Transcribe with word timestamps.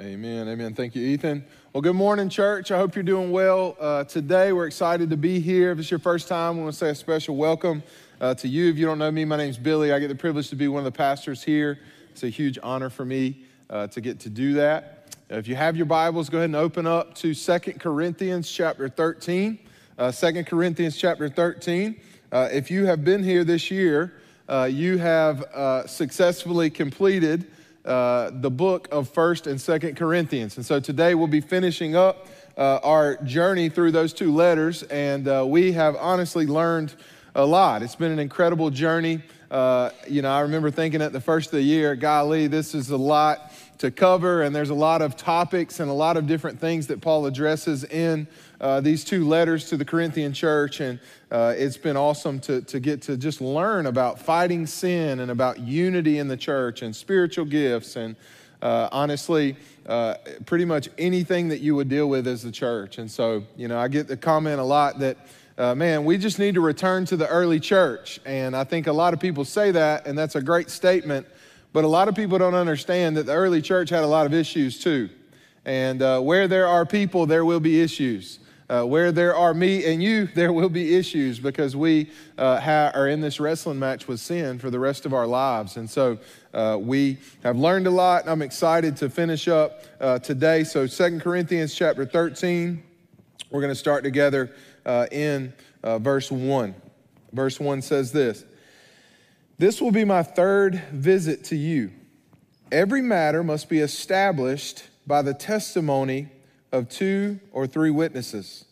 Amen. 0.00 0.48
Amen. 0.48 0.72
Thank 0.72 0.94
you, 0.94 1.02
Ethan. 1.02 1.44
Well, 1.74 1.82
good 1.82 1.94
morning, 1.94 2.30
church. 2.30 2.70
I 2.70 2.78
hope 2.78 2.94
you're 2.94 3.02
doing 3.02 3.30
well. 3.30 3.76
Uh, 3.78 4.04
today, 4.04 4.50
we're 4.50 4.66
excited 4.66 5.10
to 5.10 5.16
be 5.18 5.40
here. 5.40 5.72
If 5.72 5.78
it's 5.78 5.90
your 5.90 6.00
first 6.00 6.26
time, 6.26 6.56
we 6.56 6.62
want 6.62 6.72
to 6.72 6.78
say 6.78 6.88
a 6.88 6.94
special 6.94 7.36
welcome 7.36 7.82
uh, 8.18 8.32
to 8.36 8.48
you. 8.48 8.70
If 8.70 8.78
you 8.78 8.86
don't 8.86 8.98
know 8.98 9.10
me, 9.10 9.26
my 9.26 9.36
name's 9.36 9.58
Billy. 9.58 9.92
I 9.92 9.98
get 9.98 10.08
the 10.08 10.14
privilege 10.14 10.48
to 10.48 10.56
be 10.56 10.68
one 10.68 10.80
of 10.80 10.84
the 10.90 10.96
pastors 10.96 11.42
here. 11.42 11.80
It's 12.12 12.22
a 12.22 12.30
huge 12.30 12.58
honor 12.62 12.88
for 12.88 13.04
me 13.04 13.44
uh, 13.68 13.88
to 13.88 14.00
get 14.00 14.20
to 14.20 14.30
do 14.30 14.54
that. 14.54 15.14
If 15.28 15.46
you 15.46 15.54
have 15.56 15.76
your 15.76 15.84
Bibles, 15.84 16.30
go 16.30 16.38
ahead 16.38 16.48
and 16.48 16.56
open 16.56 16.86
up 16.86 17.14
to 17.16 17.34
Second 17.34 17.78
Corinthians 17.78 18.50
chapter 18.50 18.88
13. 18.88 19.58
Uh, 19.98 20.10
2 20.10 20.44
Corinthians 20.44 20.96
chapter 20.96 21.28
13. 21.28 22.00
Uh, 22.32 22.48
if 22.50 22.70
you 22.70 22.86
have 22.86 23.04
been 23.04 23.22
here 23.22 23.44
this 23.44 23.70
year, 23.70 24.14
uh, 24.48 24.64
you 24.64 24.96
have 24.96 25.44
successfully 25.86 26.70
completed 26.70 27.50
uh, 27.84 28.30
the 28.32 28.50
book 28.50 28.88
of 28.92 29.08
First 29.08 29.46
and 29.46 29.60
Second 29.60 29.96
Corinthians. 29.96 30.56
And 30.56 30.66
so 30.66 30.80
today 30.80 31.14
we'll 31.14 31.26
be 31.26 31.40
finishing 31.40 31.96
up 31.96 32.26
uh, 32.56 32.78
our 32.82 33.16
journey 33.22 33.68
through 33.68 33.92
those 33.92 34.12
two 34.12 34.34
letters, 34.34 34.82
and 34.84 35.26
uh, 35.26 35.44
we 35.46 35.72
have 35.72 35.96
honestly 35.96 36.46
learned 36.46 36.94
a 37.34 37.44
lot. 37.44 37.82
It's 37.82 37.96
been 37.96 38.12
an 38.12 38.18
incredible 38.18 38.70
journey. 38.70 39.22
Uh, 39.50 39.90
you 40.06 40.20
know, 40.20 40.30
I 40.30 40.40
remember 40.40 40.70
thinking 40.70 41.00
at 41.00 41.12
the 41.12 41.20
first 41.20 41.46
of 41.46 41.52
the 41.52 41.62
year, 41.62 41.96
golly, 41.96 42.48
this 42.48 42.74
is 42.74 42.90
a 42.90 42.96
lot 42.96 43.52
to 43.78 43.90
cover, 43.90 44.42
and 44.42 44.54
there's 44.54 44.70
a 44.70 44.74
lot 44.74 45.00
of 45.00 45.16
topics 45.16 45.80
and 45.80 45.90
a 45.90 45.94
lot 45.94 46.16
of 46.18 46.26
different 46.26 46.60
things 46.60 46.88
that 46.88 47.00
Paul 47.00 47.24
addresses 47.24 47.84
in 47.84 48.28
uh, 48.60 48.80
these 48.80 49.04
two 49.04 49.26
letters 49.26 49.68
to 49.70 49.76
the 49.76 49.84
Corinthian 49.84 50.32
church. 50.32 50.80
And 50.80 51.00
uh, 51.30 51.54
it's 51.56 51.76
been 51.76 51.96
awesome 51.96 52.40
to, 52.40 52.60
to 52.62 52.80
get 52.80 53.02
to 53.02 53.16
just 53.16 53.40
learn 53.40 53.86
about 53.86 54.20
fighting 54.20 54.66
sin 54.66 55.20
and 55.20 55.30
about 55.30 55.58
unity 55.58 56.18
in 56.18 56.28
the 56.28 56.36
church 56.36 56.82
and 56.82 56.94
spiritual 56.94 57.44
gifts 57.44 57.96
and 57.96 58.16
uh, 58.62 58.88
honestly, 58.92 59.56
uh, 59.86 60.14
pretty 60.46 60.64
much 60.64 60.88
anything 60.98 61.48
that 61.48 61.60
you 61.60 61.74
would 61.74 61.88
deal 61.88 62.08
with 62.08 62.26
as 62.26 62.42
the 62.42 62.52
church. 62.52 62.98
And 62.98 63.10
so, 63.10 63.44
you 63.56 63.68
know, 63.68 63.78
I 63.78 63.88
get 63.88 64.06
the 64.06 64.16
comment 64.16 64.60
a 64.60 64.64
lot 64.64 64.98
that, 64.98 65.16
uh, 65.56 65.74
man, 65.74 66.04
we 66.04 66.18
just 66.18 66.38
need 66.38 66.54
to 66.54 66.60
return 66.60 67.04
to 67.06 67.16
the 67.16 67.26
early 67.28 67.58
church. 67.60 68.20
And 68.26 68.54
I 68.54 68.64
think 68.64 68.86
a 68.86 68.92
lot 68.92 69.14
of 69.14 69.20
people 69.20 69.44
say 69.44 69.70
that, 69.72 70.06
and 70.06 70.16
that's 70.16 70.34
a 70.34 70.42
great 70.42 70.70
statement. 70.70 71.26
But 71.72 71.84
a 71.84 71.88
lot 71.88 72.08
of 72.08 72.14
people 72.14 72.38
don't 72.38 72.54
understand 72.54 73.16
that 73.16 73.26
the 73.26 73.32
early 73.32 73.62
church 73.62 73.90
had 73.90 74.02
a 74.02 74.06
lot 74.06 74.26
of 74.26 74.34
issues 74.34 74.78
too. 74.78 75.08
And 75.64 76.02
uh, 76.02 76.20
where 76.20 76.48
there 76.48 76.66
are 76.66 76.84
people, 76.84 77.26
there 77.26 77.44
will 77.44 77.60
be 77.60 77.80
issues. 77.80 78.39
Uh, 78.70 78.84
where 78.84 79.10
there 79.10 79.34
are 79.34 79.52
me 79.52 79.84
and 79.84 80.00
you, 80.00 80.26
there 80.36 80.52
will 80.52 80.68
be 80.68 80.94
issues 80.94 81.40
because 81.40 81.74
we 81.74 82.08
uh, 82.38 82.60
ha- 82.60 82.92
are 82.94 83.08
in 83.08 83.20
this 83.20 83.40
wrestling 83.40 83.80
match 83.80 84.06
with 84.06 84.20
sin 84.20 84.60
for 84.60 84.70
the 84.70 84.78
rest 84.78 85.04
of 85.04 85.12
our 85.12 85.26
lives. 85.26 85.76
And 85.76 85.90
so 85.90 86.18
uh, 86.54 86.78
we 86.80 87.18
have 87.42 87.56
learned 87.56 87.88
a 87.88 87.90
lot. 87.90 88.22
And 88.22 88.30
I'm 88.30 88.42
excited 88.42 88.96
to 88.98 89.10
finish 89.10 89.48
up 89.48 89.82
uh, 90.00 90.20
today. 90.20 90.62
So, 90.62 90.86
Second 90.86 91.20
Corinthians 91.20 91.74
chapter 91.74 92.06
13, 92.06 92.80
we're 93.50 93.60
going 93.60 93.72
to 93.72 93.78
start 93.78 94.04
together 94.04 94.54
uh, 94.86 95.06
in 95.10 95.52
uh, 95.82 95.98
verse 95.98 96.30
1. 96.30 96.72
Verse 97.32 97.58
1 97.58 97.82
says 97.82 98.12
this 98.12 98.44
This 99.58 99.80
will 99.80 99.90
be 99.90 100.04
my 100.04 100.22
third 100.22 100.80
visit 100.92 101.42
to 101.46 101.56
you. 101.56 101.90
Every 102.70 103.02
matter 103.02 103.42
must 103.42 103.68
be 103.68 103.80
established 103.80 104.84
by 105.08 105.22
the 105.22 105.34
testimony 105.34 106.28
of 106.72 106.88
two 106.88 107.40
or 107.52 107.66
three 107.66 107.90
witnesses. 107.90 108.64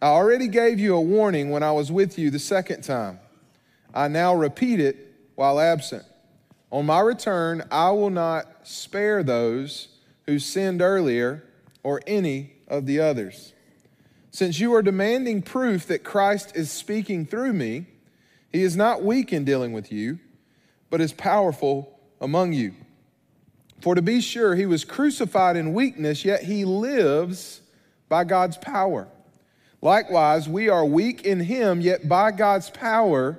I 0.00 0.08
already 0.08 0.48
gave 0.48 0.78
you 0.78 0.94
a 0.94 1.00
warning 1.00 1.50
when 1.50 1.62
I 1.62 1.72
was 1.72 1.90
with 1.90 2.18
you 2.18 2.30
the 2.30 2.38
second 2.38 2.82
time. 2.82 3.18
I 3.92 4.08
now 4.08 4.34
repeat 4.34 4.80
it 4.80 5.14
while 5.34 5.58
absent. 5.58 6.04
On 6.70 6.86
my 6.86 7.00
return, 7.00 7.64
I 7.70 7.90
will 7.90 8.10
not 8.10 8.46
spare 8.64 9.22
those 9.22 9.88
who 10.26 10.38
sinned 10.38 10.82
earlier 10.82 11.44
or 11.82 12.02
any 12.06 12.52
of 12.68 12.86
the 12.86 13.00
others. 13.00 13.54
Since 14.30 14.60
you 14.60 14.74
are 14.74 14.82
demanding 14.82 15.42
proof 15.42 15.86
that 15.86 16.04
Christ 16.04 16.54
is 16.54 16.70
speaking 16.70 17.24
through 17.24 17.54
me, 17.54 17.86
he 18.52 18.62
is 18.62 18.76
not 18.76 19.02
weak 19.02 19.32
in 19.32 19.44
dealing 19.44 19.72
with 19.72 19.90
you, 19.90 20.18
but 20.90 21.00
is 21.00 21.12
powerful 21.12 21.98
among 22.20 22.52
you. 22.52 22.74
For 23.80 23.94
to 23.94 24.02
be 24.02 24.20
sure, 24.20 24.54
he 24.54 24.66
was 24.66 24.84
crucified 24.84 25.56
in 25.56 25.72
weakness, 25.72 26.24
yet 26.24 26.42
he 26.42 26.64
lives 26.64 27.60
by 28.08 28.24
God's 28.24 28.56
power. 28.56 29.08
Likewise, 29.80 30.48
we 30.48 30.68
are 30.68 30.84
weak 30.84 31.24
in 31.24 31.40
him, 31.40 31.80
yet 31.80 32.08
by 32.08 32.32
God's 32.32 32.70
power, 32.70 33.38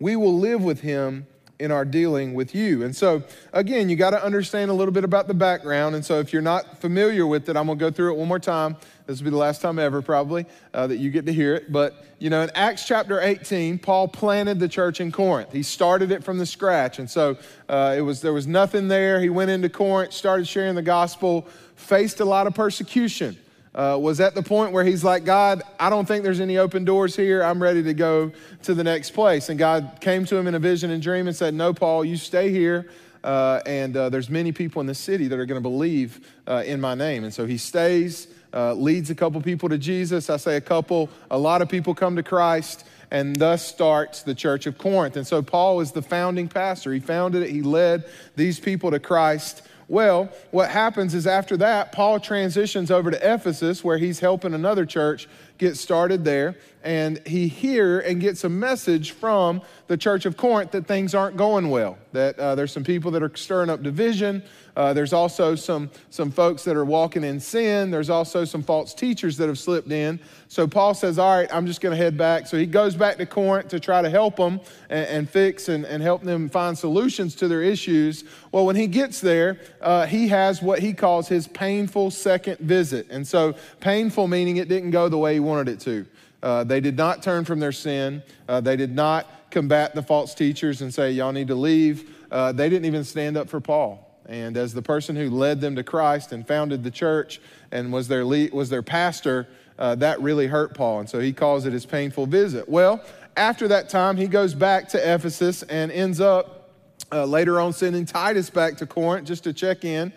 we 0.00 0.16
will 0.16 0.36
live 0.36 0.62
with 0.62 0.80
him 0.80 1.26
in 1.58 1.70
our 1.70 1.84
dealing 1.84 2.34
with 2.34 2.54
you. 2.54 2.82
And 2.82 2.94
so, 2.94 3.22
again, 3.52 3.88
you 3.88 3.96
got 3.96 4.10
to 4.10 4.22
understand 4.22 4.70
a 4.70 4.74
little 4.74 4.92
bit 4.92 5.04
about 5.04 5.26
the 5.26 5.34
background. 5.34 5.94
And 5.94 6.04
so, 6.04 6.18
if 6.18 6.32
you're 6.32 6.42
not 6.42 6.78
familiar 6.78 7.26
with 7.26 7.48
it, 7.48 7.56
I'm 7.56 7.66
going 7.66 7.78
to 7.78 7.84
go 7.84 7.90
through 7.90 8.12
it 8.12 8.18
one 8.18 8.28
more 8.28 8.38
time. 8.38 8.76
This 9.06 9.20
will 9.20 9.24
be 9.24 9.30
the 9.30 9.36
last 9.36 9.62
time 9.62 9.78
ever, 9.78 10.02
probably, 10.02 10.46
uh, 10.74 10.86
that 10.88 10.96
you 10.98 11.10
get 11.10 11.26
to 11.26 11.32
hear 11.32 11.54
it. 11.54 11.72
But, 11.72 12.04
you 12.18 12.28
know, 12.28 12.42
in 12.42 12.50
Acts 12.54 12.86
chapter 12.86 13.20
18, 13.20 13.78
Paul 13.78 14.08
planted 14.08 14.58
the 14.58 14.68
church 14.68 15.00
in 15.00 15.12
Corinth. 15.12 15.52
He 15.52 15.62
started 15.62 16.10
it 16.10 16.24
from 16.24 16.38
the 16.38 16.46
scratch. 16.46 16.98
And 16.98 17.08
so, 17.08 17.38
uh, 17.68 17.94
it 17.96 18.02
was, 18.02 18.20
there 18.20 18.32
was 18.32 18.46
nothing 18.46 18.88
there. 18.88 19.20
He 19.20 19.30
went 19.30 19.50
into 19.50 19.68
Corinth, 19.68 20.12
started 20.12 20.46
sharing 20.46 20.74
the 20.74 20.82
gospel, 20.82 21.46
faced 21.76 22.20
a 22.20 22.24
lot 22.24 22.46
of 22.46 22.54
persecution 22.54 23.36
uh, 23.76 23.98
was 24.00 24.20
at 24.20 24.34
the 24.34 24.42
point 24.42 24.72
where 24.72 24.84
he's 24.84 25.04
like, 25.04 25.24
God, 25.24 25.62
I 25.78 25.90
don't 25.90 26.08
think 26.08 26.24
there's 26.24 26.40
any 26.40 26.56
open 26.56 26.84
doors 26.84 27.14
here. 27.14 27.42
I'm 27.42 27.62
ready 27.62 27.82
to 27.82 27.94
go 27.94 28.32
to 28.62 28.74
the 28.74 28.82
next 28.82 29.10
place. 29.10 29.50
And 29.50 29.58
God 29.58 29.98
came 30.00 30.24
to 30.24 30.36
him 30.36 30.46
in 30.46 30.54
a 30.54 30.58
vision 30.58 30.90
and 30.90 31.02
dream 31.02 31.28
and 31.28 31.36
said, 31.36 31.52
No, 31.52 31.74
Paul, 31.74 32.04
you 32.04 32.16
stay 32.16 32.50
here. 32.50 32.90
Uh, 33.22 33.60
and 33.66 33.96
uh, 33.96 34.08
there's 34.08 34.30
many 34.30 34.52
people 34.52 34.80
in 34.80 34.86
the 34.86 34.94
city 34.94 35.28
that 35.28 35.38
are 35.38 35.46
going 35.46 35.60
to 35.60 35.68
believe 35.68 36.26
uh, 36.46 36.62
in 36.64 36.80
my 36.80 36.94
name. 36.94 37.24
And 37.24 37.34
so 37.34 37.44
he 37.44 37.58
stays, 37.58 38.28
uh, 38.54 38.72
leads 38.72 39.10
a 39.10 39.14
couple 39.14 39.40
people 39.42 39.68
to 39.68 39.78
Jesus. 39.78 40.30
I 40.30 40.36
say 40.36 40.56
a 40.56 40.60
couple, 40.60 41.10
a 41.30 41.36
lot 41.36 41.60
of 41.60 41.68
people 41.68 41.94
come 41.94 42.16
to 42.16 42.22
Christ 42.22 42.86
and 43.10 43.36
thus 43.36 43.66
starts 43.66 44.22
the 44.22 44.34
church 44.34 44.66
of 44.66 44.78
Corinth. 44.78 45.16
And 45.16 45.26
so 45.26 45.42
Paul 45.42 45.80
is 45.80 45.92
the 45.92 46.02
founding 46.02 46.48
pastor. 46.48 46.92
He 46.92 47.00
founded 47.00 47.42
it, 47.42 47.50
he 47.50 47.62
led 47.62 48.04
these 48.36 48.58
people 48.58 48.90
to 48.92 48.98
Christ. 48.98 49.62
Well, 49.88 50.30
what 50.50 50.70
happens 50.70 51.14
is 51.14 51.26
after 51.26 51.56
that, 51.58 51.92
Paul 51.92 52.18
transitions 52.18 52.90
over 52.90 53.10
to 53.10 53.34
Ephesus, 53.34 53.84
where 53.84 53.98
he's 53.98 54.18
helping 54.18 54.52
another 54.52 54.84
church 54.84 55.28
get 55.58 55.76
started 55.76 56.24
there. 56.24 56.56
And 56.82 57.20
he 57.26 57.48
hears 57.48 58.04
and 58.04 58.20
gets 58.20 58.44
a 58.44 58.48
message 58.48 59.10
from 59.10 59.60
the 59.88 59.96
church 59.96 60.24
of 60.24 60.36
Corinth 60.36 60.70
that 60.70 60.86
things 60.86 61.14
aren't 61.14 61.36
going 61.36 61.68
well, 61.68 61.98
that 62.12 62.38
uh, 62.38 62.54
there's 62.54 62.70
some 62.70 62.84
people 62.84 63.10
that 63.12 63.22
are 63.22 63.32
stirring 63.34 63.70
up 63.70 63.82
division. 63.82 64.42
Uh, 64.76 64.92
there's 64.92 65.14
also 65.14 65.54
some, 65.54 65.90
some 66.10 66.30
folks 66.30 66.62
that 66.64 66.76
are 66.76 66.84
walking 66.84 67.24
in 67.24 67.40
sin. 67.40 67.90
There's 67.90 68.10
also 68.10 68.44
some 68.44 68.62
false 68.62 68.92
teachers 68.92 69.36
that 69.38 69.48
have 69.48 69.58
slipped 69.58 69.90
in. 69.90 70.20
So 70.48 70.66
Paul 70.66 70.92
says, 70.92 71.18
All 71.18 71.34
right, 71.34 71.52
I'm 71.52 71.66
just 71.66 71.80
going 71.80 71.96
to 71.96 72.02
head 72.02 72.18
back. 72.18 72.46
So 72.46 72.58
he 72.58 72.66
goes 72.66 72.94
back 72.94 73.16
to 73.16 73.26
Corinth 73.26 73.68
to 73.68 73.80
try 73.80 74.02
to 74.02 74.10
help 74.10 74.36
them 74.36 74.60
and, 74.90 75.06
and 75.06 75.30
fix 75.30 75.68
and, 75.70 75.86
and, 75.86 76.02
help 76.02 76.22
them 76.22 76.48
find 76.50 76.76
solutions 76.76 77.34
to 77.36 77.48
their 77.48 77.62
issues. 77.62 78.24
Well, 78.52 78.66
when 78.66 78.76
he 78.76 78.86
gets 78.86 79.20
there, 79.20 79.58
uh, 79.80 80.06
he 80.06 80.28
has 80.28 80.60
what 80.60 80.80
he 80.80 80.92
calls 80.92 81.26
his 81.26 81.48
painful 81.48 82.10
second 82.10 82.58
visit. 82.58 83.06
And 83.10 83.26
so, 83.26 83.54
painful 83.80 84.28
meaning 84.28 84.58
it 84.58 84.68
didn't 84.68 84.90
go 84.90 85.08
the 85.08 85.18
way 85.18 85.34
he 85.34 85.40
wanted 85.46 85.68
it 85.68 85.80
to. 85.80 86.06
Uh, 86.42 86.64
they 86.64 86.80
did 86.80 86.96
not 86.96 87.22
turn 87.22 87.44
from 87.44 87.60
their 87.60 87.72
sin. 87.72 88.22
Uh, 88.48 88.60
they 88.60 88.76
did 88.76 88.94
not 88.94 89.50
combat 89.50 89.94
the 89.94 90.02
false 90.02 90.34
teachers 90.34 90.82
and 90.82 90.92
say, 90.92 91.10
Y'all 91.10 91.32
need 91.32 91.48
to 91.48 91.54
leave. 91.54 92.14
Uh, 92.30 92.52
they 92.52 92.68
didn't 92.68 92.84
even 92.84 93.04
stand 93.04 93.36
up 93.36 93.48
for 93.48 93.60
Paul. 93.60 94.02
And 94.26 94.56
as 94.56 94.74
the 94.74 94.82
person 94.82 95.16
who 95.16 95.30
led 95.30 95.60
them 95.60 95.76
to 95.76 95.84
Christ 95.84 96.32
and 96.32 96.46
founded 96.46 96.82
the 96.82 96.90
church 96.90 97.40
and 97.70 97.92
was 97.92 98.08
their, 98.08 98.24
lead, 98.24 98.52
was 98.52 98.68
their 98.68 98.82
pastor, 98.82 99.48
uh, 99.78 99.94
that 99.96 100.20
really 100.20 100.46
hurt 100.46 100.74
Paul. 100.74 101.00
And 101.00 101.08
so 101.08 101.20
he 101.20 101.32
calls 101.32 101.64
it 101.64 101.72
his 101.72 101.86
painful 101.86 102.26
visit. 102.26 102.68
Well, 102.68 103.04
after 103.36 103.68
that 103.68 103.88
time, 103.88 104.16
he 104.16 104.26
goes 104.26 104.54
back 104.54 104.88
to 104.90 105.14
Ephesus 105.14 105.62
and 105.64 105.92
ends 105.92 106.20
up 106.20 106.70
uh, 107.12 107.24
later 107.24 107.60
on 107.60 107.72
sending 107.72 108.04
Titus 108.04 108.50
back 108.50 108.76
to 108.78 108.86
Corinth 108.86 109.28
just 109.28 109.44
to 109.44 109.52
check 109.52 109.84
in. 109.84 110.12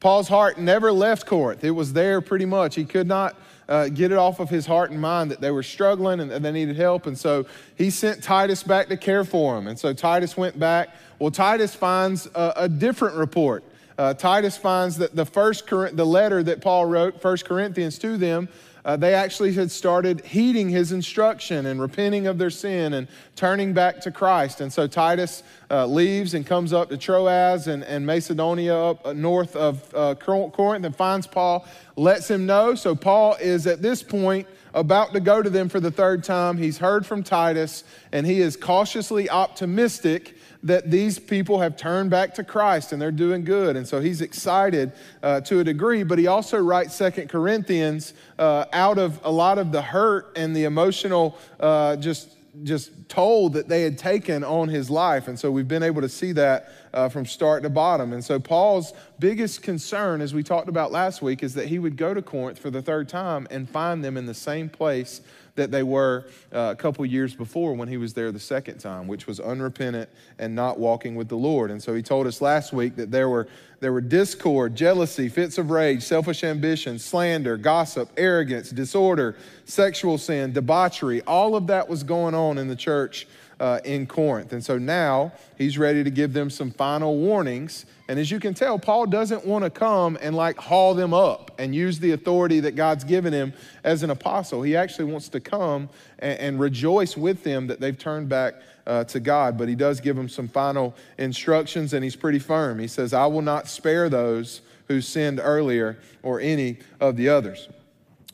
Paul's 0.00 0.28
heart 0.28 0.58
never 0.58 0.92
left 0.92 1.24
Corinth, 1.24 1.64
it 1.64 1.70
was 1.70 1.92
there 1.94 2.20
pretty 2.20 2.44
much. 2.44 2.74
He 2.74 2.84
could 2.84 3.06
not 3.06 3.38
uh, 3.68 3.88
get 3.88 4.12
it 4.12 4.18
off 4.18 4.40
of 4.40 4.50
his 4.50 4.66
heart 4.66 4.90
and 4.90 5.00
mind 5.00 5.30
that 5.30 5.40
they 5.40 5.50
were 5.50 5.62
struggling 5.62 6.20
and, 6.20 6.44
they 6.44 6.52
needed 6.52 6.76
help. 6.76 7.06
And 7.06 7.16
so 7.16 7.46
he 7.76 7.90
sent 7.90 8.22
Titus 8.22 8.62
back 8.62 8.88
to 8.88 8.96
care 8.96 9.24
for 9.24 9.54
them. 9.54 9.66
And 9.66 9.78
so 9.78 9.92
Titus 9.92 10.36
went 10.36 10.58
back. 10.58 10.90
Well, 11.18 11.30
Titus 11.30 11.74
finds 11.74 12.26
a, 12.34 12.52
a 12.56 12.68
different 12.68 13.16
report. 13.16 13.64
Uh, 13.96 14.12
Titus 14.12 14.56
finds 14.56 14.98
that 14.98 15.14
the 15.14 15.24
first 15.24 15.66
the 15.68 16.04
letter 16.04 16.42
that 16.42 16.60
Paul 16.60 16.86
wrote, 16.86 17.20
First 17.20 17.44
Corinthians, 17.44 17.98
to 18.00 18.16
them, 18.16 18.48
uh, 18.84 18.96
they 18.96 19.14
actually 19.14 19.52
had 19.52 19.70
started 19.70 20.24
heeding 20.24 20.68
his 20.68 20.92
instruction 20.92 21.66
and 21.66 21.80
repenting 21.80 22.26
of 22.26 22.36
their 22.36 22.50
sin 22.50 22.92
and 22.94 23.08
turning 23.34 23.72
back 23.72 24.00
to 24.00 24.10
Christ. 24.10 24.60
And 24.60 24.72
so 24.72 24.86
Titus 24.86 25.42
uh, 25.70 25.86
leaves 25.86 26.34
and 26.34 26.46
comes 26.46 26.72
up 26.72 26.90
to 26.90 26.98
Troas 26.98 27.66
and, 27.66 27.82
and 27.84 28.04
Macedonia 28.04 28.76
up 28.76 29.06
uh, 29.06 29.12
north 29.12 29.56
of 29.56 29.94
uh, 29.94 30.14
Corinth 30.16 30.84
and 30.84 30.94
finds 30.94 31.26
Paul, 31.26 31.66
lets 31.96 32.30
him 32.30 32.44
know. 32.44 32.74
So 32.74 32.94
Paul 32.94 33.36
is 33.40 33.66
at 33.66 33.80
this 33.80 34.02
point 34.02 34.46
about 34.74 35.12
to 35.12 35.20
go 35.20 35.40
to 35.40 35.48
them 35.48 35.68
for 35.68 35.80
the 35.80 35.90
third 35.90 36.22
time. 36.22 36.58
He's 36.58 36.78
heard 36.78 37.06
from 37.06 37.22
Titus 37.22 37.84
and 38.12 38.26
he 38.26 38.40
is 38.40 38.56
cautiously 38.56 39.30
optimistic 39.30 40.36
that 40.64 40.90
these 40.90 41.18
people 41.18 41.60
have 41.60 41.76
turned 41.76 42.10
back 42.10 42.34
to 42.34 42.42
Christ 42.42 42.92
and 42.92 43.00
they're 43.00 43.12
doing 43.12 43.44
good. 43.44 43.76
And 43.76 43.86
so 43.86 44.00
he's 44.00 44.22
excited 44.22 44.92
uh, 45.22 45.42
to 45.42 45.60
a 45.60 45.64
degree, 45.64 46.02
but 46.02 46.18
he 46.18 46.26
also 46.26 46.58
writes 46.58 46.94
Second 46.94 47.28
Corinthians 47.28 48.14
uh, 48.38 48.64
out 48.72 48.98
of 48.98 49.20
a 49.22 49.30
lot 49.30 49.58
of 49.58 49.72
the 49.72 49.82
hurt 49.82 50.32
and 50.36 50.56
the 50.56 50.64
emotional 50.64 51.38
uh, 51.60 51.96
just 51.96 52.30
just 52.62 52.92
told 53.08 53.54
that 53.54 53.68
they 53.68 53.82
had 53.82 53.98
taken 53.98 54.44
on 54.44 54.68
his 54.68 54.88
life. 54.88 55.26
And 55.26 55.36
so 55.36 55.50
we've 55.50 55.66
been 55.66 55.82
able 55.82 56.00
to 56.02 56.08
see 56.08 56.30
that 56.32 56.68
uh, 56.92 57.08
from 57.08 57.26
start 57.26 57.64
to 57.64 57.68
bottom. 57.68 58.12
And 58.12 58.24
so 58.24 58.38
Paul's 58.38 58.92
biggest 59.18 59.62
concern, 59.62 60.20
as 60.20 60.32
we 60.32 60.44
talked 60.44 60.68
about 60.68 60.92
last 60.92 61.20
week, 61.20 61.42
is 61.42 61.54
that 61.54 61.66
he 61.66 61.80
would 61.80 61.96
go 61.96 62.14
to 62.14 62.22
Corinth 62.22 62.60
for 62.60 62.70
the 62.70 62.80
third 62.80 63.08
time 63.08 63.48
and 63.50 63.68
find 63.68 64.04
them 64.04 64.16
in 64.16 64.26
the 64.26 64.34
same 64.34 64.68
place 64.68 65.20
that 65.56 65.70
they 65.70 65.82
were 65.82 66.26
uh, 66.52 66.70
a 66.72 66.76
couple 66.76 67.06
years 67.06 67.34
before 67.34 67.74
when 67.74 67.86
he 67.88 67.96
was 67.96 68.12
there 68.12 68.32
the 68.32 68.40
second 68.40 68.78
time, 68.78 69.06
which 69.06 69.26
was 69.26 69.38
unrepentant 69.38 70.08
and 70.38 70.54
not 70.54 70.78
walking 70.78 71.14
with 71.14 71.28
the 71.28 71.36
Lord. 71.36 71.70
And 71.70 71.82
so 71.82 71.94
he 71.94 72.02
told 72.02 72.26
us 72.26 72.40
last 72.40 72.72
week 72.72 72.96
that 72.96 73.10
there 73.10 73.28
were, 73.28 73.46
there 73.80 73.92
were 73.92 74.00
discord, 74.00 74.74
jealousy, 74.74 75.28
fits 75.28 75.56
of 75.58 75.70
rage, 75.70 76.02
selfish 76.02 76.42
ambition, 76.42 76.98
slander, 76.98 77.56
gossip, 77.56 78.10
arrogance, 78.16 78.70
disorder, 78.70 79.36
sexual 79.64 80.18
sin, 80.18 80.52
debauchery. 80.52 81.22
All 81.22 81.54
of 81.54 81.68
that 81.68 81.88
was 81.88 82.02
going 82.02 82.34
on 82.34 82.58
in 82.58 82.66
the 82.66 82.76
church 82.76 83.26
uh, 83.60 83.78
in 83.84 84.06
Corinth. 84.06 84.52
And 84.52 84.64
so 84.64 84.76
now 84.76 85.32
he's 85.56 85.78
ready 85.78 86.02
to 86.02 86.10
give 86.10 86.32
them 86.32 86.50
some 86.50 86.72
final 86.72 87.16
warnings 87.16 87.86
and 88.06 88.18
as 88.18 88.30
you 88.30 88.38
can 88.38 88.52
tell, 88.52 88.78
Paul 88.78 89.06
doesn't 89.06 89.46
want 89.46 89.64
to 89.64 89.70
come 89.70 90.18
and 90.20 90.36
like 90.36 90.58
haul 90.58 90.94
them 90.94 91.14
up 91.14 91.52
and 91.58 91.74
use 91.74 91.98
the 91.98 92.12
authority 92.12 92.60
that 92.60 92.76
God's 92.76 93.02
given 93.02 93.32
him 93.32 93.54
as 93.82 94.02
an 94.02 94.10
apostle. 94.10 94.62
He 94.62 94.76
actually 94.76 95.10
wants 95.10 95.30
to 95.30 95.40
come 95.40 95.88
and, 96.18 96.38
and 96.38 96.60
rejoice 96.60 97.16
with 97.16 97.44
them 97.44 97.66
that 97.68 97.80
they've 97.80 97.98
turned 97.98 98.28
back 98.28 98.56
uh, 98.86 99.04
to 99.04 99.20
God. 99.20 99.56
But 99.56 99.68
he 99.68 99.74
does 99.74 100.00
give 100.00 100.16
them 100.16 100.28
some 100.28 100.48
final 100.48 100.94
instructions 101.16 101.94
and 101.94 102.04
he's 102.04 102.16
pretty 102.16 102.38
firm. 102.38 102.78
He 102.78 102.88
says, 102.88 103.14
I 103.14 103.24
will 103.24 103.42
not 103.42 103.68
spare 103.68 104.10
those 104.10 104.60
who 104.88 105.00
sinned 105.00 105.40
earlier 105.42 105.98
or 106.22 106.40
any 106.40 106.78
of 107.00 107.16
the 107.16 107.30
others. 107.30 107.70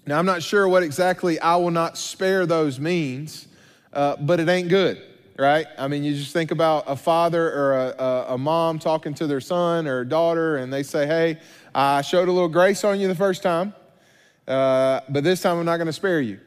Now, 0.05 0.19
I'm 0.19 0.27
not 0.27 0.43
sure 0.43 0.67
what 0.69 0.83
exactly 0.83 1.39
I 1.39 1.55
will 1.57 1.71
not 1.71 1.97
spare 1.97 2.45
those 2.45 2.81
means, 2.81 3.47
uh, 3.93 4.17
but 4.17 4.41
it 4.41 4.49
ain't 4.49 4.69
good 4.69 5.01
right? 5.41 5.67
I 5.79 5.89
mean, 5.89 6.05
you 6.05 6.15
just 6.15 6.33
think 6.33 6.51
about 6.51 6.85
a 6.87 6.95
father 6.95 7.51
or 7.51 7.73
a, 7.99 8.35
a, 8.35 8.39
mom 8.39 8.79
talking 8.79 9.15
to 9.15 9.27
their 9.27 9.41
son 9.41 9.87
or 9.87 10.05
daughter, 10.05 10.59
and 10.59 10.71
they 10.73 10.83
say, 10.83 11.07
Hey, 11.07 11.39
I 11.75 12.03
showed 12.03 12.29
a 12.29 12.33
little 12.33 12.49
grace 12.49 12.85
on 12.85 13.01
you 13.01 13.09
the 13.09 13.15
first 13.15 13.43
time, 13.43 13.75
uh, 14.47 15.01
but 15.09 15.25
this 15.25 15.41
time 15.41 15.59
I'm 15.59 15.65
not 15.65 15.79
going 15.79 15.87
to 15.87 15.93
spare 15.93 16.21
you. 16.21 16.39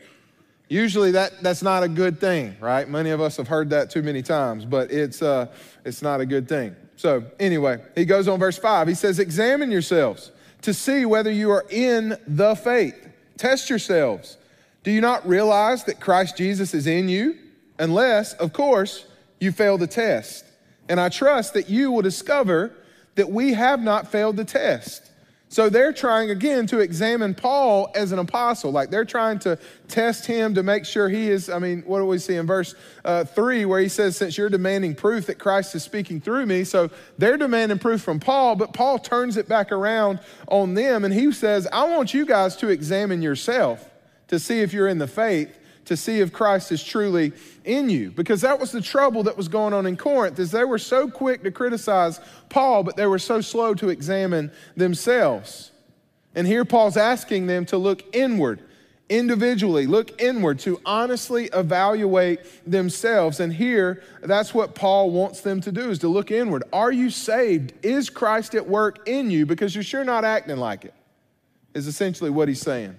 Usually 0.70 1.12
that, 1.12 1.42
that's 1.42 1.64
not 1.64 1.84
a 1.84 1.88
good 1.88 2.20
thing, 2.20 2.56
right? 2.60 2.88
Many 2.88 3.10
of 3.10 3.20
us 3.20 3.38
have 3.38 3.48
heard 3.48 3.72
that 3.72 3.90
too 3.90 4.04
many 4.04 4.22
times, 4.22 4.64
but 4.64 4.92
it's, 4.92 5.22
uh, 5.22 5.48
it's 5.84 6.02
not 6.02 6.22
a 6.22 6.26
good 6.26 6.48
thing. 6.48 6.76
So, 6.96 7.24
anyway, 7.40 7.80
he 7.96 8.06
goes 8.06 8.28
on 8.28 8.40
verse 8.40 8.58
5. 8.58 8.88
He 8.88 8.94
says, 8.94 9.20
Examine 9.20 9.72
yourselves 9.72 10.32
to 10.62 10.74
see 10.74 11.06
whether 11.06 11.32
you 11.32 11.50
are 11.52 11.66
in 11.70 12.16
the 12.28 12.56
faith. 12.56 13.10
Test 13.38 13.70
yourselves. 13.70 14.38
Do 14.84 14.92
you 14.92 15.02
not 15.02 15.28
realize 15.28 15.84
that 15.86 16.00
Christ 16.00 16.38
Jesus 16.38 16.74
is 16.74 16.88
in 16.88 17.10
you? 17.10 17.38
Unless, 17.80 18.34
of 18.34 18.54
course, 18.54 19.06
you 19.40 19.52
fail 19.52 19.78
the 19.78 19.88
test. 19.88 20.46
And 20.90 21.00
I 21.00 21.10
trust 21.10 21.54
that 21.54 21.70
you 21.70 21.92
will 21.92 22.02
discover 22.02 22.74
that 23.16 23.30
we 23.30 23.54
have 23.54 23.82
not 23.82 24.12
failed 24.12 24.38
the 24.38 24.46
test. 24.46 25.12
So 25.54 25.70
they're 25.70 25.94
trying 25.94 26.32
again 26.32 26.66
to 26.68 26.80
examine 26.80 27.36
Paul 27.36 27.92
as 27.94 28.12
an 28.12 28.18
apostle. 28.18 28.72
Like 28.72 28.90
they're 28.90 29.06
trying 29.06 29.38
to 29.40 29.60
test 29.88 30.26
him 30.26 30.56
to 30.56 30.64
make 30.64 30.84
sure 30.84 31.10
he 31.10 31.30
is. 31.30 31.48
I 31.48 31.60
mean, 31.60 31.84
what 31.86 32.00
do 32.00 32.06
we 32.06 32.18
see 32.18 32.38
in 32.38 32.48
verse 32.48 32.74
uh, 33.06 33.24
three 33.24 33.64
where 33.64 33.80
he 33.80 33.88
says, 33.88 34.18
Since 34.18 34.36
you're 34.36 34.50
demanding 34.50 34.96
proof 34.96 35.28
that 35.28 35.38
Christ 35.38 35.76
is 35.76 35.84
speaking 35.84 36.20
through 36.20 36.48
me. 36.48 36.64
So 36.64 36.90
they're 37.20 37.38
demanding 37.38 37.78
proof 37.78 38.02
from 38.02 38.20
Paul, 38.20 38.56
but 38.56 38.74
Paul 38.74 38.98
turns 38.98 39.38
it 39.38 39.48
back 39.48 39.72
around 39.72 40.20
on 40.48 40.74
them 40.74 41.06
and 41.06 41.14
he 41.14 41.32
says, 41.32 41.68
I 41.72 41.84
want 41.84 42.16
you 42.16 42.26
guys 42.26 42.56
to 42.56 42.70
examine 42.70 43.22
yourself 43.22 43.88
to 44.30 44.40
see 44.40 44.62
if 44.62 44.74
you're 44.74 44.88
in 44.88 44.98
the 44.98 45.08
faith 45.08 45.56
to 45.86 45.98
see 45.98 46.20
if 46.20 46.32
Christ 46.32 46.72
is 46.72 46.84
truly 46.84 47.34
in 47.66 47.90
you. 47.90 48.12
Because 48.12 48.42
that 48.42 48.60
was 48.60 48.72
the 48.72 48.82
trouble 48.82 49.24
that 49.24 49.38
was 49.38 49.48
going 49.48 49.74
on 49.74 49.86
in 49.86 49.98
Corinth 49.98 50.40
is 50.40 50.52
they 50.52 50.64
were 50.64 50.78
so 50.78 51.10
quick 51.10 51.44
to 51.44 51.52
criticize 51.52 52.20
Paul, 52.50 52.84
but 52.84 52.96
they 52.96 53.08
were 53.08 53.20
so 53.20 53.42
slow 53.42 53.74
to 53.76 53.90
examine 53.90 54.52
themselves. 54.76 55.72
And 56.36 56.48
here 56.48 56.66
Paul's 56.66 56.98
asking 56.98 57.48
them 57.48 57.66
to 57.68 57.78
look 57.78 58.16
inward, 58.16 58.60
individually, 59.10 59.86
look 59.86 60.20
inward, 60.22 60.60
to 60.60 60.82
honestly 60.86 61.46
evaluate 61.54 62.40
themselves. 62.66 63.40
And 63.40 63.54
here, 63.54 64.02
that's 64.22 64.54
what 64.54 64.74
Paul 64.74 65.12
wants 65.12 65.42
them 65.42 65.62
to 65.62 65.72
do 65.72 65.92
is 65.92 66.00
to 66.00 66.08
look 66.08 66.32
inward. 66.32 66.64
Are 66.74 66.92
you 66.92 67.10
saved? 67.10 67.74
Is 67.86 68.10
Christ 68.10 68.56
at 68.56 68.68
work 68.68 69.08
in 69.08 69.30
you? 69.30 69.46
Because 69.46 69.76
you're 69.76 69.84
sure 69.84 70.04
not 70.04 70.26
acting 70.26 70.58
like 70.58 70.86
it, 70.86 70.94
is 71.74 71.88
essentially 71.88 72.30
what 72.30 72.48
he's 72.48 72.62
saying. 72.62 72.96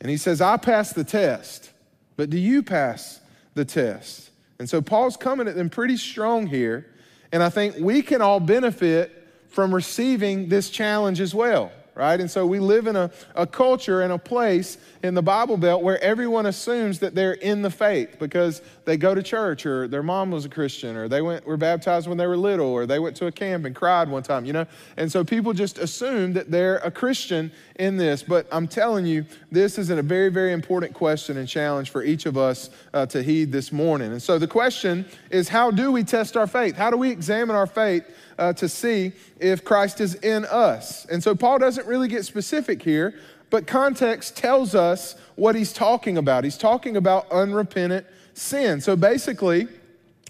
And 0.00 0.10
he 0.10 0.16
says, 0.16 0.40
I 0.40 0.56
passed 0.58 0.94
the 0.94 1.02
test. 1.02 1.72
But 2.18 2.30
do 2.30 2.38
you 2.38 2.64
pass 2.64 3.20
the 3.54 3.64
test? 3.64 4.30
And 4.58 4.68
so 4.68 4.82
Paul's 4.82 5.16
coming 5.16 5.46
at 5.46 5.54
them 5.54 5.70
pretty 5.70 5.96
strong 5.96 6.48
here. 6.48 6.84
And 7.30 7.44
I 7.44 7.48
think 7.48 7.76
we 7.78 8.02
can 8.02 8.20
all 8.20 8.40
benefit 8.40 9.28
from 9.50 9.72
receiving 9.72 10.48
this 10.48 10.68
challenge 10.68 11.20
as 11.20 11.32
well 11.32 11.70
right? 11.98 12.20
And 12.20 12.30
so 12.30 12.46
we 12.46 12.60
live 12.60 12.86
in 12.86 12.94
a, 12.94 13.10
a 13.34 13.44
culture 13.44 14.02
and 14.02 14.12
a 14.12 14.18
place 14.18 14.78
in 15.02 15.14
the 15.14 15.22
Bible 15.22 15.56
Belt 15.56 15.82
where 15.82 16.00
everyone 16.00 16.46
assumes 16.46 17.00
that 17.00 17.16
they're 17.16 17.32
in 17.32 17.62
the 17.62 17.70
faith 17.70 18.20
because 18.20 18.62
they 18.88 18.96
go 18.96 19.14
to 19.14 19.22
church 19.22 19.66
or 19.66 19.86
their 19.86 20.02
mom 20.02 20.30
was 20.30 20.46
a 20.46 20.48
Christian 20.48 20.96
or 20.96 21.08
they 21.08 21.20
went 21.20 21.46
were 21.46 21.58
baptized 21.58 22.08
when 22.08 22.16
they 22.16 22.26
were 22.26 22.38
little 22.38 22.66
or 22.66 22.86
they 22.86 22.98
went 22.98 23.14
to 23.16 23.26
a 23.26 23.32
camp 23.32 23.66
and 23.66 23.76
cried 23.76 24.08
one 24.08 24.22
time, 24.22 24.46
you 24.46 24.54
know? 24.54 24.66
And 24.96 25.12
so 25.12 25.22
people 25.22 25.52
just 25.52 25.76
assume 25.76 26.32
that 26.32 26.50
they're 26.50 26.78
a 26.78 26.90
Christian 26.90 27.52
in 27.76 27.98
this. 27.98 28.22
But 28.22 28.46
I'm 28.50 28.66
telling 28.66 29.04
you, 29.04 29.26
this 29.52 29.78
is 29.78 29.90
a 29.90 30.02
very, 30.02 30.30
very 30.30 30.52
important 30.52 30.94
question 30.94 31.36
and 31.36 31.46
challenge 31.46 31.90
for 31.90 32.02
each 32.02 32.24
of 32.24 32.38
us 32.38 32.70
uh, 32.94 33.04
to 33.06 33.22
heed 33.22 33.52
this 33.52 33.72
morning. 33.72 34.10
And 34.12 34.22
so 34.22 34.38
the 34.38 34.48
question 34.48 35.04
is 35.30 35.50
how 35.50 35.70
do 35.70 35.92
we 35.92 36.02
test 36.02 36.34
our 36.34 36.46
faith? 36.46 36.74
How 36.74 36.90
do 36.90 36.96
we 36.96 37.10
examine 37.10 37.56
our 37.56 37.66
faith? 37.66 38.04
uh, 38.38 38.52
to 38.54 38.68
see 38.68 39.12
if 39.40 39.64
Christ 39.64 40.00
is 40.00 40.14
in 40.16 40.44
us. 40.44 41.04
And 41.06 41.22
so 41.22 41.34
Paul 41.34 41.58
doesn't 41.58 41.86
really 41.86 42.08
get 42.08 42.24
specific 42.24 42.82
here, 42.82 43.14
but 43.50 43.66
context 43.66 44.36
tells 44.36 44.74
us 44.74 45.16
what 45.34 45.54
he's 45.54 45.72
talking 45.72 46.16
about. 46.16 46.44
He's 46.44 46.56
talking 46.56 46.96
about 46.96 47.30
unrepentant 47.32 48.06
sin. 48.38 48.80
So 48.80 48.96
basically, 48.96 49.68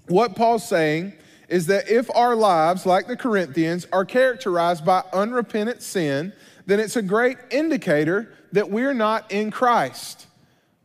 what 0.06 0.34
Paul's 0.34 0.66
saying 0.66 1.12
is 1.48 1.66
that 1.66 1.88
if 1.88 2.10
our 2.14 2.34
lives, 2.34 2.84
like 2.84 3.06
the 3.06 3.16
Corinthians, 3.16 3.86
are 3.92 4.04
characterized 4.04 4.84
by 4.84 5.02
unrepentant 5.12 5.82
sin, 5.82 6.32
then 6.66 6.80
it's 6.80 6.96
a 6.96 7.02
great 7.02 7.38
indicator 7.50 8.32
that 8.52 8.70
we're 8.70 8.94
not 8.94 9.30
in 9.30 9.50
Christ. 9.50 10.26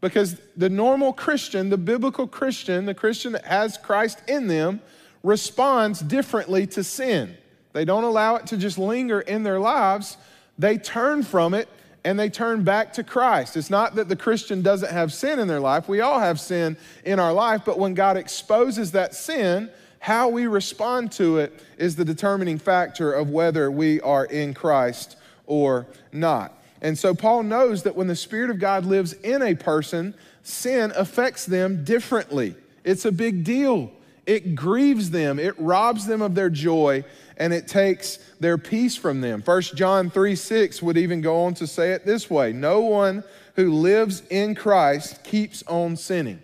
Because 0.02 0.40
the 0.58 0.70
normal 0.70 1.14
Christian, 1.14 1.70
the 1.70 1.78
biblical 1.78 2.28
Christian, 2.28 2.86
the 2.86 2.94
Christian 2.94 3.34
that 3.34 3.46
has 3.46 3.78
Christ 3.78 4.22
in 4.28 4.48
them, 4.48 4.82
responds 5.24 6.02
differently 6.02 6.68
to 6.68 6.84
sin. 6.84 7.38
They 7.72 7.86
don't 7.86 8.04
allow 8.04 8.36
it 8.36 8.48
to 8.48 8.58
just 8.58 8.78
linger 8.78 9.22
in 9.22 9.44
their 9.44 9.60
lives, 9.60 10.18
they 10.58 10.78
turn 10.78 11.24
from 11.24 11.54
it 11.54 11.68
and 12.06 12.20
they 12.20 12.30
turn 12.30 12.64
back 12.64 12.94
to 12.94 13.04
Christ. 13.04 13.56
It's 13.56 13.70
not 13.70 13.96
that 13.96 14.10
the 14.10 14.16
Christian 14.16 14.62
doesn't 14.62 14.92
have 14.92 15.14
sin 15.14 15.40
in 15.40 15.48
their 15.48 15.60
life. 15.60 15.88
We 15.88 16.02
all 16.02 16.20
have 16.20 16.40
sin 16.40 16.78
in 17.06 17.20
our 17.20 17.34
life, 17.34 17.62
but 17.66 17.80
when 17.80 17.94
God 17.94 18.18
exposes 18.18 18.92
that 18.92 19.16
sin, 19.16 19.70
how 20.00 20.28
we 20.28 20.48
respond 20.48 21.14
to 21.14 21.38
it 21.38 21.64
is 21.78 21.96
the 21.96 22.04
determining 22.04 22.58
factor 22.58 23.14
of 23.14 23.30
whether 23.30 23.72
we 23.72 24.02
are 24.02 24.26
in 24.26 24.54
Christ 24.54 25.16
or 25.48 25.88
not. 26.12 26.54
And 26.82 26.98
so 26.98 27.16
Paul 27.16 27.44
knows 27.44 27.84
that 27.84 27.96
when 27.96 28.08
the 28.08 28.16
Spirit 28.16 28.50
of 28.50 28.60
God 28.60 28.86
lives 28.86 29.14
in 29.14 29.42
a 29.42 29.56
person, 29.56 30.14
sin 30.44 30.92
affects 30.98 31.46
them 31.46 31.86
differently. 31.86 32.56
It's 32.84 33.06
a 33.06 33.12
big 33.14 33.46
deal 33.46 33.92
it 34.26 34.56
grieves 34.56 35.12
them, 35.12 35.40
it 35.40 35.56
robs 35.58 36.06
them 36.06 36.22
of 36.22 36.36
their 36.36 36.50
joy, 36.50 37.04
and 37.38 37.54
it 37.54 37.68
takes 37.68 38.18
their 38.40 38.58
peace 38.58 38.96
from 38.96 39.22
them. 39.22 39.42
1 39.44 39.62
John 39.76 40.10
3 40.10 40.36
6 40.36 40.82
would 40.82 40.98
even 40.98 41.22
go 41.22 41.44
on 41.44 41.54
to 41.56 41.68
say 41.68 41.92
it 41.92 42.06
this 42.06 42.30
way 42.30 42.54
No 42.54 42.82
one 42.82 43.24
who 43.56 43.74
lives 43.74 44.24
in 44.30 44.56
Christ 44.56 45.24
keeps 45.24 45.64
on 45.64 45.96
sinning. 45.96 46.42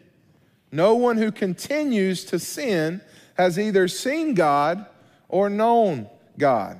No 0.71 0.95
one 0.95 1.17
who 1.17 1.31
continues 1.31 2.25
to 2.25 2.39
sin 2.39 3.01
has 3.35 3.57
either 3.57 3.87
seen 3.87 4.33
God 4.33 4.85
or 5.27 5.49
known 5.49 6.07
God. 6.37 6.79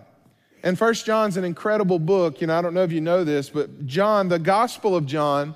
And 0.64 0.78
First 0.78 1.06
John's 1.06 1.38
an 1.38 1.44
incredible 1.44 2.00
book. 2.00 2.42
You 2.42 2.48
know, 2.48 2.58
I 2.58 2.62
don't 2.62 2.74
know 2.74 2.84
if 2.84 2.92
you 2.92 3.02
know 3.02 3.24
this, 3.24 3.50
but 3.50 3.86
John, 3.86 4.28
the 4.28 4.40
Gospel 4.40 4.96
of 4.96 5.06
John, 5.06 5.56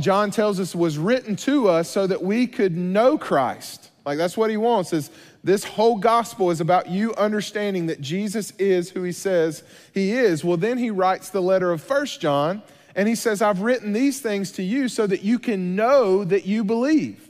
John 0.00 0.30
tells 0.30 0.58
us 0.58 0.74
was 0.74 0.98
written 0.98 1.36
to 1.36 1.68
us 1.68 1.90
so 1.90 2.06
that 2.06 2.22
we 2.22 2.46
could 2.46 2.76
know 2.76 3.18
Christ. 3.18 3.90
Like 4.08 4.16
that's 4.16 4.38
what 4.38 4.48
he 4.48 4.56
wants 4.56 4.94
is 4.94 5.10
this 5.44 5.64
whole 5.64 5.98
gospel 5.98 6.50
is 6.50 6.62
about 6.62 6.88
you 6.88 7.14
understanding 7.16 7.88
that 7.88 8.00
Jesus 8.00 8.52
is 8.52 8.88
who 8.88 9.02
he 9.02 9.12
says 9.12 9.62
he 9.92 10.12
is. 10.12 10.42
Well, 10.42 10.56
then 10.56 10.78
he 10.78 10.90
writes 10.90 11.28
the 11.28 11.42
letter 11.42 11.70
of 11.72 11.82
First 11.82 12.18
John 12.18 12.62
and 12.96 13.06
he 13.06 13.14
says, 13.14 13.42
I've 13.42 13.60
written 13.60 13.92
these 13.92 14.22
things 14.22 14.50
to 14.52 14.62
you 14.62 14.88
so 14.88 15.06
that 15.06 15.20
you 15.20 15.38
can 15.38 15.76
know 15.76 16.24
that 16.24 16.46
you 16.46 16.64
believe. 16.64 17.28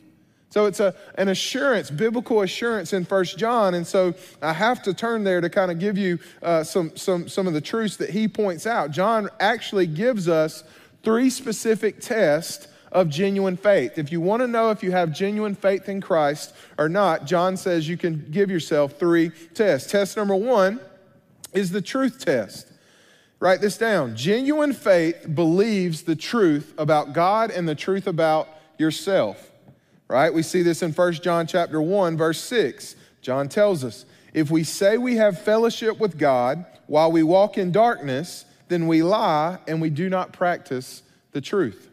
So 0.50 0.66
it's 0.66 0.78
a, 0.78 0.94
an 1.16 1.26
assurance, 1.26 1.90
biblical 1.90 2.42
assurance 2.42 2.92
in 2.92 3.04
First 3.04 3.38
John. 3.38 3.74
And 3.74 3.84
so 3.84 4.14
I 4.40 4.52
have 4.52 4.80
to 4.84 4.94
turn 4.94 5.24
there 5.24 5.40
to 5.40 5.50
kind 5.50 5.72
of 5.72 5.80
give 5.80 5.98
you 5.98 6.20
uh, 6.44 6.62
some, 6.62 6.96
some, 6.96 7.28
some 7.28 7.48
of 7.48 7.54
the 7.54 7.60
truths 7.60 7.96
that 7.96 8.10
he 8.10 8.28
points 8.28 8.68
out. 8.68 8.92
John 8.92 9.30
actually 9.40 9.88
gives 9.88 10.28
us 10.28 10.62
three 11.02 11.28
specific 11.28 12.00
tests 12.00 12.68
of 12.92 13.08
genuine 13.08 13.56
faith. 13.56 13.98
If 13.98 14.12
you 14.12 14.20
want 14.20 14.42
to 14.42 14.46
know 14.46 14.70
if 14.70 14.82
you 14.82 14.92
have 14.92 15.12
genuine 15.12 15.54
faith 15.54 15.88
in 15.88 16.00
Christ 16.00 16.54
or 16.78 16.88
not, 16.88 17.26
John 17.26 17.56
says 17.56 17.88
you 17.88 17.96
can 17.96 18.26
give 18.30 18.50
yourself 18.50 18.98
three 18.98 19.30
tests. 19.54 19.90
Test 19.90 20.16
number 20.16 20.36
one 20.36 20.80
is 21.52 21.70
the 21.70 21.82
truth 21.82 22.24
test. 22.24 22.66
Write 23.40 23.60
this 23.60 23.78
down. 23.78 24.16
Genuine 24.16 24.72
faith 24.72 25.26
believes 25.34 26.02
the 26.02 26.16
truth 26.16 26.74
about 26.76 27.12
God 27.12 27.50
and 27.50 27.68
the 27.68 27.74
truth 27.74 28.06
about 28.06 28.48
yourself 28.78 29.48
right? 30.08 30.32
We 30.32 30.42
see 30.42 30.62
this 30.62 30.82
in 30.82 30.92
1 30.92 31.12
John 31.14 31.46
chapter 31.46 31.80
1 31.80 32.16
verse 32.16 32.40
6. 32.40 32.96
John 33.20 33.48
tells 33.48 33.84
us, 33.84 34.06
if 34.32 34.50
we 34.50 34.64
say 34.64 34.98
we 34.98 35.16
have 35.16 35.40
fellowship 35.40 35.98
with 36.00 36.18
God 36.18 36.64
while 36.86 37.12
we 37.12 37.22
walk 37.22 37.58
in 37.58 37.72
darkness, 37.72 38.44
then 38.68 38.86
we 38.86 39.02
lie 39.02 39.58
and 39.66 39.80
we 39.80 39.90
do 39.90 40.08
not 40.08 40.32
practice 40.32 41.02
the 41.32 41.40
truth. 41.40 41.87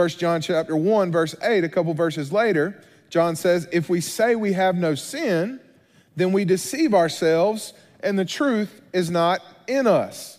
1 0.00 0.08
John 0.08 0.40
chapter 0.40 0.74
1 0.74 1.12
verse 1.12 1.34
8, 1.42 1.62
a 1.62 1.68
couple 1.68 1.92
verses 1.92 2.32
later, 2.32 2.82
John 3.10 3.36
says, 3.36 3.68
if 3.70 3.90
we 3.90 4.00
say 4.00 4.34
we 4.34 4.54
have 4.54 4.74
no 4.74 4.94
sin, 4.94 5.60
then 6.16 6.32
we 6.32 6.46
deceive 6.46 6.94
ourselves 6.94 7.74
and 8.02 8.18
the 8.18 8.24
truth 8.24 8.80
is 8.94 9.10
not 9.10 9.42
in 9.68 9.86
us. 9.86 10.38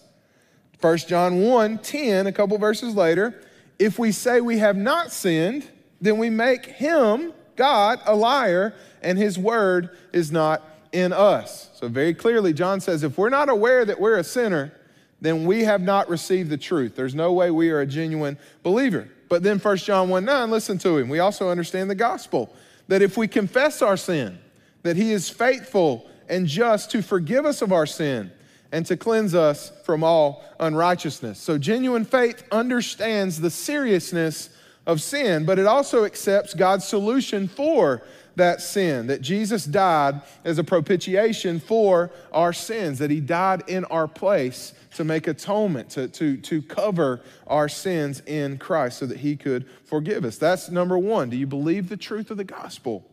1 0.80 0.98
John 0.98 1.42
1 1.42 1.78
10, 1.78 2.26
a 2.26 2.32
couple 2.32 2.58
verses 2.58 2.96
later, 2.96 3.40
if 3.78 4.00
we 4.00 4.12
say 4.12 4.42
we 4.42 4.58
have 4.58 4.78
not 4.78 5.12
sinned, 5.12 5.70
then 6.02 6.18
we 6.18 6.32
make 6.32 6.66
him, 6.66 7.32
God, 7.56 8.00
a 8.08 8.16
liar, 8.16 8.74
and 9.04 9.16
his 9.16 9.38
word 9.38 9.96
is 10.12 10.32
not 10.32 10.68
in 10.92 11.14
us. 11.14 11.70
So, 11.76 11.88
very 11.88 12.16
clearly, 12.16 12.52
John 12.52 12.82
says 12.82 13.04
if 13.04 13.16
we're 13.16 13.30
not 13.30 13.48
aware 13.48 13.86
that 13.86 14.00
we're 14.00 14.18
a 14.18 14.24
sinner, 14.24 14.74
then 15.22 15.46
we 15.46 15.66
have 15.66 15.82
not 15.82 16.10
received 16.10 16.50
the 16.50 16.58
truth. 16.58 16.96
There's 16.96 17.14
no 17.14 17.32
way 17.32 17.52
we 17.52 17.70
are 17.70 17.82
a 17.82 17.86
genuine 17.86 18.40
believer. 18.64 19.08
But 19.32 19.44
then 19.44 19.60
1 19.60 19.78
John 19.78 20.10
1 20.10 20.26
9, 20.26 20.52
listen 20.52 20.78
to 20.80 20.98
him. 20.98 21.08
We 21.08 21.20
also 21.20 21.48
understand 21.48 21.90
the 21.90 21.96
gospel 21.96 22.54
that 22.90 23.02
if 23.02 23.16
we 23.16 23.30
confess 23.30 23.82
our 23.82 23.96
sin, 23.96 24.38
that 24.84 24.98
he 24.98 25.14
is 25.14 25.30
faithful 25.30 26.06
and 26.28 26.46
just 26.46 26.92
to 26.92 27.02
forgive 27.02 27.46
us 27.46 27.62
of 27.62 27.72
our 27.72 27.86
sin 27.86 28.30
and 28.74 28.86
to 28.88 28.98
cleanse 28.98 29.34
us 29.34 29.72
from 29.86 30.04
all 30.04 30.44
unrighteousness. 30.60 31.40
So, 31.40 31.58
genuine 31.58 32.04
faith 32.04 32.44
understands 32.52 33.40
the 33.40 33.50
seriousness 33.50 34.50
of 34.86 35.02
sin, 35.02 35.46
but 35.46 35.60
it 35.60 35.66
also 35.66 36.06
accepts 36.06 36.54
God's 36.54 36.88
solution 36.88 37.48
for 37.48 38.02
that 38.36 38.62
sin, 38.62 39.08
that 39.08 39.22
Jesus 39.22 39.66
died 39.66 40.22
as 40.44 40.58
a 40.58 40.64
propitiation 40.64 41.60
for 41.60 42.12
our 42.32 42.54
sins, 42.54 43.00
that 43.00 43.12
he 43.12 43.20
died 43.20 43.64
in 43.68 43.86
our 43.86 44.08
place 44.08 44.74
to 44.96 45.04
make 45.04 45.28
atonement, 45.28 45.90
to, 45.92 46.08
to, 46.08 46.38
to 46.38 46.62
cover 46.62 47.22
our 47.48 47.70
sins 47.70 48.22
in 48.26 48.58
Christ 48.58 49.00
so 49.00 49.06
that 49.06 49.20
he 49.20 49.36
could 49.36 49.68
forgive 49.86 50.26
us. 50.26 50.38
That's 50.38 50.70
number 50.70 50.98
one. 50.98 51.30
Do 51.30 51.38
you 51.38 51.48
believe 51.48 51.90
the 51.90 51.98
truth 51.98 52.32
of 52.32 52.38
the 52.38 52.44
gospel? 52.44 53.06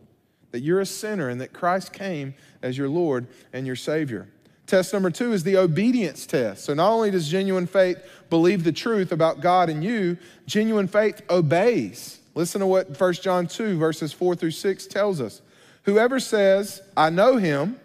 That 0.51 0.61
you're 0.61 0.79
a 0.79 0.85
sinner 0.85 1.29
and 1.29 1.39
that 1.41 1.53
Christ 1.53 1.93
came 1.93 2.33
as 2.61 2.77
your 2.77 2.89
Lord 2.89 3.27
and 3.53 3.67
your 3.67 3.75
Savior. 3.75 4.27
Test 4.69 4.93
number 4.93 5.09
two 5.09 5.33
is 5.33 5.41
the 5.41 5.57
obedience 5.57 6.27
test. 6.27 6.63
So, 6.63 6.75
not 6.75 6.91
only 6.91 7.09
does 7.09 7.27
genuine 7.27 7.65
faith 7.65 7.97
believe 8.29 8.63
the 8.63 8.71
truth 8.71 9.11
about 9.11 9.41
God 9.41 9.67
and 9.67 9.83
you, 9.83 10.15
genuine 10.45 10.87
faith 10.87 11.23
obeys. 11.27 12.19
Listen 12.35 12.61
to 12.61 12.67
what 12.67 13.01
1 13.01 13.13
John 13.15 13.47
2, 13.47 13.79
verses 13.79 14.13
4 14.13 14.35
through 14.35 14.51
6 14.51 14.85
tells 14.85 15.21
us. 15.21 15.41
Whoever 15.83 16.19
says, 16.19 16.83
I 16.95 17.09
know 17.09 17.37
him, 17.37 17.79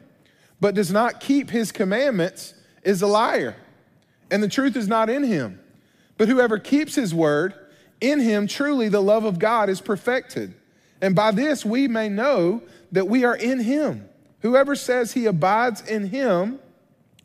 but 0.61 0.75
does 0.75 0.93
not 0.93 1.21
keep 1.21 1.49
his 1.49 1.73
commandments 1.73 2.53
is 2.83 3.01
a 3.01 3.07
liar, 3.07 3.57
and 4.31 4.43
the 4.43 4.49
truth 4.49 4.77
is 4.77 4.87
not 4.87 5.09
in 5.09 5.25
him. 5.25 5.61
But 6.19 6.29
whoever 6.29 6.59
keeps 6.59 6.95
his 6.95 7.15
word, 7.15 7.55
in 8.03 8.21
him 8.21 8.47
truly 8.47 8.91
the 8.91 9.01
love 9.01 9.25
of 9.25 9.39
God 9.39 9.71
is 9.71 9.81
perfected. 9.81 10.53
And 11.01 11.15
by 11.15 11.31
this 11.31 11.65
we 11.65 11.89
may 11.89 12.11
know 12.11 12.61
that 12.93 13.09
we 13.09 13.25
are 13.25 13.37
in 13.37 13.61
him. 13.61 14.07
Whoever 14.41 14.77
says 14.77 15.15
he 15.15 15.25
abides 15.25 15.81
in 15.81 16.09
him, 16.09 16.61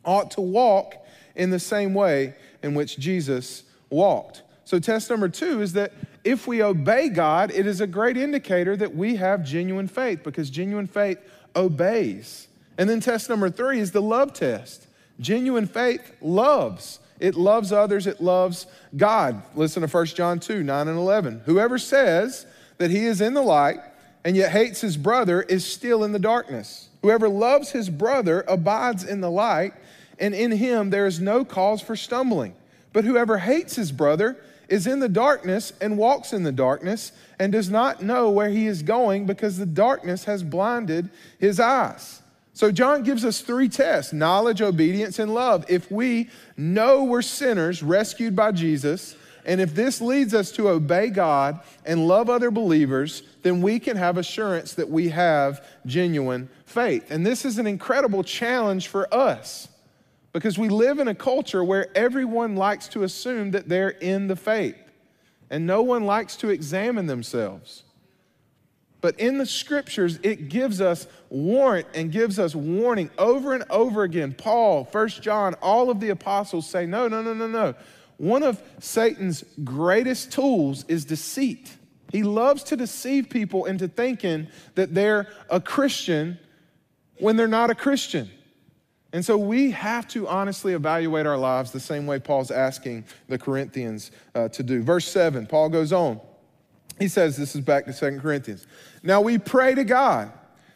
ought 0.04 0.30
to 0.32 0.40
walk 0.40 0.94
in 1.34 1.50
the 1.50 1.58
same 1.58 1.94
way 1.94 2.34
in 2.62 2.74
which 2.74 2.98
Jesus 2.98 3.64
walked. 3.88 4.42
So, 4.64 4.78
test 4.78 5.10
number 5.10 5.28
two 5.28 5.62
is 5.62 5.72
that 5.72 5.92
if 6.22 6.46
we 6.46 6.62
obey 6.62 7.08
God, 7.08 7.50
it 7.50 7.66
is 7.66 7.80
a 7.80 7.86
great 7.86 8.16
indicator 8.16 8.76
that 8.76 8.94
we 8.94 9.16
have 9.16 9.44
genuine 9.44 9.88
faith 9.88 10.22
because 10.22 10.50
genuine 10.50 10.86
faith 10.86 11.18
obeys. 11.56 12.46
And 12.78 12.88
then, 12.88 13.00
test 13.00 13.28
number 13.28 13.50
three 13.50 13.80
is 13.80 13.92
the 13.92 14.02
love 14.02 14.32
test. 14.32 14.86
Genuine 15.18 15.66
faith 15.66 16.12
loves. 16.20 17.00
It 17.18 17.34
loves 17.34 17.72
others, 17.72 18.06
it 18.06 18.20
loves 18.20 18.66
God. 18.96 19.42
Listen 19.54 19.82
to 19.82 19.88
1 19.88 20.06
John 20.06 20.40
2 20.40 20.62
9 20.62 20.88
and 20.88 20.96
11. 20.96 21.42
Whoever 21.44 21.78
says 21.78 22.46
that 22.78 22.90
he 22.90 23.04
is 23.04 23.20
in 23.20 23.34
the 23.34 23.42
light 23.42 23.80
and 24.24 24.36
yet 24.36 24.52
hates 24.52 24.80
his 24.80 24.96
brother 24.96 25.42
is 25.42 25.64
still 25.64 26.04
in 26.04 26.12
the 26.12 26.18
darkness. 26.18 26.88
Whoever 27.02 27.28
loves 27.28 27.70
his 27.70 27.88
brother 27.88 28.44
abides 28.46 29.04
in 29.04 29.20
the 29.20 29.30
light 29.30 29.72
and 30.18 30.34
in 30.34 30.52
him 30.52 30.90
there 30.90 31.06
is 31.06 31.20
no 31.20 31.44
cause 31.44 31.80
for 31.80 31.96
stumbling. 31.96 32.54
But 32.92 33.04
whoever 33.04 33.38
hates 33.38 33.76
his 33.76 33.92
brother 33.92 34.36
is 34.68 34.86
in 34.86 35.00
the 35.00 35.08
darkness 35.08 35.72
and 35.80 35.98
walks 35.98 36.32
in 36.32 36.42
the 36.42 36.52
darkness 36.52 37.12
and 37.38 37.52
does 37.52 37.70
not 37.70 38.02
know 38.02 38.30
where 38.30 38.50
he 38.50 38.66
is 38.66 38.82
going 38.82 39.26
because 39.26 39.58
the 39.58 39.66
darkness 39.66 40.24
has 40.24 40.42
blinded 40.42 41.08
his 41.38 41.58
eyes. 41.58 42.22
So, 42.52 42.70
John 42.70 43.04
gives 43.04 43.24
us 43.24 43.40
three 43.40 43.68
tests 43.68 44.12
knowledge, 44.12 44.60
obedience, 44.60 45.18
and 45.18 45.32
love. 45.32 45.64
If 45.68 45.90
we 45.90 46.28
know 46.56 47.04
we're 47.04 47.22
sinners 47.22 47.82
rescued 47.82 48.36
by 48.36 48.52
Jesus, 48.52 49.16
and 49.50 49.60
if 49.60 49.74
this 49.74 50.00
leads 50.00 50.32
us 50.32 50.52
to 50.52 50.68
obey 50.68 51.10
God 51.10 51.58
and 51.84 52.06
love 52.06 52.30
other 52.30 52.52
believers, 52.52 53.24
then 53.42 53.60
we 53.60 53.80
can 53.80 53.96
have 53.96 54.16
assurance 54.16 54.74
that 54.74 54.88
we 54.88 55.08
have 55.08 55.66
genuine 55.84 56.48
faith. 56.66 57.10
And 57.10 57.26
this 57.26 57.44
is 57.44 57.58
an 57.58 57.66
incredible 57.66 58.22
challenge 58.22 58.86
for 58.86 59.12
us 59.12 59.66
because 60.32 60.56
we 60.56 60.68
live 60.68 61.00
in 61.00 61.08
a 61.08 61.16
culture 61.16 61.64
where 61.64 61.88
everyone 61.96 62.54
likes 62.54 62.86
to 62.90 63.02
assume 63.02 63.50
that 63.50 63.68
they're 63.68 63.88
in 63.88 64.28
the 64.28 64.36
faith 64.36 64.76
and 65.50 65.66
no 65.66 65.82
one 65.82 66.04
likes 66.04 66.36
to 66.36 66.50
examine 66.50 67.06
themselves. 67.06 67.82
But 69.00 69.18
in 69.18 69.38
the 69.38 69.46
scriptures, 69.46 70.20
it 70.22 70.48
gives 70.48 70.80
us 70.80 71.08
warrant 71.28 71.88
and 71.92 72.12
gives 72.12 72.38
us 72.38 72.54
warning 72.54 73.10
over 73.18 73.54
and 73.54 73.64
over 73.68 74.04
again. 74.04 74.32
Paul, 74.32 74.84
First 74.84 75.22
John, 75.22 75.54
all 75.54 75.90
of 75.90 75.98
the 75.98 76.10
apostles 76.10 76.68
say, 76.68 76.86
no, 76.86 77.08
no, 77.08 77.20
no, 77.20 77.34
no, 77.34 77.48
no. 77.48 77.74
One 78.20 78.42
of 78.42 78.62
Satan's 78.80 79.42
greatest 79.64 80.30
tools 80.30 80.84
is 80.88 81.06
deceit. 81.06 81.74
He 82.12 82.22
loves 82.22 82.62
to 82.64 82.76
deceive 82.76 83.30
people 83.30 83.64
into 83.64 83.88
thinking 83.88 84.48
that 84.74 84.92
they're 84.92 85.26
a 85.48 85.58
Christian 85.58 86.38
when 87.18 87.36
they're 87.36 87.48
not 87.48 87.70
a 87.70 87.74
Christian. 87.74 88.28
And 89.14 89.24
so 89.24 89.38
we 89.38 89.70
have 89.70 90.06
to 90.08 90.28
honestly 90.28 90.74
evaluate 90.74 91.24
our 91.24 91.38
lives 91.38 91.72
the 91.72 91.80
same 91.80 92.06
way 92.06 92.18
Paul's 92.18 92.50
asking 92.50 93.06
the 93.28 93.38
Corinthians 93.38 94.10
uh, 94.34 94.48
to 94.50 94.62
do. 94.62 94.82
Verse 94.82 95.08
7, 95.08 95.46
Paul 95.46 95.70
goes 95.70 95.90
on. 95.90 96.20
He 96.98 97.08
says, 97.08 97.38
This 97.38 97.54
is 97.54 97.62
back 97.62 97.86
to 97.86 97.94
Second 97.94 98.20
Corinthians. 98.20 98.66
Now 99.02 99.22
we 99.22 99.38
pray 99.38 99.74
to 99.74 99.84
God 99.84 100.30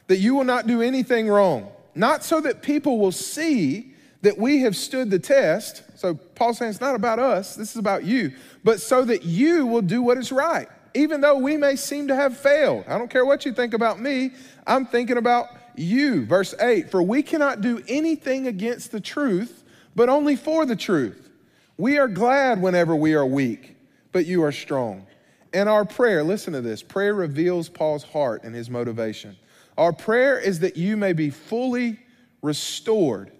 that 0.07 0.17
you 0.17 0.35
will 0.35 0.45
not 0.45 0.67
do 0.67 0.81
anything 0.81 1.29
wrong, 1.29 1.71
not 1.95 2.25
so 2.25 2.41
that 2.41 2.63
people 2.63 2.99
will 2.99 3.13
see 3.13 3.93
that 4.23 4.39
we 4.39 4.61
have 4.61 4.75
stood 4.75 5.11
the 5.11 5.19
test. 5.19 5.83
So 6.05 6.13
Paul's 6.13 6.59
saying 6.59 6.69
it's 6.69 6.83
not 6.83 6.95
about 6.95 7.19
us, 7.19 7.57
this 7.57 7.71
is 7.71 7.79
about 7.79 8.05
you, 8.05 8.35
but 8.63 8.79
so 8.79 9.07
that 9.07 9.25
you 9.25 9.65
will 9.65 9.81
do 9.81 10.03
what 10.03 10.19
is 10.19 10.31
right, 10.31 10.69
even 10.93 11.23
though 11.23 11.39
we 11.39 11.57
may 11.57 11.77
seem 11.77 12.09
to 12.09 12.15
have 12.15 12.37
failed. 12.37 12.85
I 12.87 12.99
don't 12.99 13.09
care 13.09 13.25
what 13.25 13.47
you 13.47 13.55
think 13.55 13.73
about 13.73 13.99
me, 13.99 14.33
I'm 14.67 14.85
thinking 14.85 15.17
about 15.17 15.47
you. 15.77 16.27
Verse 16.27 16.55
8 16.61 16.91
For 16.91 17.03
we 17.03 17.23
cannot 17.23 17.63
do 17.63 17.83
anything 17.89 18.49
against 18.49 18.93
the 18.93 19.01
truth, 19.01 19.65
but 19.97 20.11
only 20.11 20.37
for 20.37 20.67
the 20.67 20.77
truth. 20.77 21.31
We 21.79 21.97
are 21.97 22.07
glad 22.07 22.61
whenever 22.61 22.95
we 22.95 23.15
are 23.15 23.25
weak, 23.25 23.75
but 24.13 24.27
you 24.27 24.45
are 24.45 24.53
strong. 24.53 25.07
And 25.55 25.71
our 25.71 25.87
prayer, 25.87 26.23
listen 26.23 26.53
to 26.53 26.61
this 26.61 26.83
prayer 26.83 27.15
reveals 27.15 27.71
Paul's 27.71 28.05
heart 28.05 28.45
and 28.45 28.55
his 28.55 28.69
motivation. 28.69 29.37
Our 29.79 29.95
prayer 29.95 30.39
is 30.39 30.59
that 30.59 30.77
you 30.77 30.99
may 30.99 31.15
be 31.15 31.31
fully 31.31 31.99
restored. 32.43 33.33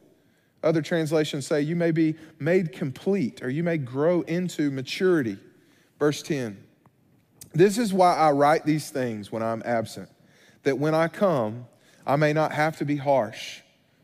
Other 0.65 0.83
translations 0.83 1.47
say 1.47 1.61
you 1.61 1.77
may 1.77 1.91
be 1.91 2.17
made 2.39 2.73
complete 2.73 3.43
or 3.43 3.51
you 3.51 3.63
may 3.63 3.79
grow 3.79 4.23
into 4.23 4.71
maturity. 4.71 5.39
Verse 5.99 6.23
10 6.23 6.57
This 7.53 7.79
is 7.79 7.93
why 7.93 8.17
I 8.17 8.31
write 8.31 8.65
these 8.65 8.91
things 8.91 9.31
when 9.31 9.43
I'm 9.43 9.63
absent, 9.65 10.09
that 10.63 10.79
when 10.79 10.95
I 10.95 11.09
come, 11.09 11.67
I 12.07 12.17
may 12.17 12.33
not 12.33 12.53
have 12.53 12.77
to 12.79 12.85
be 12.85 12.97
harsh 12.97 13.61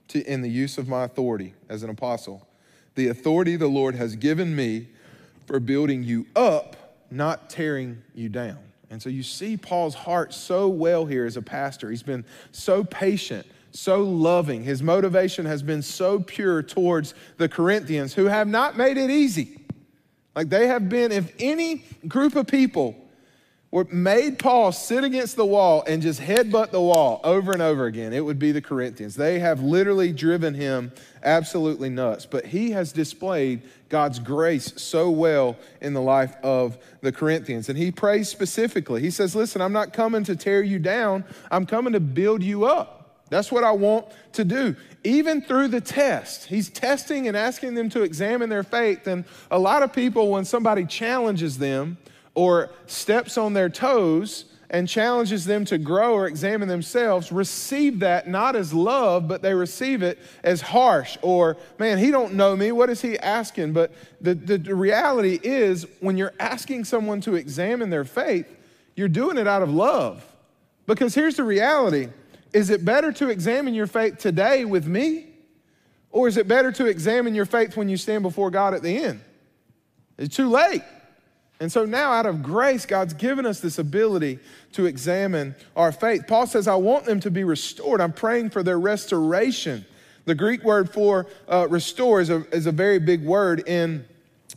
to, 0.09 0.23
in 0.23 0.43
the 0.43 0.51
use 0.51 0.79
of 0.79 0.89
my 0.89 1.05
authority 1.05 1.55
as 1.69 1.83
an 1.83 1.91
apostle. 1.91 2.47
The 2.95 3.09
authority 3.09 3.57
the 3.57 3.69
Lord 3.69 3.95
has 3.95 4.17
given 4.17 4.55
me 4.55 4.89
for 5.47 5.61
building 5.61 6.03
you 6.03 6.27
up, 6.37 6.97
not 7.11 7.51
tearing 7.51 8.03
you 8.15 8.29
down. 8.29 8.59
And 8.91 9.01
so 9.01 9.09
you 9.09 9.23
see 9.23 9.57
Paul's 9.57 9.95
heart 9.95 10.35
so 10.35 10.69
well 10.69 11.07
here 11.07 11.25
as 11.25 11.37
a 11.37 11.43
pastor. 11.43 11.91
He's 11.91 12.03
been 12.03 12.25
so 12.51 12.83
patient, 12.83 13.47
so 13.73 14.03
loving. 14.03 14.65
His 14.65 14.83
motivation 14.83 15.47
has 15.47 15.63
been 15.63 15.83
so 15.83 16.21
pure 16.21 16.63
towards 16.63 17.15
the 17.37 17.49
Corinthians 17.49 18.15
who 18.15 18.27
have 18.27 18.49
not 18.49 18.77
made 18.77 18.97
it 18.97 19.11
easy. 19.11 19.61
Like 20.35 20.49
they 20.49 20.69
have 20.69 20.89
been, 20.89 21.13
if 21.13 21.33
any 21.39 21.85
group 22.07 22.37
of 22.37 22.47
people 22.47 22.97
were 23.71 23.85
made 23.85 24.39
Paul 24.39 24.73
sit 24.73 25.05
against 25.05 25.37
the 25.37 25.47
wall 25.47 25.85
and 25.87 26.03
just 26.03 26.21
headbutt 26.21 26.73
the 26.73 26.81
wall 26.81 27.21
over 27.23 27.53
and 27.53 27.63
over 27.63 27.87
again, 27.87 28.13
it 28.13 28.25
would 28.25 28.39
be 28.39 28.51
the 28.51 28.61
Corinthians. 28.61 29.15
They 29.15 29.39
have 29.39 29.63
literally 29.63 30.13
driven 30.13 30.55
him 30.55 30.93
absolutely 31.23 31.89
nuts. 31.89 32.27
But 32.27 32.47
he 32.47 32.73
has 32.73 32.93
displayed 32.93 33.63
God's 33.89 34.19
grace 34.19 34.73
so 34.77 35.11
well 35.11 35.57
in 35.81 35.95
the 35.95 36.03
life 36.03 36.35
of 36.43 36.79
the 37.01 37.13
Corinthians. 37.13 37.69
And 37.69 37.79
he 37.79 37.93
prays 37.93 38.29
specifically. 38.29 39.01
He 39.01 39.11
says, 39.11 39.37
Listen, 39.37 39.63
I'm 39.63 39.73
not 39.73 39.93
coming 39.93 40.25
to 40.25 40.35
tear 40.35 40.63
you 40.63 40.81
down, 40.81 41.25
I'm 41.51 41.67
coming 41.67 41.93
to 41.93 42.01
build 42.01 42.43
you 42.43 42.65
up. 42.65 43.00
That's 43.31 43.51
what 43.51 43.65
I 43.65 43.73
want 43.73 44.07
to 44.35 44.45
do. 44.45 44.77
Even 45.03 45.41
through 45.41 45.69
the 45.69 45.81
test, 45.81 46.47
he's 46.47 46.69
testing 46.69 47.27
and 47.27 47.37
asking 47.37 47.75
them 47.75 47.89
to 47.91 48.03
examine 48.03 48.51
their 48.51 48.63
faith. 48.63 49.07
And 49.07 49.25
a 49.51 49.59
lot 49.59 49.83
of 49.83 49.93
people, 49.93 50.31
when 50.31 50.45
somebody 50.45 50.85
challenges 50.85 51.57
them, 51.57 51.97
or 52.35 52.71
steps 52.87 53.37
on 53.37 53.53
their 53.53 53.69
toes 53.69 54.45
and 54.71 54.89
challenges 54.89 55.45
them 55.45 55.65
to 55.65 55.77
grow 55.79 56.15
or 56.15 56.27
examine 56.27 56.69
themselves 56.69 57.33
receive 57.33 58.01
that 58.01 58.29
not 58.29 58.55
as 58.55 58.73
love 58.73 59.27
but 59.27 59.43
they 59.43 59.53
receive 59.53 60.03
it 60.03 60.19
as 60.45 60.61
harsh 60.61 61.19
or 61.23 61.57
man 61.79 61.99
he 61.99 62.11
don't 62.11 62.35
know 62.35 62.55
me 62.55 62.71
what 62.71 62.89
is 62.89 63.03
he 63.03 63.19
asking 63.19 63.73
but 63.73 63.93
the, 64.21 64.35
the, 64.35 64.59
the 64.59 64.75
reality 64.75 65.41
is 65.43 65.87
when 65.99 66.17
you're 66.17 66.35
asking 66.39 66.85
someone 66.85 67.21
to 67.21 67.35
examine 67.35 67.91
their 67.91 68.05
faith 68.05 68.47
you're 68.95 69.09
doing 69.09 69.37
it 69.37 69.49
out 69.49 69.63
of 69.63 69.71
love 69.71 70.25
because 70.87 71.15
here's 71.15 71.37
the 71.37 71.45
reality 71.45 72.09
is 72.53 72.71
it 72.71 72.85
better 72.85 73.13
to 73.13 73.29
examine 73.29 73.75
your 73.75 73.87
faith 73.87 74.19
today 74.19 74.65
with 74.65 74.87
me 74.87 75.27
or 76.11 76.27
is 76.27 76.37
it 76.37 76.49
better 76.49 76.73
to 76.73 76.87
examine 76.87 77.35
your 77.35 77.47
faith 77.47 77.77
when 77.77 77.89
you 77.89 77.97
stand 77.97 78.23
before 78.23 78.51
god 78.51 78.75
at 78.75 78.83
the 78.83 78.97
end 78.97 79.21
it's 80.19 80.37
too 80.37 80.49
late 80.49 80.83
and 81.61 81.71
so 81.71 81.85
now, 81.85 82.11
out 82.11 82.25
of 82.25 82.43
grace, 82.43 82.87
God's 82.87 83.13
given 83.13 83.45
us 83.45 83.61
this 83.61 83.79
ability 83.79 84.39
to 84.73 84.87
examine 84.87 85.55
our 85.77 85.93
faith. 85.93 86.27
Paul 86.27 86.47
says, 86.47 86.67
I 86.67 86.75
want 86.77 87.05
them 87.05 87.21
to 87.21 87.31
be 87.31 87.45
restored. 87.45 88.01
I'm 88.01 88.15
praying 88.15 88.49
for 88.49 88.63
their 88.63 88.81
restoration. 88.81 89.85
The 90.25 90.35
Greek 90.35 90.65
word 90.65 90.91
for 90.91 91.27
uh, 91.49 91.67
restore 91.69 92.23
is 92.23 92.31
a, 92.31 92.47
is 92.55 92.67
a 92.67 92.73
very 92.73 92.99
big 92.99 93.23
word 93.23 93.69
in 93.69 94.07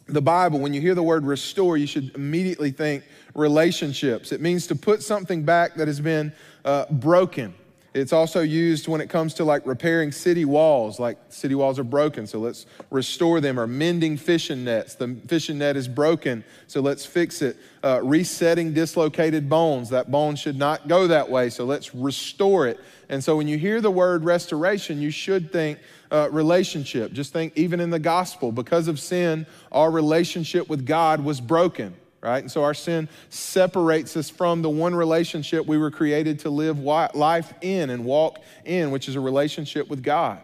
the 0.07 0.21
Bible. 0.21 0.59
When 0.59 0.73
you 0.73 0.79
hear 0.79 0.95
the 0.95 1.03
word 1.03 1.25
restore, 1.25 1.75
you 1.75 1.87
should 1.87 2.15
immediately 2.15 2.71
think 2.71 3.03
relationships. 3.35 4.31
It 4.31 4.39
means 4.39 4.65
to 4.67 4.75
put 4.75 5.03
something 5.03 5.43
back 5.43 5.75
that 5.75 5.89
has 5.89 5.99
been 5.99 6.31
uh, 6.63 6.85
broken. 6.89 7.53
It's 7.93 8.11
also 8.11 8.41
used 8.41 8.87
when 8.87 9.01
it 9.01 9.09
comes 9.09 9.35
to 9.35 9.43
like 9.43 9.67
repairing 9.67 10.11
city 10.11 10.45
walls, 10.45 10.99
like 10.99 11.19
city 11.29 11.53
walls 11.53 11.77
are 11.77 11.83
broken, 11.83 12.25
so 12.25 12.39
let's 12.39 12.65
restore 12.89 13.39
them, 13.39 13.59
or 13.59 13.67
mending 13.67 14.17
fishing 14.17 14.63
nets. 14.63 14.95
The 14.95 15.15
fishing 15.27 15.59
net 15.59 15.77
is 15.77 15.87
broken, 15.87 16.43
so 16.65 16.81
let's 16.81 17.05
fix 17.05 17.43
it. 17.43 17.55
Uh, 17.83 18.01
resetting 18.03 18.73
dislocated 18.73 19.47
bones, 19.47 19.89
that 19.89 20.09
bone 20.09 20.35
should 20.35 20.57
not 20.57 20.87
go 20.87 21.05
that 21.05 21.29
way, 21.29 21.51
so 21.51 21.65
let's 21.65 21.93
restore 21.93 22.65
it. 22.65 22.79
And 23.09 23.23
so 23.23 23.37
when 23.37 23.47
you 23.47 23.59
hear 23.59 23.79
the 23.79 23.91
word 23.91 24.23
restoration, 24.23 24.99
you 24.99 25.11
should 25.11 25.51
think 25.51 25.77
uh, 26.11 26.29
relationship. 26.31 27.13
Just 27.13 27.31
think, 27.31 27.53
even 27.55 27.79
in 27.79 27.91
the 27.91 27.99
gospel, 27.99 28.51
because 28.51 28.87
of 28.87 28.99
sin, 28.99 29.45
our 29.71 29.91
relationship 29.91 30.67
with 30.67 30.87
God 30.87 31.23
was 31.23 31.39
broken 31.39 31.95
right? 32.23 32.41
And 32.41 32.51
so 32.51 32.63
our 32.63 32.73
sin 32.73 33.09
separates 33.29 34.15
us 34.15 34.29
from 34.29 34.61
the 34.61 34.69
one 34.69 34.95
relationship 34.95 35.65
we 35.67 35.77
were 35.77 35.91
created 35.91 36.39
to 36.39 36.49
live 36.49 36.79
life 36.79 37.53
in 37.61 37.89
and 37.89 38.05
walk 38.05 38.39
in, 38.63 38.91
which 38.91 39.09
is 39.09 39.15
a 39.15 39.19
relationship 39.19 39.89
with 39.89 40.01
God. 40.01 40.39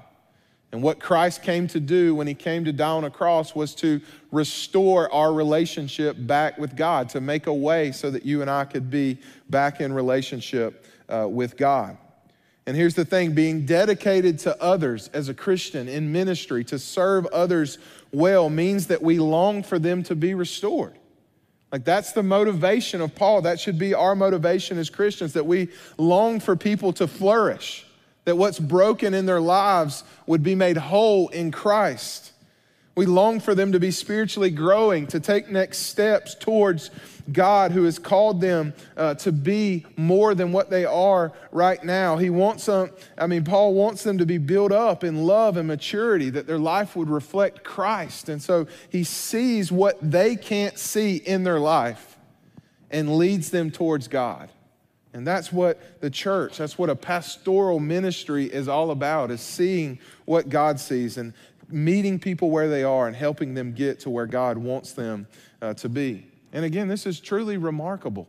And 0.72 0.84
what 0.84 1.00
Christ 1.00 1.42
came 1.42 1.68
to 1.70 1.80
do 1.80 2.14
when 2.14 2.28
he 2.28 2.36
came 2.36 2.66
to 2.66 2.74
die 2.74 2.90
on 2.90 3.06
a 3.06 3.10
cross 3.10 3.56
was 3.56 3.74
to 3.76 4.02
restore 4.32 5.12
our 5.12 5.34
relationship 5.34 6.16
back 6.20 6.60
with 6.60 6.76
God, 6.76 7.10
to 7.10 7.22
make 7.22 7.48
a 7.48 7.54
way 7.54 7.92
so 7.92 8.12
that 8.12 8.24
you 8.24 8.42
and 8.42 8.52
I 8.52 8.66
could 8.66 8.92
be 8.92 9.18
back 9.50 9.82
in 9.82 9.94
relationship 9.94 10.86
uh, 11.08 11.28
with 11.28 11.58
God. 11.58 11.98
And 12.68 12.78
here's 12.78 12.94
the 12.94 13.06
thing 13.06 13.34
being 13.34 13.66
dedicated 13.66 14.38
to 14.40 14.62
others 14.62 15.08
as 15.08 15.28
a 15.28 15.34
Christian 15.34 15.88
in 15.88 16.12
ministry, 16.12 16.64
to 16.66 16.78
serve 16.78 17.26
others 17.28 17.80
well, 18.12 18.50
means 18.50 18.88
that 18.88 19.02
we 19.02 19.18
long 19.18 19.64
for 19.64 19.80
them 19.80 20.04
to 20.04 20.16
be 20.16 20.36
restored. 20.36 20.99
Like 21.72 21.86
that's 21.86 22.14
the 22.14 22.24
motivation 22.24 23.02
of 23.02 23.14
Paul. 23.14 23.44
That 23.44 23.60
should 23.60 23.78
be 23.78 23.94
our 23.94 24.16
motivation 24.16 24.78
as 24.78 24.90
Christians 24.90 25.34
that 25.34 25.46
we 25.46 25.70
long 25.98 26.40
for 26.40 26.56
people 26.56 26.94
to 26.94 27.08
flourish, 27.08 27.86
that 28.26 28.36
what's 28.36 28.60
broken 28.60 29.14
in 29.14 29.26
their 29.26 29.42
lives 29.42 30.04
would 30.26 30.42
be 30.42 30.56
made 30.56 30.78
whole 30.78 31.30
in 31.30 31.52
Christ. 31.52 32.32
We 33.00 33.06
long 33.06 33.40
for 33.40 33.56
them 33.56 33.72
to 33.72 33.80
be 33.80 33.92
spiritually 33.92 34.50
growing, 34.50 35.08
to 35.08 35.22
take 35.22 35.50
next 35.50 35.78
steps 35.84 36.36
towards 36.36 36.92
God 37.32 37.72
who 37.72 37.86
has 37.86 37.98
called 37.98 38.42
them 38.42 38.74
uh, 38.98 39.14
to 39.14 39.32
be 39.32 39.86
more 39.96 40.36
than 40.36 40.52
what 40.52 40.70
they 40.70 40.84
are 40.84 41.32
right 41.54 41.82
now. 41.82 42.18
He 42.18 42.30
wants 42.30 42.66
them, 42.66 42.92
I 43.18 43.26
mean, 43.28 43.46
Paul 43.46 43.74
wants 43.74 44.04
them 44.04 44.18
to 44.18 44.26
be 44.26 44.38
built 44.38 44.74
up 44.74 45.06
in 45.06 45.24
love 45.24 45.56
and 45.56 45.66
maturity, 45.66 46.30
that 46.32 46.46
their 46.46 46.60
life 46.60 46.98
would 46.98 47.10
reflect 47.10 47.64
Christ. 47.64 48.28
And 48.28 48.42
so 48.42 48.68
he 48.90 49.06
sees 49.06 49.72
what 49.72 49.98
they 50.02 50.36
can't 50.36 50.78
see 50.78 51.16
in 51.16 51.46
their 51.46 51.62
life 51.62 52.18
and 52.92 53.16
leads 53.16 53.50
them 53.50 53.72
towards 53.72 54.10
God. 54.10 54.50
And 55.14 55.26
that's 55.26 55.52
what 55.52 56.02
the 56.02 56.10
church, 56.10 56.58
that's 56.58 56.78
what 56.78 56.90
a 56.90 56.96
pastoral 56.96 57.80
ministry 57.80 58.46
is 58.46 58.68
all 58.68 58.92
about, 58.92 59.32
is 59.32 59.42
seeing 59.42 60.00
what 60.26 60.50
God 60.50 60.80
sees 60.80 61.18
and 61.18 61.34
meeting 61.72 62.20
people 62.20 62.50
where 62.50 62.70
they 62.70 62.84
are 62.84 63.08
and 63.08 63.16
helping 63.16 63.54
them 63.54 63.74
get 63.74 64.00
to 64.02 64.10
where 64.10 64.26
God 64.26 64.58
wants 64.58 64.94
them 64.94 65.28
uh, 65.62 65.74
to 65.76 65.90
be. 65.90 66.28
And 66.54 66.66
again, 66.66 66.88
this 66.88 67.06
is 67.06 67.20
truly 67.20 67.58
remarkable. 67.58 68.28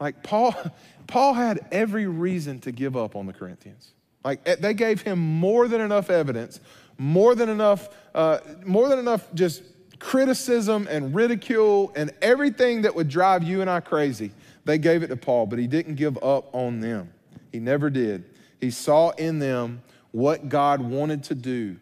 Like 0.00 0.22
Paul, 0.22 0.54
Paul 1.06 1.34
had 1.34 1.66
every 1.72 2.06
reason 2.06 2.60
to 2.60 2.72
give 2.72 2.96
up 2.96 3.16
on 3.16 3.26
the 3.26 3.32
Corinthians. 3.32 3.92
Like 4.24 4.40
eh, 4.46 4.56
they 4.58 4.74
gave 4.74 5.02
him 5.02 5.18
more 5.18 5.68
than 5.68 5.80
enough 5.80 6.10
evidence, 6.10 6.60
more 6.98 7.34
than 7.34 7.48
enough, 7.48 7.88
uh, 8.14 8.38
more 8.64 8.88
than 8.88 8.98
enough 8.98 9.26
just 9.34 9.62
criticism 9.98 10.86
and 10.90 11.14
ridicule 11.14 11.92
and 11.96 12.12
everything 12.22 12.82
that 12.82 12.94
would 12.94 13.08
drive 13.08 13.42
you 13.42 13.60
and 13.60 13.70
I 13.70 13.80
crazy. 13.80 14.30
They 14.64 14.78
gave 14.78 15.02
it 15.02 15.08
to 15.08 15.16
Paul, 15.16 15.46
but 15.46 15.58
he 15.58 15.66
didn't 15.66 15.94
give 15.94 16.22
up 16.22 16.54
on 16.54 16.80
them. 16.80 17.12
He 17.50 17.58
never 17.58 17.90
did. 17.90 18.24
He 18.60 18.70
saw 18.70 19.10
in 19.10 19.38
them 19.38 19.82
what 20.12 20.48
God 20.48 20.80
wanted 20.80 21.24
to 21.24 21.34
do 21.34 21.78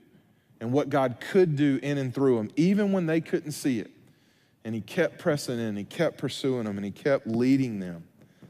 and 0.60 0.72
what 0.72 0.88
God 0.88 1.16
could 1.20 1.56
do 1.56 1.78
in 1.82 1.98
and 1.98 2.14
through 2.14 2.36
them, 2.36 2.50
even 2.56 2.92
when 2.92 3.06
they 3.06 3.20
couldn't 3.20 3.52
see 3.52 3.78
it. 3.78 3.90
And 4.64 4.74
he 4.74 4.80
kept 4.80 5.18
pressing 5.18 5.60
in, 5.60 5.76
he 5.76 5.84
kept 5.84 6.18
pursuing 6.18 6.64
them, 6.64 6.76
and 6.76 6.84
he 6.84 6.90
kept 6.90 7.26
leading 7.26 7.78
them. 7.78 8.04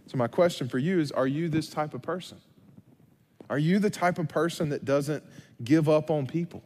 So, 0.07 0.17
my 0.17 0.29
question 0.29 0.69
for 0.69 0.79
you 0.79 0.99
is 0.99 1.13
Are 1.13 1.27
you 1.27 1.49
this 1.49 1.69
type 1.69 1.93
of 1.93 2.03
person? 2.03 2.39
Are 3.51 3.59
you 3.59 3.79
the 3.79 3.91
type 3.91 4.19
of 4.19 4.29
person 4.29 4.71
that 4.71 4.85
doesn't 4.85 5.23
give 5.63 5.89
up 5.89 6.11
on 6.11 6.27
people? 6.27 6.63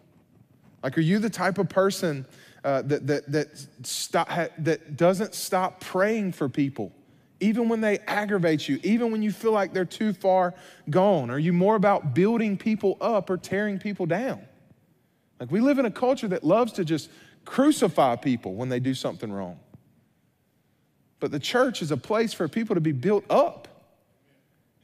Like, 0.82 0.96
are 0.96 1.02
you 1.02 1.18
the 1.18 1.30
type 1.30 1.58
of 1.58 1.68
person 1.68 2.26
uh, 2.64 2.82
that, 2.82 3.06
that, 3.06 3.32
that, 3.32 3.66
stop, 3.82 4.28
that 4.58 4.96
doesn't 4.96 5.34
stop 5.34 5.80
praying 5.80 6.32
for 6.32 6.48
people, 6.48 6.92
even 7.38 7.68
when 7.68 7.80
they 7.80 7.98
aggravate 8.00 8.68
you, 8.68 8.80
even 8.82 9.10
when 9.12 9.22
you 9.22 9.30
feel 9.30 9.52
like 9.52 9.74
they're 9.74 9.84
too 9.84 10.12
far 10.12 10.54
gone? 10.88 11.30
Are 11.30 11.38
you 11.38 11.52
more 11.52 11.76
about 11.76 12.14
building 12.14 12.56
people 12.56 12.96
up 13.00 13.28
or 13.28 13.36
tearing 13.36 13.78
people 13.78 14.06
down? 14.06 14.40
Like, 15.40 15.50
we 15.50 15.60
live 15.60 15.78
in 15.78 15.86
a 15.86 15.90
culture 15.90 16.28
that 16.28 16.44
loves 16.44 16.72
to 16.74 16.84
just 16.84 17.10
crucify 17.46 18.16
people 18.16 18.54
when 18.54 18.68
they 18.68 18.78
do 18.78 18.94
something 18.94 19.32
wrong. 19.32 19.58
But 21.18 21.30
the 21.30 21.40
church 21.40 21.82
is 21.82 21.90
a 21.90 21.96
place 21.96 22.32
for 22.34 22.46
people 22.46 22.74
to 22.74 22.80
be 22.80 22.92
built 22.92 23.24
up. 23.30 23.68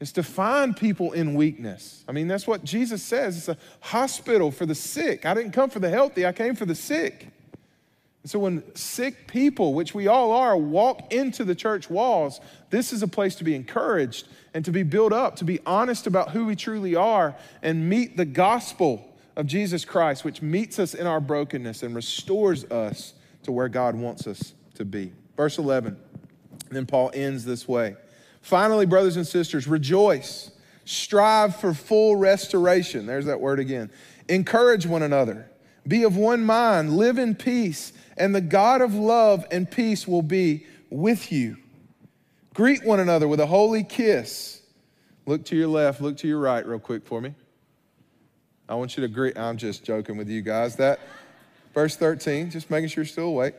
It's 0.00 0.12
to 0.12 0.22
find 0.22 0.76
people 0.76 1.12
in 1.12 1.34
weakness. 1.34 2.04
I 2.08 2.12
mean, 2.12 2.28
that's 2.28 2.46
what 2.46 2.64
Jesus 2.64 3.02
says. 3.02 3.36
It's 3.36 3.48
a 3.48 3.56
hospital 3.80 4.50
for 4.50 4.66
the 4.66 4.74
sick. 4.74 5.24
I 5.24 5.34
didn't 5.34 5.52
come 5.52 5.70
for 5.70 5.78
the 5.78 5.88
healthy, 5.88 6.26
I 6.26 6.32
came 6.32 6.54
for 6.54 6.66
the 6.66 6.74
sick. 6.74 7.28
And 8.22 8.30
so 8.30 8.40
when 8.40 8.74
sick 8.74 9.28
people, 9.28 9.72
which 9.72 9.94
we 9.94 10.08
all 10.08 10.32
are, 10.32 10.56
walk 10.56 11.12
into 11.12 11.44
the 11.44 11.54
church 11.54 11.88
walls, 11.88 12.40
this 12.70 12.92
is 12.92 13.02
a 13.02 13.08
place 13.08 13.36
to 13.36 13.44
be 13.44 13.54
encouraged 13.54 14.26
and 14.52 14.64
to 14.64 14.72
be 14.72 14.82
built 14.82 15.12
up, 15.12 15.36
to 15.36 15.44
be 15.44 15.60
honest 15.64 16.06
about 16.06 16.30
who 16.30 16.44
we 16.44 16.56
truly 16.56 16.96
are 16.96 17.36
and 17.62 17.88
meet 17.88 18.16
the 18.16 18.24
gospel 18.24 19.15
of 19.36 19.46
Jesus 19.46 19.84
Christ, 19.84 20.24
which 20.24 20.42
meets 20.42 20.78
us 20.78 20.94
in 20.94 21.06
our 21.06 21.20
brokenness 21.20 21.82
and 21.82 21.94
restores 21.94 22.64
us 22.64 23.14
to 23.42 23.52
where 23.52 23.68
God 23.68 23.94
wants 23.94 24.26
us 24.26 24.54
to 24.74 24.84
be. 24.84 25.12
Verse 25.36 25.58
11, 25.58 25.96
then 26.70 26.86
Paul 26.86 27.10
ends 27.14 27.44
this 27.44 27.68
way. 27.68 27.96
Finally, 28.40 28.86
brothers 28.86 29.16
and 29.16 29.26
sisters, 29.26 29.68
rejoice, 29.68 30.50
strive 30.84 31.56
for 31.56 31.74
full 31.74 32.16
restoration. 32.16 33.06
There's 33.06 33.26
that 33.26 33.40
word 33.40 33.60
again. 33.60 33.90
Encourage 34.28 34.86
one 34.86 35.02
another, 35.02 35.50
be 35.86 36.04
of 36.04 36.16
one 36.16 36.42
mind, 36.44 36.96
live 36.96 37.18
in 37.18 37.34
peace, 37.34 37.92
and 38.16 38.34
the 38.34 38.40
God 38.40 38.80
of 38.80 38.94
love 38.94 39.44
and 39.50 39.70
peace 39.70 40.08
will 40.08 40.22
be 40.22 40.66
with 40.90 41.30
you. 41.30 41.58
Greet 42.54 42.84
one 42.84 43.00
another 43.00 43.28
with 43.28 43.40
a 43.40 43.46
holy 43.46 43.84
kiss. 43.84 44.62
Look 45.26 45.44
to 45.46 45.56
your 45.56 45.68
left, 45.68 46.00
look 46.00 46.16
to 46.18 46.28
your 46.28 46.38
right, 46.38 46.66
real 46.66 46.78
quick 46.78 47.04
for 47.04 47.20
me. 47.20 47.34
I 48.68 48.74
want 48.74 48.96
you 48.96 49.02
to 49.02 49.08
greet. 49.08 49.38
I'm 49.38 49.56
just 49.56 49.84
joking 49.84 50.16
with 50.16 50.28
you 50.28 50.42
guys. 50.42 50.76
That 50.76 50.98
verse 51.72 51.94
13, 51.96 52.50
just 52.50 52.68
making 52.68 52.88
sure 52.88 53.04
you're 53.04 53.08
still 53.08 53.26
awake. 53.26 53.54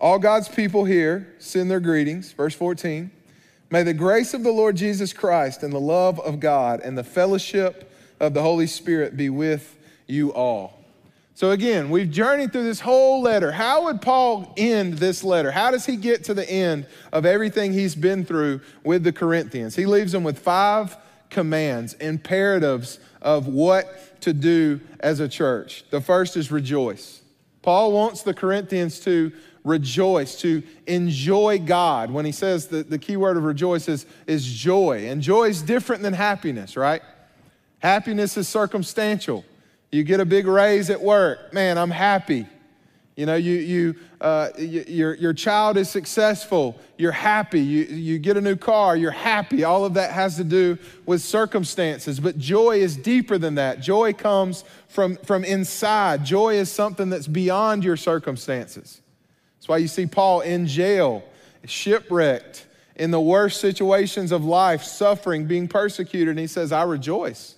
All 0.00 0.18
God's 0.18 0.48
people 0.48 0.84
here 0.84 1.34
send 1.38 1.70
their 1.70 1.80
greetings. 1.80 2.32
Verse 2.32 2.54
14. 2.54 3.10
May 3.68 3.82
the 3.82 3.92
grace 3.92 4.32
of 4.32 4.44
the 4.44 4.52
Lord 4.52 4.76
Jesus 4.76 5.12
Christ 5.12 5.62
and 5.62 5.72
the 5.72 5.80
love 5.80 6.20
of 6.20 6.40
God 6.40 6.80
and 6.80 6.96
the 6.96 7.04
fellowship 7.04 7.92
of 8.18 8.32
the 8.32 8.40
Holy 8.40 8.66
Spirit 8.66 9.16
be 9.16 9.28
with 9.28 9.76
you 10.06 10.32
all. 10.32 10.84
So, 11.34 11.50
again, 11.50 11.90
we've 11.90 12.10
journeyed 12.10 12.52
through 12.52 12.64
this 12.64 12.80
whole 12.80 13.20
letter. 13.20 13.52
How 13.52 13.84
would 13.84 14.00
Paul 14.00 14.54
end 14.56 14.94
this 14.94 15.22
letter? 15.22 15.50
How 15.50 15.70
does 15.70 15.84
he 15.84 15.96
get 15.96 16.24
to 16.24 16.34
the 16.34 16.48
end 16.48 16.86
of 17.12 17.26
everything 17.26 17.74
he's 17.74 17.94
been 17.94 18.24
through 18.24 18.62
with 18.84 19.04
the 19.04 19.12
Corinthians? 19.12 19.76
He 19.76 19.84
leaves 19.84 20.12
them 20.12 20.24
with 20.24 20.38
five 20.38 20.96
commands, 21.28 21.92
imperatives 21.94 23.00
of 23.22 23.46
what 23.46 24.20
to 24.22 24.32
do 24.32 24.80
as 25.00 25.20
a 25.20 25.28
church. 25.28 25.84
The 25.90 26.00
first 26.00 26.36
is 26.36 26.50
rejoice. 26.50 27.22
Paul 27.62 27.92
wants 27.92 28.22
the 28.22 28.34
Corinthians 28.34 29.00
to 29.00 29.32
rejoice, 29.64 30.40
to 30.40 30.62
enjoy 30.86 31.58
God. 31.58 32.10
When 32.10 32.24
he 32.24 32.32
says 32.32 32.68
that 32.68 32.88
the 32.88 32.98
key 32.98 33.16
word 33.16 33.36
of 33.36 33.42
rejoice 33.42 33.88
is, 33.88 34.06
is 34.26 34.46
joy, 34.46 35.08
and 35.08 35.20
joy 35.20 35.48
is 35.48 35.62
different 35.62 36.02
than 36.02 36.14
happiness, 36.14 36.76
right? 36.76 37.02
Happiness 37.80 38.36
is 38.36 38.48
circumstantial. 38.48 39.44
You 39.90 40.04
get 40.04 40.20
a 40.20 40.24
big 40.24 40.46
raise 40.46 40.90
at 40.90 41.00
work, 41.00 41.52
man, 41.52 41.78
I'm 41.78 41.90
happy. 41.90 42.46
You 43.16 43.24
know, 43.24 43.34
you, 43.34 43.54
you, 43.54 43.94
uh, 44.20 44.50
you, 44.58 44.84
your, 44.86 45.14
your 45.14 45.32
child 45.32 45.78
is 45.78 45.88
successful, 45.88 46.78
you're 46.98 47.12
happy. 47.12 47.60
You, 47.60 47.84
you 47.84 48.18
get 48.18 48.36
a 48.36 48.42
new 48.42 48.56
car, 48.56 48.94
you're 48.94 49.10
happy. 49.10 49.64
All 49.64 49.86
of 49.86 49.94
that 49.94 50.12
has 50.12 50.36
to 50.36 50.44
do 50.44 50.76
with 51.06 51.22
circumstances. 51.22 52.20
But 52.20 52.36
joy 52.36 52.76
is 52.76 52.94
deeper 52.94 53.38
than 53.38 53.54
that. 53.54 53.80
Joy 53.80 54.12
comes 54.12 54.64
from, 54.88 55.16
from 55.16 55.44
inside. 55.44 56.26
Joy 56.26 56.56
is 56.56 56.70
something 56.70 57.08
that's 57.08 57.26
beyond 57.26 57.84
your 57.84 57.96
circumstances. 57.96 59.00
That's 59.56 59.68
why 59.68 59.78
you 59.78 59.88
see 59.88 60.06
Paul 60.06 60.42
in 60.42 60.66
jail, 60.66 61.24
shipwrecked, 61.64 62.66
in 62.96 63.10
the 63.10 63.20
worst 63.20 63.62
situations 63.62 64.30
of 64.30 64.44
life, 64.44 64.82
suffering, 64.82 65.46
being 65.46 65.68
persecuted. 65.68 66.28
And 66.28 66.38
he 66.38 66.46
says, 66.46 66.70
I 66.70 66.82
rejoice. 66.82 67.56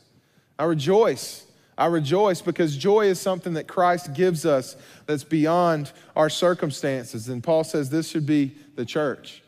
I 0.56 0.64
rejoice. 0.64 1.47
I 1.78 1.86
rejoice 1.86 2.42
because 2.42 2.76
joy 2.76 3.06
is 3.06 3.20
something 3.20 3.54
that 3.54 3.68
Christ 3.68 4.12
gives 4.12 4.44
us 4.44 4.76
that's 5.06 5.22
beyond 5.22 5.92
our 6.16 6.28
circumstances. 6.28 7.28
And 7.28 7.42
Paul 7.42 7.62
says 7.62 7.88
this 7.88 8.08
should 8.10 8.26
be 8.26 8.52
the 8.74 8.84
church. 8.84 9.44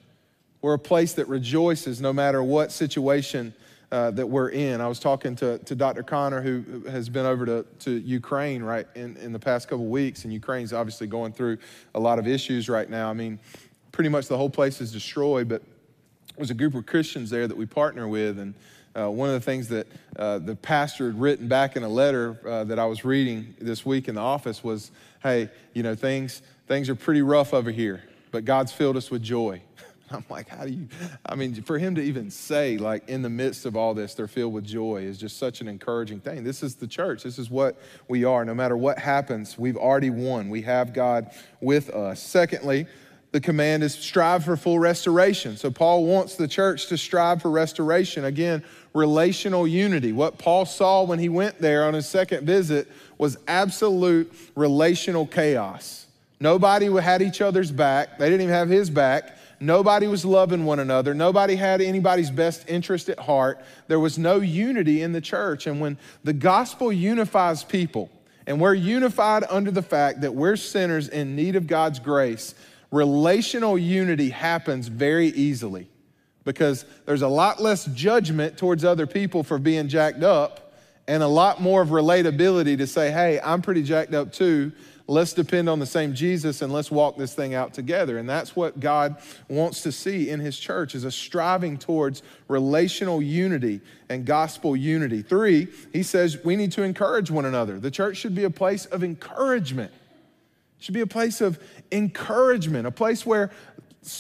We're 0.63 0.75
a 0.75 0.79
place 0.79 1.15
that 1.15 1.27
rejoices 1.27 2.01
no 2.01 2.13
matter 2.13 2.43
what 2.45 2.71
situation 2.71 3.53
uh, 3.91 4.13
that 4.13 4.29
we're 4.29 4.51
in. 4.51 4.81
I 4.81 4.87
was 4.87 5.01
talking 5.01 5.35
to, 5.37 5.59
to 5.59 5.75
Dr. 5.75 6.05
Connor, 6.05 6.41
who 6.41 6.85
has 6.89 7.09
been 7.09 7.27
over 7.27 7.45
to, 7.47 7.67
to 7.81 7.91
Ukraine 7.91 8.63
right 8.63 8.87
in, 8.95 9.17
in 9.17 9.33
the 9.33 9.39
past 9.39 9.69
couple 9.69 9.87
weeks, 9.87 10.23
and 10.23 10.33
Ukraine's 10.33 10.73
obviously 10.73 11.09
going 11.09 11.33
through 11.33 11.59
a 11.97 12.01
lot 12.01 12.21
of 12.21 12.29
issues 12.29 12.69
right 12.69 12.89
now. 12.89 13.11
I 13.11 13.15
mean, 13.15 13.41
pretty 13.91 14.09
much 14.09 14.29
the 14.29 14.37
whole 14.37 14.51
place 14.51 14.81
is 14.81 14.93
destroyed, 14.93 15.49
but 15.49 15.63
there's 16.37 16.51
a 16.51 16.55
group 16.55 16.77
of 16.77 16.87
Christians 16.87 17.31
there 17.31 17.49
that 17.49 17.57
we 17.57 17.67
partner 17.67 18.07
with, 18.07 18.39
and 18.39 18.55
uh, 18.99 19.11
one 19.11 19.29
of 19.29 19.35
the 19.35 19.41
things 19.41 19.69
that 19.69 19.87
uh, 20.17 20.39
the 20.39 20.57
pastor 20.57 21.07
had 21.07 21.21
written 21.21 21.49
back 21.49 21.77
in 21.77 21.83
a 21.83 21.89
letter 21.89 22.39
uh, 22.47 22.65
that 22.65 22.79
I 22.79 22.87
was 22.87 23.05
reading 23.05 23.55
this 23.61 23.87
week 23.87 24.09
in 24.09 24.17
the 24.17 24.21
office 24.21 24.65
was, 24.65 24.91
"Hey, 25.23 25.49
you 25.75 25.83
know 25.83 25.95
things 25.95 26.43
things 26.67 26.89
are 26.89 26.95
pretty 26.95 27.23
rough 27.23 27.55
over 27.55 27.71
here, 27.71 28.03
but 28.31 28.45
God's 28.45 28.73
filled 28.73 28.97
us 28.97 29.11
with 29.11 29.23
joy." 29.23 29.63
I'm 30.11 30.25
like, 30.29 30.49
how 30.49 30.65
do 30.65 30.73
you? 30.73 30.89
I 31.25 31.37
mean, 31.37 31.63
for 31.63 31.79
him 31.79 31.95
to 31.95 32.03
even 32.03 32.31
say, 32.31 32.79
like, 32.79 33.09
in 33.09 33.23
the 33.23 33.31
midst 33.31 33.65
of 33.65 33.77
all 33.77 33.95
this, 33.95 34.15
they're 34.15 34.27
filled 34.27 34.53
with 34.53 34.65
joy 34.65 35.03
is 35.03 35.19
just 35.19 35.39
such 35.39 35.61
an 35.61 35.69
encouraging 35.69 36.21
thing. 36.21 36.43
This 36.43 36.63
is 36.63 36.75
the 36.75 36.89
church. 36.89 37.23
This 37.23 37.39
is 37.39 37.49
what 37.49 37.81
we 38.09 38.25
are. 38.25 38.45
No 38.45 38.55
matter 38.55 38.77
what 38.77 38.99
happens, 38.99 39.57
we've 39.57 39.77
already 39.77 40.11
won. 40.11 40.51
We 40.51 40.63
have 40.63 40.93
God 40.93 41.31
with 41.61 41.91
us. 41.91 42.21
Secondly, 42.21 42.87
the 43.33 43.41
command 43.41 43.83
is 43.85 43.95
strive 43.95 44.45
for 44.45 44.57
full 44.57 44.79
restoration. 44.79 45.57
So 45.57 45.71
Paul 45.71 46.05
wants 46.05 46.35
the 46.35 46.49
church 46.49 46.87
to 46.89 46.99
strive 46.99 47.43
for 47.43 47.51
restoration. 47.51 48.25
Again, 48.25 48.65
relational 48.93 49.67
unity. 49.69 50.13
What 50.13 50.39
Paul 50.39 50.67
saw 50.67 51.05
when 51.05 51.19
he 51.19 51.29
went 51.29 51.61
there 51.61 51.85
on 51.85 51.95
his 51.95 52.09
second 52.09 52.45
visit 52.45 52.89
was 53.19 53.39
absolute 53.47 54.33
relational 54.57 55.27
chaos. 55.27 56.07
Nobody 56.41 56.91
had 57.01 57.23
each 57.23 57.41
other's 57.41 57.71
back, 57.71 58.19
they 58.19 58.27
didn't 58.27 58.43
even 58.43 58.55
have 58.55 58.69
his 58.69 58.91
back. 58.91 59.37
Nobody 59.63 60.07
was 60.07 60.25
loving 60.25 60.65
one 60.65 60.79
another. 60.79 61.13
Nobody 61.13 61.55
had 61.55 61.83
anybody's 61.83 62.31
best 62.31 62.65
interest 62.67 63.11
at 63.11 63.19
heart. 63.19 63.63
There 63.89 64.01
was 64.01 64.19
no 64.19 64.37
unity 64.37 65.03
in 65.03 65.13
the 65.13 65.21
church. 65.21 65.67
And 65.67 65.83
when 65.83 65.99
the 66.25 66.33
gospel 66.33 66.91
unifies 66.91 67.63
people, 67.63 68.11
and 68.47 68.59
we're 68.59 68.73
unified 68.73 69.45
under 69.51 69.71
the 69.71 69.83
fact 69.83 70.23
that 70.23 70.35
we're 70.35 70.57
sinners 70.57 71.09
in 71.09 71.37
need 71.37 71.57
of 71.57 71.67
God's 71.67 71.99
grace, 71.99 72.55
relational 72.91 73.79
unity 73.79 74.31
happens 74.31 74.89
very 74.89 75.29
easily 75.29 75.89
because 76.45 76.85
there's 77.07 77.23
a 77.23 77.29
lot 77.29 77.61
less 77.61 77.85
judgment 77.87 78.57
towards 78.57 78.85
other 78.85 79.07
people 79.07 79.43
for 79.43 79.59
being 79.59 79.89
jacked 79.89 80.23
up 80.23 80.73
and 81.07 81.23
a 81.23 81.29
lot 81.29 81.61
more 81.61 81.83
of 81.83 81.89
relatability 81.89 82.79
to 82.79 82.87
say, 82.87 83.11
hey, 83.11 83.41
I'm 83.41 83.63
pretty 83.63 83.83
jacked 83.83 84.15
up 84.15 84.33
too. 84.33 84.73
Let's 85.07 85.33
depend 85.33 85.69
on 85.69 85.81
the 85.81 85.87
same 85.87 86.15
Jesus 86.15 86.63
and 86.63 86.73
let's 86.73 86.89
walk 86.89 87.17
this 87.17 87.35
thing 87.35 87.53
out 87.53 87.75
together. 87.75 88.19
And 88.19 88.29
that's 88.29 88.55
what 88.55 88.79
God 88.79 89.17
wants 89.49 89.83
to 89.83 89.91
see 89.91 90.31
in 90.31 90.39
his 90.39 90.57
church 90.57 90.95
is 90.95 91.03
a 91.03 91.11
striving 91.11 91.79
towards 91.79 92.23
relational 92.47 93.21
unity 93.21 93.81
and 94.09 94.25
gospel 94.25 94.77
unity. 94.77 95.23
3, 95.23 95.67
he 95.93 96.05
says 96.05 96.45
we 96.45 96.55
need 96.55 96.71
to 96.73 96.85
encourage 96.85 97.29
one 97.29 97.45
another. 97.45 97.81
The 97.81 97.91
church 97.91 98.19
should 98.19 98.37
be 98.37 98.45
a 98.45 98.51
place 98.51 98.87
of 98.87 99.03
encouragement. 99.03 99.93
Should 100.81 100.95
be 100.95 101.01
a 101.01 101.07
place 101.07 101.41
of 101.41 101.59
encouragement, 101.93 102.87
a 102.87 102.91
place 102.91 103.25
where 103.25 103.51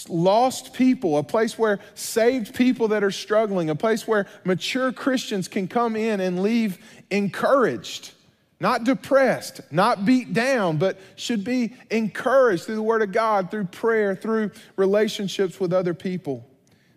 lost 0.08 0.74
people, 0.74 1.16
a 1.16 1.22
place 1.22 1.58
where 1.58 1.80
saved 1.94 2.54
people 2.54 2.88
that 2.88 3.02
are 3.02 3.10
struggling, 3.10 3.70
a 3.70 3.74
place 3.74 4.06
where 4.06 4.26
mature 4.44 4.92
Christians 4.92 5.48
can 5.48 5.68
come 5.68 5.96
in 5.96 6.20
and 6.20 6.42
leave 6.42 6.78
encouraged, 7.10 8.12
not 8.60 8.84
depressed, 8.84 9.62
not 9.70 10.04
beat 10.04 10.34
down, 10.34 10.76
but 10.76 10.98
should 11.16 11.44
be 11.44 11.74
encouraged 11.90 12.64
through 12.64 12.74
the 12.74 12.82
Word 12.82 13.00
of 13.00 13.10
God, 13.10 13.50
through 13.50 13.64
prayer, 13.64 14.14
through 14.14 14.50
relationships 14.76 15.58
with 15.58 15.72
other 15.72 15.94
people. 15.94 16.46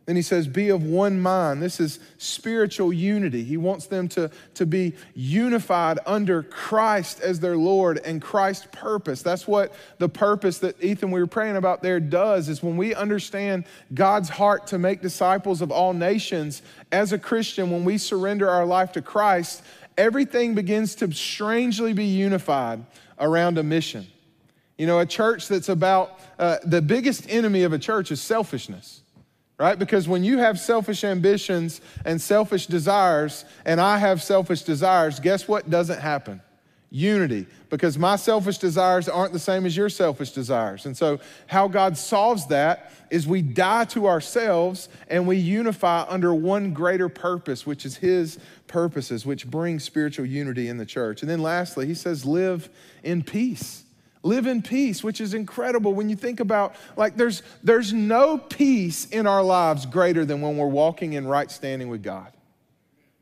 Then 0.06 0.18
he 0.18 0.22
says, 0.22 0.48
be 0.48 0.68
of 0.70 0.84
one 0.84 1.22
mind. 1.22 1.62
This 1.62 1.80
is 1.80 2.00
spiritual 2.18 2.92
unity. 2.92 3.44
He 3.44 3.56
wants 3.56 3.88
them 3.88 4.10
to, 4.10 4.30
to 4.56 4.66
be 4.66 4.96
unified 5.16 6.00
under 6.06 6.44
Christ 6.44 7.22
as 7.22 7.40
their 7.40 7.56
Lord 7.56 8.02
and 8.04 8.22
Christ's 8.22 8.68
purpose. 8.74 9.22
That's 9.22 9.48
what 9.48 9.74
the 10.00 10.10
purpose 10.10 10.58
that 10.60 10.82
Ethan 10.84 11.10
we 11.10 11.22
were 11.22 11.28
praying 11.28 11.56
about 11.56 11.82
there 11.82 12.02
does 12.02 12.50
is 12.50 12.62
when 12.62 12.76
we 12.76 12.94
understand 12.94 13.64
God's 13.94 14.28
heart 14.28 14.68
to 14.68 14.78
make 14.78 15.02
disciples 15.02 15.62
of 15.62 15.72
all 15.72 15.94
nations 15.94 16.64
as 16.92 17.14
a 17.14 17.20
Christian, 17.20 17.72
when 17.72 17.86
we 17.86 17.98
surrender 17.98 18.50
our 18.50 18.66
life 18.66 18.92
to 18.94 19.02
Christ, 19.02 19.64
everything 19.98 20.54
begins 20.54 20.96
to 20.96 21.10
strangely 21.14 21.94
be 21.94 22.06
unified 22.06 22.86
around 23.20 23.58
a 23.58 23.64
mission. 23.64 24.06
You 24.78 24.88
know, 24.88 25.00
a 25.00 25.06
church 25.06 25.48
that's 25.48 25.70
about 25.70 26.20
uh, 26.38 26.58
the 26.66 26.82
biggest 26.82 27.30
enemy 27.30 27.64
of 27.64 27.72
a 27.72 27.80
church 27.80 28.12
is 28.12 28.20
selfishness 28.20 29.03
right? 29.64 29.80
Because 29.80 30.10
when 30.10 30.26
you 30.26 30.40
have 30.40 30.60
selfish 30.60 31.06
ambitions 31.06 31.80
and 32.04 32.22
selfish 32.22 32.68
desires, 32.68 33.46
and 33.66 33.80
I 33.80 33.98
have 33.98 34.22
selfish 34.22 34.64
desires, 34.64 35.22
guess 35.22 35.48
what 35.48 35.70
doesn't 35.70 36.02
happen? 36.02 36.42
Unity, 36.92 37.48
because 37.70 37.98
my 37.98 38.18
selfish 38.18 38.58
desires 38.58 39.08
aren't 39.08 39.32
the 39.32 39.40
same 39.40 39.66
as 39.66 39.78
your 39.78 39.88
selfish 39.88 40.32
desires. 40.32 40.86
And 40.86 40.98
so, 40.98 41.22
how 41.48 41.70
God 41.70 41.98
solves 41.98 42.48
that 42.48 42.92
is 43.10 43.26
we 43.26 43.42
die 43.42 43.86
to 43.86 44.06
ourselves 44.06 44.90
and 45.08 45.26
we 45.26 45.38
unify 45.38 46.04
under 46.10 46.36
one 46.36 46.74
greater 46.74 47.08
purpose, 47.08 47.66
which 47.66 47.86
is 47.86 47.96
His 47.96 48.40
purposes, 48.68 49.26
which 49.26 49.48
brings 49.48 49.86
spiritual 49.86 50.26
unity 50.26 50.68
in 50.68 50.76
the 50.76 50.86
church. 50.86 51.22
And 51.22 51.32
then, 51.32 51.42
lastly, 51.42 51.88
He 51.88 51.96
says, 51.96 52.26
live 52.26 52.70
in 53.02 53.24
peace 53.24 53.83
live 54.24 54.48
in 54.48 54.62
peace 54.62 55.04
which 55.04 55.20
is 55.22 55.34
incredible 55.34 55.94
when 55.94 56.10
you 56.10 56.16
think 56.16 56.40
about 56.40 56.76
like 56.96 57.16
there's 57.16 57.44
there's 57.62 57.94
no 57.94 58.38
peace 58.38 59.06
in 59.10 59.28
our 59.28 59.44
lives 59.44 59.86
greater 59.86 60.26
than 60.26 60.42
when 60.42 60.58
we're 60.58 60.66
walking 60.66 61.14
in 61.14 61.28
right 61.28 61.52
standing 61.52 61.90
with 61.90 62.02
god. 62.02 62.32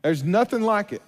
There's 0.03 0.23
nothing 0.23 0.61
like 0.61 0.93
it. 0.93 1.01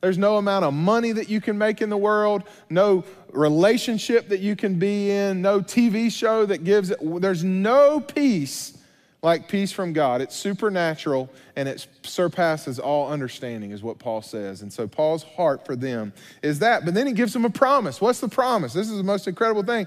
There's 0.00 0.18
no 0.18 0.38
amount 0.38 0.64
of 0.64 0.72
money 0.74 1.12
that 1.12 1.28
you 1.28 1.40
can 1.40 1.58
make 1.58 1.82
in 1.82 1.90
the 1.90 1.96
world 1.96 2.44
no 2.70 3.04
relationship 3.32 4.28
that 4.28 4.40
you 4.40 4.56
can 4.56 4.78
be 4.78 5.10
in 5.10 5.42
no 5.42 5.60
tv 5.60 6.10
show 6.10 6.46
that 6.46 6.64
gives 6.64 6.90
it 6.90 6.98
there's 7.20 7.44
no 7.44 8.00
peace 8.00 8.76
like 9.22 9.48
peace 9.48 9.70
from 9.70 9.92
God. 9.92 10.20
It's 10.20 10.34
supernatural 10.34 11.30
and 11.56 11.68
it 11.68 11.86
surpasses 12.02 12.78
all 12.78 13.10
understanding, 13.10 13.70
is 13.70 13.82
what 13.82 13.98
Paul 13.98 14.22
says. 14.22 14.62
And 14.62 14.72
so 14.72 14.86
Paul's 14.88 15.22
heart 15.22 15.66
for 15.66 15.76
them 15.76 16.12
is 16.42 16.60
that. 16.60 16.84
But 16.84 16.94
then 16.94 17.06
he 17.06 17.12
gives 17.12 17.32
them 17.32 17.44
a 17.44 17.50
promise. 17.50 18.00
What's 18.00 18.20
the 18.20 18.28
promise? 18.28 18.72
This 18.72 18.90
is 18.90 18.96
the 18.96 19.04
most 19.04 19.28
incredible 19.28 19.62
thing. 19.62 19.86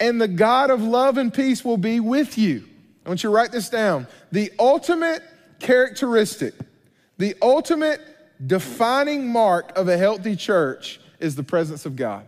And 0.00 0.20
the 0.20 0.28
God 0.28 0.70
of 0.70 0.82
love 0.82 1.18
and 1.18 1.32
peace 1.32 1.64
will 1.64 1.76
be 1.76 2.00
with 2.00 2.36
you. 2.36 2.64
I 3.04 3.08
want 3.08 3.22
you 3.22 3.30
to 3.30 3.34
write 3.34 3.52
this 3.52 3.68
down. 3.68 4.06
the 4.32 4.52
ultimate 4.58 5.22
characteristic, 5.60 6.54
the 7.16 7.34
ultimate 7.40 8.00
defining 8.46 9.28
mark 9.28 9.76
of 9.76 9.88
a 9.88 9.96
healthy 9.96 10.36
church 10.36 11.00
is 11.20 11.36
the 11.36 11.42
presence 11.42 11.86
of 11.86 11.96
God. 11.96 12.26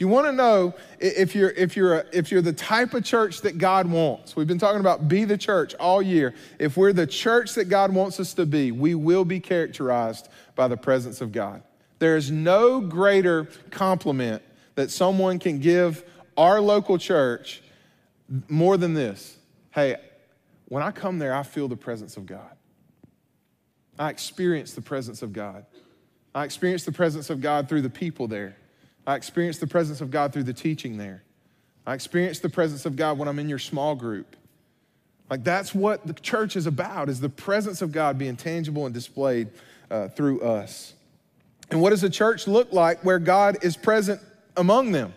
You 0.00 0.08
want 0.08 0.28
to 0.28 0.32
know 0.32 0.74
if 0.98 1.34
you're, 1.34 1.50
if, 1.50 1.76
you're 1.76 1.98
a, 1.98 2.06
if 2.10 2.32
you're 2.32 2.40
the 2.40 2.54
type 2.54 2.94
of 2.94 3.04
church 3.04 3.42
that 3.42 3.58
God 3.58 3.86
wants. 3.86 4.34
We've 4.34 4.46
been 4.46 4.58
talking 4.58 4.80
about 4.80 5.08
be 5.08 5.26
the 5.26 5.36
church 5.36 5.74
all 5.74 6.00
year. 6.00 6.34
If 6.58 6.78
we're 6.78 6.94
the 6.94 7.06
church 7.06 7.54
that 7.56 7.66
God 7.66 7.92
wants 7.92 8.18
us 8.18 8.32
to 8.34 8.46
be, 8.46 8.72
we 8.72 8.94
will 8.94 9.26
be 9.26 9.40
characterized 9.40 10.30
by 10.56 10.68
the 10.68 10.76
presence 10.78 11.20
of 11.20 11.32
God. 11.32 11.62
There 11.98 12.16
is 12.16 12.30
no 12.30 12.80
greater 12.80 13.50
compliment 13.70 14.42
that 14.74 14.90
someone 14.90 15.38
can 15.38 15.58
give 15.58 16.02
our 16.34 16.62
local 16.62 16.96
church 16.96 17.62
more 18.48 18.78
than 18.78 18.94
this. 18.94 19.36
Hey, 19.70 19.96
when 20.68 20.82
I 20.82 20.92
come 20.92 21.18
there, 21.18 21.34
I 21.34 21.42
feel 21.42 21.68
the 21.68 21.76
presence 21.76 22.16
of 22.16 22.24
God. 22.24 22.56
I 23.98 24.08
experience 24.08 24.72
the 24.72 24.80
presence 24.80 25.20
of 25.20 25.34
God. 25.34 25.66
I 26.34 26.44
experience 26.44 26.84
the 26.84 26.92
presence 26.92 27.28
of 27.28 27.42
God 27.42 27.68
through 27.68 27.82
the 27.82 27.90
people 27.90 28.28
there. 28.28 28.56
I 29.10 29.16
experience 29.16 29.58
the 29.58 29.66
presence 29.66 30.00
of 30.00 30.12
God 30.12 30.32
through 30.32 30.44
the 30.44 30.52
teaching 30.52 30.96
there. 30.96 31.24
I 31.84 31.94
experience 31.94 32.38
the 32.38 32.48
presence 32.48 32.86
of 32.86 32.94
God 32.94 33.18
when 33.18 33.26
I'm 33.26 33.40
in 33.40 33.48
your 33.48 33.58
small 33.58 33.96
group. 33.96 34.36
Like 35.28 35.42
that's 35.42 35.74
what 35.74 36.06
the 36.06 36.12
church 36.12 36.54
is 36.54 36.68
about 36.68 37.08
is 37.08 37.18
the 37.18 37.28
presence 37.28 37.82
of 37.82 37.90
God 37.90 38.18
being 38.18 38.36
tangible 38.36 38.84
and 38.84 38.94
displayed 38.94 39.48
uh, 39.90 40.06
through 40.06 40.42
us. 40.42 40.94
And 41.72 41.82
what 41.82 41.90
does 41.90 42.04
a 42.04 42.08
church 42.08 42.46
look 42.46 42.72
like 42.72 43.04
where 43.04 43.18
God 43.18 43.58
is 43.62 43.76
present 43.76 44.20
among 44.56 44.92
them, 44.92 45.12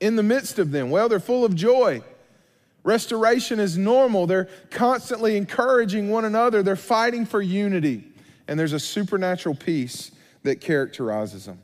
in 0.00 0.16
the 0.16 0.22
midst 0.22 0.58
of 0.58 0.70
them? 0.70 0.88
Well, 0.88 1.10
they're 1.10 1.20
full 1.20 1.44
of 1.44 1.54
joy. 1.54 2.02
Restoration 2.82 3.60
is 3.60 3.76
normal. 3.76 4.26
They're 4.26 4.48
constantly 4.70 5.36
encouraging 5.36 6.08
one 6.08 6.24
another. 6.24 6.62
They're 6.62 6.76
fighting 6.76 7.26
for 7.26 7.42
unity. 7.42 8.04
And 8.48 8.58
there's 8.58 8.72
a 8.72 8.80
supernatural 8.80 9.54
peace 9.54 10.12
that 10.44 10.62
characterizes 10.62 11.44
them. 11.44 11.58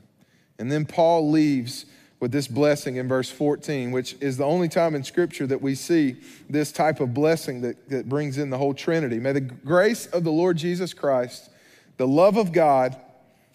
And 0.61 0.71
then 0.71 0.85
Paul 0.85 1.31
leaves 1.31 1.87
with 2.19 2.31
this 2.31 2.47
blessing 2.47 2.97
in 2.97 3.07
verse 3.07 3.31
14, 3.31 3.89
which 3.89 4.15
is 4.21 4.37
the 4.37 4.45
only 4.45 4.69
time 4.69 4.93
in 4.93 5.03
Scripture 5.03 5.47
that 5.47 5.59
we 5.59 5.73
see 5.73 6.17
this 6.47 6.71
type 6.71 6.99
of 6.99 7.15
blessing 7.15 7.61
that, 7.61 7.89
that 7.89 8.07
brings 8.07 8.37
in 8.37 8.51
the 8.51 8.59
whole 8.59 8.75
Trinity. 8.75 9.19
May 9.19 9.31
the 9.31 9.41
grace 9.41 10.05
of 10.05 10.23
the 10.23 10.31
Lord 10.31 10.57
Jesus 10.57 10.93
Christ, 10.93 11.49
the 11.97 12.07
love 12.07 12.37
of 12.37 12.51
God, 12.51 12.95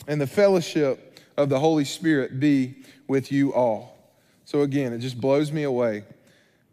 and 0.09 0.21
the 0.21 0.27
fellowship 0.27 1.21
of 1.37 1.49
the 1.49 1.61
Holy 1.61 1.85
Spirit 1.85 2.41
be 2.41 2.75
with 3.07 3.31
you 3.31 3.55
all. 3.55 3.97
So 4.45 4.63
again, 4.63 4.93
it 4.93 4.99
just 4.99 5.21
blows 5.21 5.53
me 5.53 5.63
away. 5.63 6.03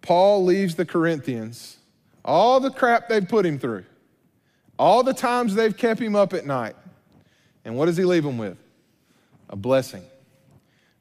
Paul 0.02 0.44
leaves 0.44 0.74
the 0.74 0.86
Corinthians, 0.86 1.78
all 2.26 2.60
the 2.60 2.72
crap 2.72 3.08
they've 3.08 3.28
put 3.30 3.46
him 3.46 3.60
through, 3.60 3.86
all 4.80 5.04
the 5.04 5.14
times 5.14 5.54
they've 5.54 5.78
kept 5.78 6.02
him 6.02 6.16
up 6.16 6.34
at 6.34 6.44
night. 6.48 6.76
And 7.66 7.78
what 7.78 7.86
does 7.86 7.98
he 7.98 8.04
leave 8.04 8.24
them 8.24 8.40
with? 8.40 8.58
A 9.50 9.56
blessing 9.56 10.04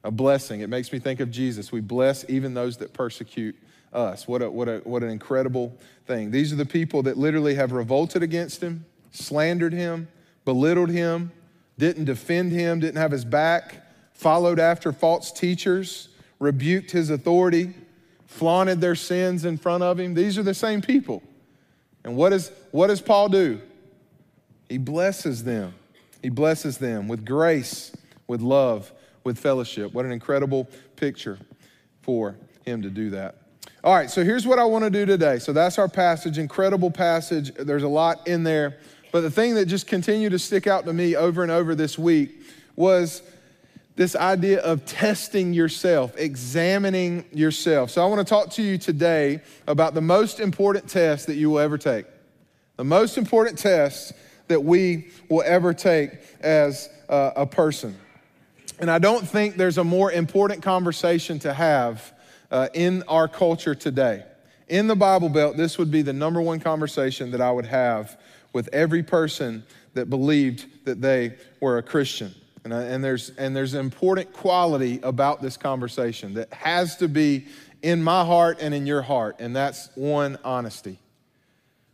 a 0.03 0.11
blessing. 0.11 0.61
It 0.61 0.69
makes 0.69 0.91
me 0.91 0.99
think 0.99 1.19
of 1.19 1.31
Jesus. 1.31 1.71
We 1.71 1.81
bless 1.81 2.25
even 2.29 2.53
those 2.53 2.77
that 2.77 2.93
persecute 2.93 3.55
us. 3.93 4.27
What, 4.27 4.41
a, 4.41 4.49
what, 4.49 4.67
a, 4.67 4.77
what 4.83 5.03
an 5.03 5.09
incredible 5.09 5.77
thing. 6.05 6.31
These 6.31 6.51
are 6.51 6.57
the 6.57 6.65
people 6.65 7.03
that 7.03 7.17
literally 7.17 7.55
have 7.55 7.71
revolted 7.71 8.23
against 8.23 8.61
him, 8.61 8.85
slandered 9.11 9.73
him, 9.73 10.07
belittled 10.45 10.89
him, 10.89 11.31
didn't 11.77 12.05
defend 12.05 12.51
him, 12.51 12.79
didn't 12.79 12.97
have 12.97 13.11
his 13.11 13.25
back, 13.25 13.85
followed 14.13 14.59
after 14.59 14.91
false 14.91 15.31
teachers, 15.31 16.09
rebuked 16.39 16.91
his 16.91 17.09
authority, 17.09 17.73
flaunted 18.27 18.81
their 18.81 18.95
sins 18.95 19.45
in 19.45 19.57
front 19.57 19.83
of 19.83 19.99
him. 19.99 20.13
These 20.13 20.37
are 20.37 20.43
the 20.43 20.53
same 20.53 20.81
people. 20.81 21.23
And 22.03 22.15
what, 22.15 22.33
is, 22.33 22.51
what 22.71 22.87
does 22.87 22.99
Paul 23.01 23.29
do? 23.29 23.61
He 24.67 24.77
blesses 24.77 25.43
them. 25.43 25.73
He 26.21 26.29
blesses 26.29 26.77
them 26.77 27.07
with 27.07 27.25
grace, 27.25 27.95
with 28.27 28.41
love, 28.41 28.91
with 29.23 29.37
fellowship. 29.39 29.93
What 29.93 30.05
an 30.05 30.11
incredible 30.11 30.67
picture 30.95 31.37
for 32.01 32.35
him 32.65 32.81
to 32.81 32.89
do 32.89 33.09
that. 33.11 33.37
All 33.83 33.93
right, 33.93 34.09
so 34.09 34.23
here's 34.23 34.47
what 34.47 34.59
I 34.59 34.65
want 34.65 34.85
to 34.85 34.89
do 34.89 35.05
today. 35.05 35.39
So 35.39 35.51
that's 35.51 35.77
our 35.77 35.89
passage, 35.89 36.37
incredible 36.37 36.91
passage. 36.91 37.53
There's 37.53 37.83
a 37.83 37.87
lot 37.89 38.27
in 38.27 38.43
there. 38.43 38.77
But 39.11 39.21
the 39.21 39.31
thing 39.31 39.55
that 39.55 39.65
just 39.65 39.87
continued 39.87 40.31
to 40.31 40.39
stick 40.39 40.67
out 40.67 40.85
to 40.85 40.93
me 40.93 41.15
over 41.15 41.43
and 41.43 41.51
over 41.51 41.75
this 41.75 41.99
week 41.99 42.41
was 42.75 43.21
this 43.95 44.15
idea 44.15 44.59
of 44.61 44.85
testing 44.85 45.53
yourself, 45.53 46.17
examining 46.17 47.25
yourself. 47.31 47.91
So 47.91 48.01
I 48.01 48.07
want 48.07 48.25
to 48.25 48.29
talk 48.29 48.49
to 48.51 48.63
you 48.63 48.77
today 48.77 49.41
about 49.67 49.93
the 49.93 50.01
most 50.01 50.39
important 50.39 50.89
test 50.89 51.27
that 51.27 51.35
you 51.35 51.51
will 51.51 51.59
ever 51.59 51.77
take. 51.77 52.05
The 52.77 52.83
most 52.83 53.17
important 53.17 53.59
test 53.59 54.13
that 54.47 54.63
we 54.63 55.11
will 55.29 55.43
ever 55.45 55.73
take 55.73 56.11
as 56.39 56.89
uh, 57.07 57.31
a 57.35 57.45
person. 57.45 57.95
And 58.83 58.91
I 58.91 58.99
don't 58.99 59.25
think 59.25 59.55
there's 59.55 59.77
a 59.77 59.83
more 59.85 60.11
important 60.11 60.61
conversation 60.61 61.39
to 61.39 61.53
have 61.53 62.13
uh, 62.51 62.67
in 62.73 63.01
our 63.03 63.29
culture 63.29 63.73
today. 63.73 64.25
In 64.67 64.87
the 64.87 64.95
Bible 64.97 65.29
Belt, 65.29 65.55
this 65.55 65.77
would 65.77 65.89
be 65.89 66.01
the 66.01 66.11
number 66.11 66.41
one 66.41 66.59
conversation 66.59 67.31
that 67.31 67.39
I 67.39 67.49
would 67.49 67.65
have 67.65 68.19
with 68.51 68.67
every 68.73 69.01
person 69.01 69.63
that 69.93 70.09
believed 70.09 70.65
that 70.83 70.99
they 70.99 71.35
were 71.61 71.77
a 71.77 71.81
Christian. 71.81 72.35
And, 72.65 72.73
I, 72.73 72.81
and, 72.83 73.01
there's, 73.01 73.29
and 73.37 73.55
there's 73.55 73.73
an 73.73 73.79
important 73.79 74.33
quality 74.33 74.99
about 75.01 75.41
this 75.41 75.55
conversation 75.55 76.33
that 76.33 76.51
has 76.51 76.97
to 76.97 77.07
be 77.07 77.45
in 77.83 78.03
my 78.03 78.25
heart 78.25 78.57
and 78.59 78.73
in 78.73 78.85
your 78.85 79.01
heart, 79.01 79.37
and 79.39 79.55
that's 79.55 79.91
one 79.95 80.37
honesty. 80.43 80.99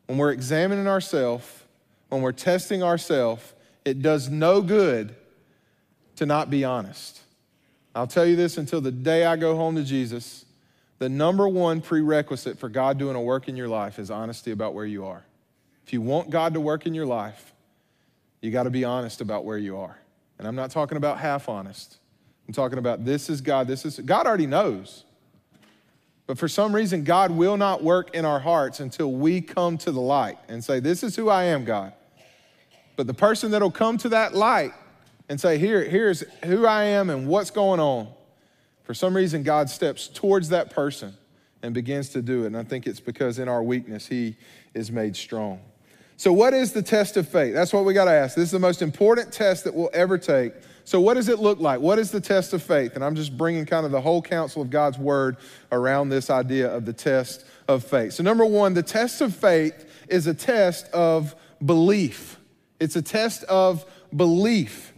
When 0.07 0.17
we're 0.17 0.31
examining 0.31 0.87
ourselves, 0.87 1.45
when 2.07 2.23
we're 2.23 2.31
testing 2.31 2.81
ourselves, 2.81 3.43
it 3.85 4.01
does 4.01 4.27
no 4.27 4.63
good 4.63 5.15
to 6.19 6.25
not 6.25 6.49
be 6.49 6.65
honest. 6.65 7.21
I'll 7.95 8.05
tell 8.05 8.25
you 8.25 8.35
this 8.35 8.57
until 8.57 8.81
the 8.81 8.91
day 8.91 9.25
I 9.25 9.37
go 9.37 9.55
home 9.55 9.75
to 9.75 9.85
Jesus. 9.85 10.43
The 10.97 11.07
number 11.07 11.47
one 11.47 11.79
prerequisite 11.79 12.59
for 12.59 12.67
God 12.67 12.97
doing 12.97 13.15
a 13.15 13.21
work 13.21 13.47
in 13.47 13.55
your 13.55 13.69
life 13.69 13.97
is 13.99 14.11
honesty 14.11 14.51
about 14.51 14.73
where 14.73 14.85
you 14.85 15.05
are. 15.05 15.23
If 15.87 15.93
you 15.93 16.01
want 16.01 16.29
God 16.29 16.55
to 16.55 16.59
work 16.59 16.85
in 16.85 16.93
your 16.93 17.05
life, 17.05 17.53
you 18.41 18.51
got 18.51 18.63
to 18.63 18.69
be 18.69 18.83
honest 18.83 19.21
about 19.21 19.45
where 19.45 19.57
you 19.57 19.77
are. 19.77 19.97
And 20.37 20.45
I'm 20.45 20.55
not 20.55 20.71
talking 20.71 20.97
about 20.97 21.19
half 21.19 21.47
honest. 21.47 21.99
I'm 22.49 22.53
talking 22.53 22.79
about 22.79 23.05
this 23.05 23.29
is 23.29 23.39
God, 23.39 23.69
this 23.69 23.85
is 23.85 23.97
God 23.99 24.27
already 24.27 24.45
knows. 24.45 25.05
But 26.27 26.37
for 26.37 26.49
some 26.49 26.75
reason, 26.75 27.05
God 27.05 27.31
will 27.31 27.55
not 27.55 27.81
work 27.81 28.13
in 28.13 28.25
our 28.25 28.41
hearts 28.41 28.81
until 28.81 29.13
we 29.13 29.39
come 29.39 29.77
to 29.79 29.91
the 29.93 30.01
light 30.01 30.37
and 30.49 30.61
say, 30.61 30.81
This 30.81 31.01
is 31.01 31.15
who 31.15 31.29
I 31.29 31.45
am, 31.45 31.63
God. 31.63 31.93
But 32.97 33.07
the 33.07 33.13
person 33.13 33.51
that'll 33.51 33.71
come 33.71 33.97
to 33.99 34.09
that 34.09 34.35
light 34.35 34.73
and 35.29 35.39
say, 35.39 35.57
Here, 35.57 35.83
here's 35.83 36.21
who 36.43 36.65
I 36.65 36.85
am 36.85 37.09
and 37.09 37.27
what's 37.27 37.51
going 37.51 37.79
on. 37.79 38.09
For 38.83 38.93
some 38.93 39.15
reason, 39.15 39.43
God 39.43 39.69
steps 39.69 40.07
towards 40.07 40.49
that 40.49 40.71
person 40.71 41.15
and 41.61 41.73
begins 41.73 42.09
to 42.09 42.21
do 42.21 42.43
it. 42.43 42.47
And 42.47 42.57
I 42.57 42.63
think 42.63 42.87
it's 42.87 42.99
because 42.99 43.39
in 43.39 43.47
our 43.47 43.63
weakness, 43.63 44.07
He 44.07 44.35
is 44.73 44.91
made 44.91 45.15
strong. 45.15 45.61
So, 46.17 46.33
what 46.33 46.53
is 46.53 46.73
the 46.73 46.81
test 46.81 47.15
of 47.15 47.29
faith? 47.29 47.53
That's 47.53 47.71
what 47.71 47.85
we 47.85 47.93
got 47.93 48.05
to 48.05 48.11
ask. 48.11 48.35
This 48.35 48.45
is 48.45 48.51
the 48.51 48.59
most 48.59 48.81
important 48.81 49.31
test 49.31 49.63
that 49.63 49.73
we'll 49.73 49.91
ever 49.93 50.17
take. 50.17 50.53
So, 50.83 50.99
what 50.99 51.13
does 51.13 51.29
it 51.29 51.39
look 51.39 51.59
like? 51.59 51.79
What 51.79 51.99
is 51.99 52.11
the 52.11 52.19
test 52.19 52.51
of 52.51 52.61
faith? 52.61 52.95
And 52.95 53.05
I'm 53.05 53.15
just 53.15 53.37
bringing 53.37 53.65
kind 53.65 53.85
of 53.85 53.91
the 53.91 54.01
whole 54.01 54.21
counsel 54.21 54.61
of 54.61 54.69
God's 54.69 54.97
word 54.97 55.37
around 55.71 56.09
this 56.09 56.29
idea 56.29 56.75
of 56.75 56.83
the 56.83 56.93
test 56.93 57.45
of 57.67 57.83
faith. 57.83 58.13
So, 58.13 58.23
number 58.23 58.43
one, 58.43 58.73
the 58.73 58.83
test 58.83 59.21
of 59.21 59.33
faith 59.35 59.85
is 60.09 60.27
a 60.27 60.33
test 60.33 60.87
of 60.89 61.35
belief. 61.63 62.37
It's 62.79 62.95
a 62.95 63.01
test 63.01 63.43
of 63.43 63.85
belief. 64.13 64.93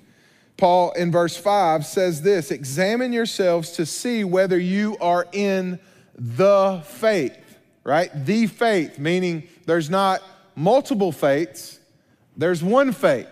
Paul 0.62 0.92
in 0.92 1.12
verse 1.12 1.36
5 1.36 1.88
says 1.88 2.22
this 2.22 2.52
Examine 2.52 3.12
yourselves 3.12 3.72
to 3.72 3.86
see 3.86 4.24
whether 4.24 4.60
you 4.60 4.96
are 5.02 5.28
in 5.32 5.80
the 6.16 6.84
faith, 6.86 7.58
right? 7.84 8.12
The 8.14 8.46
faith, 8.46 9.00
meaning 9.00 9.48
there's 9.66 9.90
not 9.90 10.22
multiple 10.56 11.12
faiths, 11.12 11.80
there's 12.38 12.64
one 12.64 12.92
faith. 12.92 13.28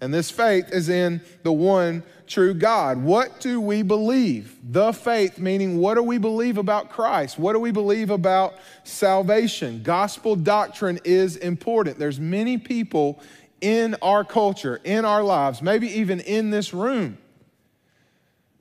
And 0.00 0.12
this 0.12 0.30
faith 0.30 0.70
is 0.72 0.88
in 0.88 1.20
the 1.42 1.52
one 1.52 2.02
true 2.26 2.54
God. 2.54 3.02
What 3.02 3.40
do 3.40 3.60
we 3.60 3.82
believe? 3.82 4.56
The 4.62 4.92
faith, 4.92 5.38
meaning 5.38 5.76
what 5.78 5.96
do 5.96 6.02
we 6.02 6.16
believe 6.16 6.56
about 6.56 6.88
Christ? 6.90 7.38
What 7.38 7.52
do 7.52 7.58
we 7.58 7.72
believe 7.72 8.08
about 8.08 8.54
salvation? 8.84 9.82
Gospel 9.82 10.34
doctrine 10.34 10.98
is 11.04 11.36
important. 11.36 11.98
There's 11.98 12.20
many 12.20 12.56
people 12.56 13.20
in 13.64 13.96
our 14.02 14.24
culture, 14.24 14.78
in 14.84 15.06
our 15.06 15.22
lives, 15.22 15.62
maybe 15.62 15.88
even 15.88 16.20
in 16.20 16.50
this 16.50 16.74
room, 16.74 17.16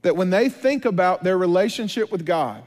that 0.01 0.15
when 0.15 0.29
they 0.29 0.47
think 0.47 0.85
about 0.85 1.25
their 1.25 1.37
relationship 1.37 2.09
with 2.09 2.25
God 2.25 2.63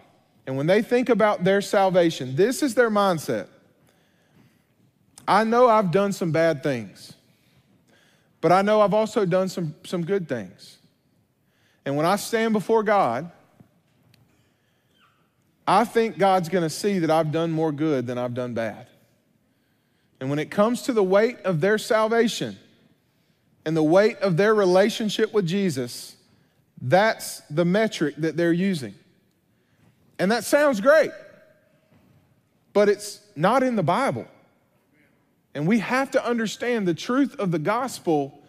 and 0.46 0.54
when 0.54 0.66
they 0.66 0.82
think 0.82 1.08
about 1.08 1.44
their 1.44 1.62
salvation, 1.62 2.36
this 2.36 2.62
is 2.62 2.74
their 2.74 2.90
mindset. 2.90 3.46
I 5.26 5.44
know 5.44 5.66
I've 5.66 5.90
done 5.90 6.12
some 6.12 6.30
bad 6.30 6.62
things, 6.62 7.14
but 8.42 8.52
I 8.52 8.60
know 8.60 8.82
I've 8.82 8.94
also 8.94 9.24
done 9.24 9.48
some, 9.48 9.74
some 9.84 10.04
good 10.04 10.28
things. 10.28 10.76
And 11.86 11.96
when 11.96 12.04
I 12.04 12.16
stand 12.16 12.52
before 12.52 12.82
God, 12.82 13.30
I 15.66 15.86
think 15.86 16.18
God's 16.18 16.50
going 16.50 16.64
to 16.64 16.70
see 16.70 16.98
that 16.98 17.10
I've 17.10 17.32
done 17.32 17.50
more 17.50 17.72
good 17.72 18.06
than 18.06 18.18
I've 18.18 18.34
done 18.34 18.52
bad. 18.52 18.88
And 20.20 20.30
when 20.30 20.38
it 20.38 20.50
comes 20.50 20.82
to 20.82 20.92
the 20.92 21.02
weight 21.02 21.40
of 21.40 21.60
their 21.60 21.78
salvation 21.78 22.58
and 23.64 23.76
the 23.76 23.82
weight 23.82 24.18
of 24.18 24.36
their 24.36 24.54
relationship 24.54 25.32
with 25.32 25.46
Jesus, 25.46 26.16
that's 26.80 27.40
the 27.50 27.64
metric 27.64 28.16
that 28.18 28.36
they're 28.36 28.52
using. 28.52 28.94
And 30.18 30.30
that 30.32 30.44
sounds 30.44 30.80
great, 30.80 31.10
but 32.72 32.88
it's 32.88 33.20
not 33.34 33.62
in 33.62 33.76
the 33.76 33.82
Bible. 33.82 34.26
And 35.54 35.66
we 35.66 35.80
have 35.80 36.10
to 36.12 36.24
understand 36.26 36.88
the 36.88 36.94
truth 36.94 37.34
of 37.38 37.50
the 37.50 37.58
gospel 37.58 38.42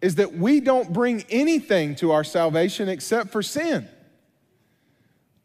is 0.00 0.14
that 0.16 0.34
we 0.34 0.60
don't 0.60 0.92
bring 0.92 1.24
anything 1.28 1.94
to 1.96 2.12
our 2.12 2.24
salvation 2.24 2.88
except 2.88 3.30
for 3.30 3.42
sin. 3.42 3.88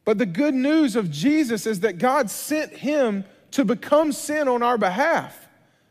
But 0.06 0.17
the 0.19 0.25
good 0.25 0.54
news 0.54 0.95
of 0.95 1.12
Jesus 1.12 1.65
is 1.65 1.82
that 1.82 1.97
God 1.97 2.30
sent 2.30 2.71
him 2.71 3.25
to 3.51 3.65
become 3.65 4.12
sin 4.12 4.47
on 4.47 4.62
our 4.62 4.78
behalf 4.78 5.44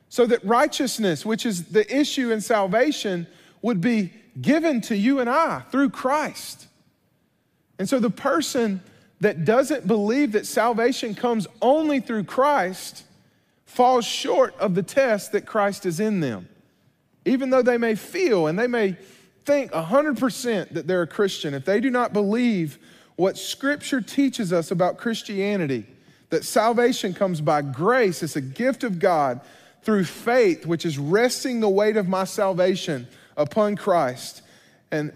so 0.09 0.27
that 0.27 0.45
righteousness, 0.45 1.25
which 1.25 1.45
is 1.45 1.65
the 1.65 1.93
issue 1.95 2.31
in 2.31 2.41
salvation, 2.41 3.27
would 3.63 3.81
be 3.81 4.13
given 4.41 4.81
to 4.83 4.97
you 4.97 5.21
and 5.21 5.29
I 5.31 5.61
through 5.71 5.91
Christ. 5.91 6.67
And 7.79 7.89
so 7.89 7.99
the 7.99 8.11
person 8.11 8.83
that 9.21 9.45
doesn't 9.45 9.87
believe 9.87 10.33
that 10.33 10.47
salvation 10.47 11.15
comes 11.15 11.47
only 11.63 12.01
through 12.01 12.25
Christ 12.25 13.05
falls 13.65 14.05
short 14.05 14.55
of 14.59 14.75
the 14.75 14.83
test 14.83 15.33
that 15.33 15.47
Christ 15.47 15.87
is 15.87 15.99
in 15.99 16.21
them. 16.21 16.49
Even 17.25 17.51
though 17.51 17.63
they 17.63 17.79
may 17.79 17.95
feel 17.95 18.47
and 18.47 18.59
they 18.59 18.67
may 18.67 18.97
think 19.45 19.73
100% 19.73 20.71
that 20.71 20.87
they're 20.87 21.03
a 21.03 21.07
Christian, 21.07 21.55
if 21.55 21.65
they 21.65 21.81
do 21.81 21.91
not 21.91 22.13
believe 22.13 22.79
what 23.17 23.39
Scripture 23.39 24.01
teaches 24.01 24.53
us 24.53 24.71
about 24.71 24.99
Christianity, 24.99 25.87
that 26.31 26.45
salvation 26.45 27.15
comes 27.15 27.41
by 27.41 27.63
grace, 27.63 28.23
it's 28.23 28.37
a 28.37 28.41
gift 28.41 28.85
of 28.85 28.99
God 28.99 29.41
through 29.85 30.05
faith, 30.05 30.67
which 30.67 30.85
is 30.87 30.99
resting 30.99 31.61
the 31.61 31.69
weight 31.69 31.97
of 31.97 32.09
my 32.09 32.25
salvation 32.25 33.07
upon 33.37 33.77
Christ, 33.77 34.43
and 34.91 35.13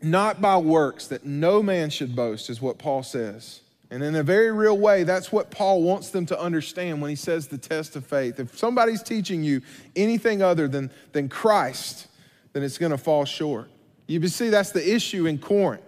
not 0.00 0.40
by 0.40 0.56
works, 0.56 1.06
that 1.08 1.24
no 1.24 1.62
man 1.62 1.90
should 1.90 2.16
boast, 2.16 2.50
is 2.50 2.60
what 2.60 2.78
Paul 2.78 3.02
says. 3.02 3.60
And 3.90 4.02
in 4.02 4.16
a 4.16 4.22
very 4.22 4.50
real 4.50 4.78
way, 4.78 5.04
that's 5.04 5.30
what 5.30 5.50
Paul 5.50 5.82
wants 5.82 6.08
them 6.08 6.24
to 6.26 6.40
understand 6.40 7.02
when 7.02 7.10
he 7.10 7.16
says 7.16 7.48
the 7.48 7.58
test 7.58 7.94
of 7.94 8.06
faith. 8.06 8.40
If 8.40 8.56
somebody's 8.56 9.02
teaching 9.02 9.44
you 9.44 9.60
anything 9.94 10.40
other 10.40 10.66
than, 10.66 10.90
than 11.12 11.28
Christ, 11.28 12.08
then 12.54 12.62
it's 12.62 12.78
going 12.78 12.92
to 12.92 12.98
fall 12.98 13.26
short. 13.26 13.68
You 14.06 14.26
see, 14.28 14.48
that's 14.48 14.72
the 14.72 14.94
issue 14.94 15.26
in 15.26 15.38
Corinth. 15.38 15.82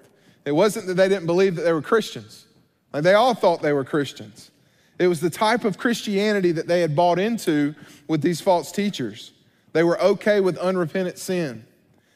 It 0.44 0.52
wasn't 0.52 0.86
that 0.86 0.94
they 0.94 1.08
didn't 1.08 1.26
believe 1.26 1.56
that 1.56 1.62
they 1.62 1.72
were 1.72 1.82
Christians, 1.82 2.46
like 2.92 3.02
they 3.02 3.14
all 3.14 3.34
thought 3.34 3.62
they 3.62 3.72
were 3.72 3.84
Christians. 3.84 4.50
It 4.98 5.08
was 5.08 5.20
the 5.20 5.30
type 5.30 5.64
of 5.64 5.78
Christianity 5.78 6.52
that 6.52 6.66
they 6.66 6.80
had 6.80 6.94
bought 6.94 7.18
into 7.18 7.74
with 8.06 8.22
these 8.22 8.40
false 8.40 8.70
teachers. 8.70 9.32
They 9.72 9.82
were 9.82 10.00
okay 10.00 10.40
with 10.40 10.56
unrepentant 10.58 11.18
sin. 11.18 11.64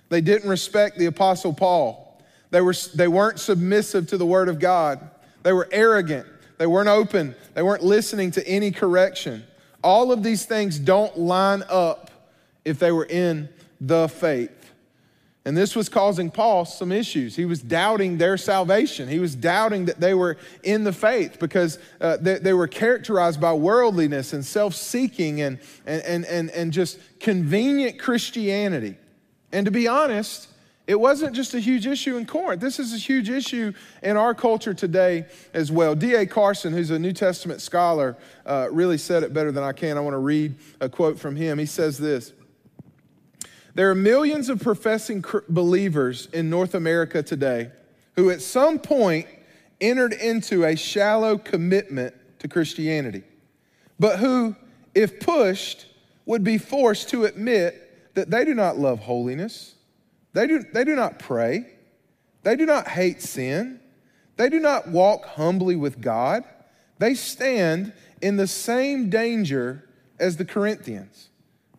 They 0.09 0.21
didn't 0.21 0.49
respect 0.49 0.97
the 0.97 1.07
Apostle 1.07 1.53
Paul. 1.53 2.23
They, 2.51 2.61
were, 2.61 2.75
they 2.95 3.09
weren't 3.09 3.41
submissive 3.41 4.07
to 4.09 4.17
the 4.17 4.27
Word 4.27 4.49
of 4.49 4.59
God. 4.59 5.11
They 5.43 5.53
were 5.53 5.69
arrogant. 5.71 6.27
They 6.57 6.67
weren't 6.67 6.89
open. 6.89 7.35
They 7.55 7.63
weren't 7.63 7.85
listening 7.85 8.31
to 8.33 8.47
any 8.47 8.71
correction. 8.71 9.45
All 9.83 10.13
of 10.13 10.23
these 10.23 10.45
things 10.45 10.79
don't 10.79 11.17
line 11.19 11.63
up 11.69 12.11
if 12.65 12.79
they 12.79 12.93
were 12.93 13.05
in 13.05 13.49
the 13.81 14.09
faith. 14.09 14.51
And 15.49 15.57
this 15.57 15.75
was 15.75 15.89
causing 15.89 16.31
Paul 16.31 16.67
some 16.67 16.93
issues. 16.93 17.35
He 17.35 17.47
was 17.47 17.63
doubting 17.63 18.19
their 18.19 18.37
salvation. 18.37 19.09
He 19.09 19.19
was 19.19 19.35
doubting 19.35 19.87
that 19.87 19.99
they 19.99 20.13
were 20.13 20.37
in 20.63 20.85
the 20.85 20.93
faith 20.93 21.39
because 21.41 21.79
uh, 22.03 22.19
they, 22.19 22.39
they, 22.39 22.53
were 22.53 22.69
characterized 22.69 23.41
by 23.41 23.55
worldliness 23.55 24.35
and 24.35 24.45
self 24.45 24.75
seeking 24.75 25.41
and, 25.41 25.59
and, 25.87 26.27
and, 26.27 26.51
and 26.51 26.71
just 26.71 26.99
convenient 27.19 27.99
Christianity. 27.99 28.99
And 29.51 29.65
to 29.65 29.71
be 29.71 29.89
honest, 29.89 30.49
it 30.87 31.01
wasn't 31.01 31.35
just 31.35 31.55
a 31.55 31.61
huge 31.61 31.87
issue 31.87 32.19
in 32.19 32.27
Corinth. 32.27 32.61
This 32.61 32.79
is 32.79 32.93
a 32.93 32.99
huge 32.99 33.31
issue 33.31 33.73
in 34.03 34.19
our 34.19 34.35
culture 34.35 34.75
today 34.75 35.25
as 35.55 35.73
well. 35.73 35.95
D.A. 35.95 36.27
Carson, 36.27 36.75
who's 36.75 36.91
a 36.91 36.99
New 36.99 37.15
Testament 37.15 37.63
scholar, 37.63 38.19
uh, 38.45 38.69
really 38.71 38.99
said 38.99 39.23
it 39.23 39.33
better 39.33 39.51
than 39.51 39.65
I 39.65 39.73
can. 39.73 39.97
I 39.97 40.01
want 40.01 40.13
to 40.13 40.19
read 40.19 40.57
a 40.83 40.91
quote 40.91 41.19
from 41.19 41.37
him. 41.37 41.57
He 41.59 41.65
says 41.65 41.97
this 41.97 42.35
There 43.79 43.89
are 43.89 43.95
millions 43.95 44.49
of 44.49 44.61
professing 44.61 45.25
believers 45.49 46.27
in 46.33 46.51
North 46.51 46.75
America 46.75 47.23
today 47.23 47.71
who 48.17 48.29
at 48.29 48.43
some 48.43 48.81
point 48.81 49.29
entered 49.81 50.15
into 50.15 50.65
a 50.65 50.75
shallow 50.75 51.39
commitment 51.39 52.13
to 52.41 52.49
Christianity, 52.49 53.23
but 54.01 54.19
who, 54.19 54.57
if 54.97 55.21
pushed, 55.21 55.87
would 56.27 56.43
be 56.43 56.59
forced 56.59 57.11
to 57.11 57.25
admit 57.25 58.15
that 58.15 58.31
they 58.31 58.45
do 58.45 58.53
not 58.53 58.79
love 58.79 58.99
holiness 58.99 59.77
they 60.33 60.49
do, 60.49 60.65
they 60.73 60.83
do 60.83 60.97
not 60.97 61.21
pray. 61.21 61.65
They 62.43 62.57
do 62.57 62.67
not 62.67 62.89
hate 62.89 63.23
sin. 63.23 63.79
They 64.39 64.49
do 64.49 64.59
not 64.59 64.89
walk 64.89 65.25
humbly 65.25 65.77
with 65.77 66.01
God. 66.01 66.43
They 66.99 67.15
stand 67.15 67.93
in 68.21 68.39
the 68.39 68.49
same 68.49 69.09
danger 69.09 69.89
as 70.19 70.37
the 70.37 70.45
Corinthians. 70.45 71.29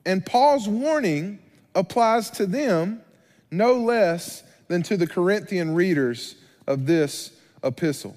And 0.06 0.26
Paul's 0.26 0.66
warning 0.66 1.40
applies 1.80 2.30
to 2.32 2.46
them 2.46 3.02
no 3.50 3.74
less 3.74 4.44
than 4.68 4.84
to 4.84 4.98
the 4.98 5.08
Corinthian 5.08 5.74
readers 5.74 6.36
of 6.68 6.86
this 6.86 7.32
epistle. 7.64 8.16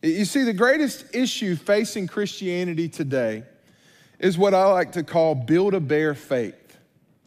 You 0.00 0.24
see, 0.24 0.44
the 0.44 0.54
greatest 0.54 1.04
issue 1.14 1.56
facing 1.56 2.06
Christianity 2.06 2.88
today 2.88 3.42
is 4.18 4.38
what 4.38 4.54
I 4.54 4.64
like 4.72 4.92
to 4.92 5.02
call 5.02 5.34
build 5.34 5.74
a 5.74 5.80
bear 5.80 6.14
faith. 6.14 6.54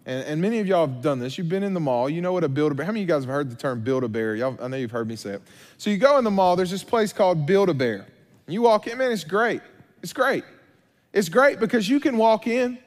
And, 0.06 0.26
and, 0.26 0.42
many 0.42 0.60
of 0.60 0.68
y'all 0.68 0.88
have 0.88 1.02
done 1.02 1.20
this. 1.20 1.38
You've 1.38 1.48
been 1.48 1.64
in 1.64 1.74
the 1.74 1.80
mall. 1.80 2.10
You 2.10 2.22
know 2.22 2.34
what 2.34 2.44
a 2.44 2.50
Build-A-Bear. 2.50 2.86
How 2.86 2.92
many 2.92 3.04
of 3.04 3.08
you 3.08 3.14
guys 3.14 3.24
have 3.24 3.32
heard 3.32 3.50
the 3.50 3.56
term 3.56 3.82
Build-A-Bear? 3.82 4.36
Y'all, 4.36 4.58
I 4.62 4.68
know 4.68 4.76
you've 4.76 4.92
heard 4.92 5.08
me 5.08 5.16
say 5.16 5.36
it. 5.36 5.42
So 5.78 5.90
you 5.90 5.98
go 5.98 6.18
in 6.18 6.26
the 6.26 6.32
mall. 6.32 6.58
There's 6.58 6.72
this 6.72 6.84
place 6.84 7.14
called 7.14 7.46
Build-A-Bear. 7.46 8.06
You 8.48 8.64
walk 8.64 8.88
in, 8.88 8.98
man. 8.98 9.14
It's 9.14 9.24
great. 9.24 9.62
It's 10.02 10.12
great. 10.12 10.44
It's 11.14 11.30
great 11.30 11.62
because 11.62 11.88
you 11.88 12.02
can 12.02 12.18
walk 12.18 12.48
in, 12.48 12.80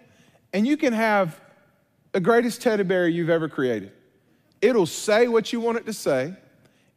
and 0.52 0.66
you 0.66 0.76
can 0.76 0.92
have 0.92 1.40
the 2.16 2.20
greatest 2.20 2.62
teddy 2.62 2.82
bear 2.82 3.06
you've 3.06 3.28
ever 3.28 3.46
created. 3.46 3.92
It'll 4.62 4.86
say 4.86 5.28
what 5.28 5.52
you 5.52 5.60
want 5.60 5.76
it 5.76 5.84
to 5.84 5.92
say. 5.92 6.32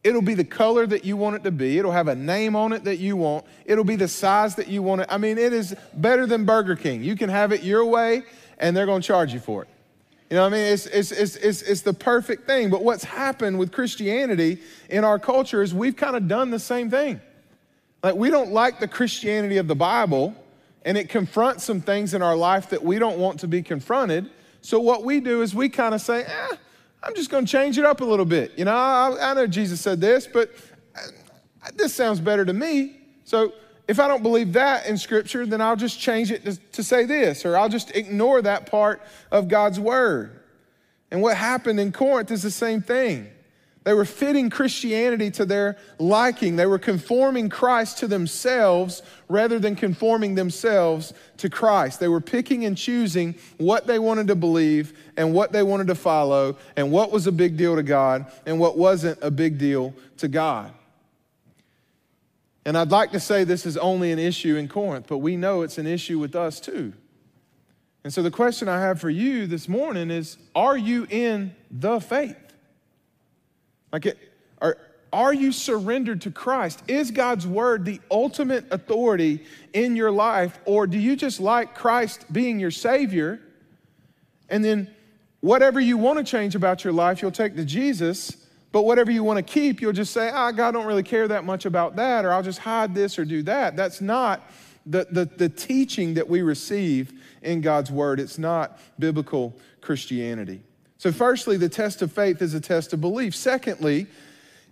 It'll 0.02 0.22
be 0.22 0.34
the 0.34 0.46
color 0.46 0.88
that 0.88 1.04
you 1.04 1.18
want 1.18 1.36
it 1.36 1.44
to 1.44 1.52
be. 1.52 1.78
It'll 1.78 1.92
have 1.92 2.08
a 2.08 2.16
name 2.16 2.56
on 2.56 2.72
it 2.72 2.86
that 2.86 3.00
you 3.00 3.18
want. 3.18 3.46
It'll 3.66 3.84
be 3.84 3.98
the 3.98 4.08
size 4.08 4.56
that 4.56 4.70
you 4.70 4.82
want 4.82 5.02
it. 5.02 5.08
I 5.10 5.18
mean, 5.18 5.38
it 5.38 5.52
is 5.52 5.76
better 5.94 6.26
than 6.26 6.46
Burger 6.46 6.78
King. 6.78 7.04
You 7.04 7.18
can 7.18 7.30
have 7.30 7.52
it 7.52 7.64
your 7.64 7.84
way, 7.84 8.24
and 8.60 8.78
they're 8.78 8.86
going 8.86 9.02
to 9.02 9.08
charge 9.08 9.34
you 9.34 9.42
for 9.42 9.64
it. 9.64 9.68
You 10.30 10.38
know 10.38 10.44
what 10.44 10.54
I 10.54 10.56
mean? 10.56 10.66
It's, 10.68 10.86
it's, 10.86 11.12
it's, 11.12 11.36
it's, 11.36 11.62
it's 11.64 11.82
the 11.82 11.94
perfect 11.94 12.48
thing. 12.48 12.70
But 12.70 12.82
what's 12.82 13.04
happened 13.04 13.60
with 13.60 13.74
Christianity 13.74 14.60
in 14.90 15.04
our 15.04 15.20
culture 15.20 15.62
is 15.62 15.74
we've 15.74 15.98
kind 15.98 16.16
of 16.16 16.30
done 16.30 16.50
the 16.50 16.60
same 16.60 16.90
thing. 16.90 17.20
Like, 18.02 18.16
we 18.16 18.30
don't 18.30 18.54
like 18.54 18.80
the 18.80 18.88
Christianity 18.88 19.58
of 19.58 19.68
the 19.68 19.76
Bible, 19.76 20.34
and 20.86 20.98
it 20.98 21.10
confronts 21.10 21.66
some 21.66 21.82
things 21.82 22.14
in 22.14 22.22
our 22.22 22.38
life 22.38 22.70
that 22.70 22.86
we 22.86 23.00
don't 23.00 23.18
want 23.18 23.42
to 23.42 23.50
be 23.50 23.62
confronted. 23.62 24.30
So, 24.62 24.80
what 24.80 25.04
we 25.04 25.20
do 25.20 25.42
is 25.42 25.56
we 25.56 25.70
kind 25.70 25.96
of 25.96 26.02
say, 26.02 26.24
eh, 26.24 26.56
I'm 27.02 27.16
just 27.16 27.30
going 27.30 27.46
to 27.46 27.52
change 27.52 27.78
it 27.78 27.86
up 27.86 28.02
a 28.02 28.06
little 28.06 28.26
bit. 28.26 28.58
You 28.58 28.66
know, 28.66 28.76
I, 28.76 29.32
I 29.32 29.34
know 29.34 29.48
Jesus 29.48 29.80
said 29.80 30.02
this, 30.02 30.28
but 30.28 30.52
uh, 30.96 31.02
this 31.76 31.94
sounds 31.94 32.20
better 32.20 32.46
to 32.46 32.54
me. 32.54 32.98
So, 33.24 33.54
if 33.88 34.00
I 34.00 34.08
don't 34.08 34.22
believe 34.22 34.54
that 34.54 34.86
in 34.86 34.98
Scripture, 34.98 35.46
then 35.48 35.62
I'll 35.62 35.76
just 35.76 36.00
change 36.00 36.32
it 36.32 36.46
to, 36.46 36.56
to, 36.74 36.84
say 36.84 37.06
this, 37.06 37.44
or 37.44 37.58
I'll 37.58 37.70
just 37.70 37.96
ignore 37.96 38.40
that 38.44 38.70
part 38.70 39.02
of 39.32 39.48
God's 39.48 39.80
Word. 39.80 40.42
And 41.10 41.24
what 41.24 41.38
happened 41.38 41.80
in 41.80 41.92
Corinth 41.92 42.30
is 42.30 42.44
the 42.44 42.52
same 42.52 42.84
thing. 42.84 43.30
They 43.86 43.94
were 43.94 44.06
fitting 44.06 44.50
Christianity 44.50 45.32
to 45.32 45.46
their 45.46 45.78
liking. 45.98 46.58
They 46.58 46.66
were 46.66 46.80
conforming 46.80 47.50
Christ 47.50 48.00
to 48.00 48.08
themselves 48.08 49.02
rather 49.30 49.58
than 49.58 49.76
conforming 49.76 50.36
themselves 50.36 51.14
to 51.38 51.50
Christ. 51.50 52.00
They 52.00 52.10
were 52.10 52.20
picking 52.20 52.66
and 52.66 52.78
choosing 52.78 53.36
what 53.58 53.88
they 53.88 53.98
wanted 53.98 54.28
to 54.28 54.36
believe 54.36 54.98
and 55.16 55.34
what 55.34 55.54
they 55.54 55.64
wanted 55.64 55.88
to 55.88 55.96
follow 55.96 56.58
and 56.76 56.92
what 56.92 57.12
was 57.12 57.26
a 57.26 57.32
big 57.32 57.56
deal 57.56 57.76
to 57.76 57.84
God 57.84 58.30
and 58.46 58.60
what 58.60 58.78
wasn't 58.78 59.18
a 59.22 59.32
big 59.32 59.58
deal 59.58 59.94
to 60.18 60.28
God. 60.28 60.74
And 62.66 62.78
I'd 62.78 62.92
like 62.92 63.12
to 63.14 63.20
say 63.20 63.46
this 63.46 63.66
is 63.66 63.78
only 63.78 64.12
an 64.12 64.20
issue 64.20 64.58
in 64.58 64.68
Corinth, 64.68 65.06
but 65.08 65.20
we 65.20 65.38
know 65.38 65.62
it's 65.62 65.78
an 65.78 65.88
issue 65.88 66.20
with 66.20 66.36
us 66.36 66.60
too. 66.60 66.94
And 68.04 68.14
so 68.14 68.22
the 68.22 68.32
question 68.32 68.68
I 68.68 68.82
have 68.82 69.00
for 69.00 69.10
you 69.10 69.48
this 69.48 69.70
morning 69.70 70.12
is 70.12 70.38
Are 70.54 70.78
you 70.78 71.08
in 71.10 71.56
the 71.72 72.00
faith? 72.00 72.49
Like, 73.92 74.18
are, 74.62 74.78
are 75.12 75.34
you 75.34 75.52
surrendered 75.52 76.22
to 76.22 76.32
Christ? 76.32 76.84
Is 76.88 77.12
God's 77.12 77.48
word 77.48 77.86
the 77.86 78.00
ultimate 78.12 78.66
authority 78.72 79.44
in 79.74 79.96
your 79.96 80.12
life? 80.12 80.60
Or 80.66 80.88
do 80.88 80.98
you 80.98 81.16
just 81.16 81.40
like 81.40 81.76
Christ 81.76 82.32
being 82.32 82.60
your 82.60 82.72
Savior? 82.72 83.40
And 84.50 84.64
then 84.64 84.94
whatever 85.42 85.80
you 85.80 85.98
want 85.98 86.20
to 86.20 86.24
change 86.24 86.56
about 86.56 86.84
your 86.84 86.94
life, 86.94 87.22
you'll 87.22 87.32
take 87.32 87.56
to 87.56 87.66
Jesus 87.66 88.40
but 88.72 88.84
whatever 88.84 89.12
you 89.12 89.24
want 89.24 89.38
to 89.38 89.54
keep, 89.54 89.82
you'll 89.82 89.94
just 89.94 90.14
say, 90.14 90.30
ah, 90.30 90.52
God 90.52 90.72
don't 90.72 90.86
really 90.86 91.04
care 91.04 91.28
that 91.28 91.44
much 91.44 91.66
about 91.66 91.96
that, 91.96 92.24
or 92.24 92.32
I'll 92.32 92.44
just 92.44 92.60
hide 92.60 92.94
this 92.94 93.18
or 93.18 93.26
do 93.26 93.42
that. 93.44 93.76
That's 93.76 94.00
not 94.00 94.50
the, 94.86 95.08
the, 95.10 95.26
the 95.26 95.50
teaching 95.50 96.14
that 96.16 96.28
we 96.28 96.42
receive 96.42 97.14
in 97.42 97.62
God's 97.62 97.92
word. 97.92 98.20
It's 98.20 98.38
not 98.38 98.80
biblical 99.00 99.56
Christianity. 99.82 100.62
So, 101.00 101.14
firstly, 101.14 101.56
the 101.56 101.70
test 101.70 102.02
of 102.02 102.12
faith 102.12 102.42
is 102.42 102.54
a 102.54 102.60
test 102.60 102.92
of 102.92 103.00
belief. 103.00 103.34
Secondly, 103.34 104.08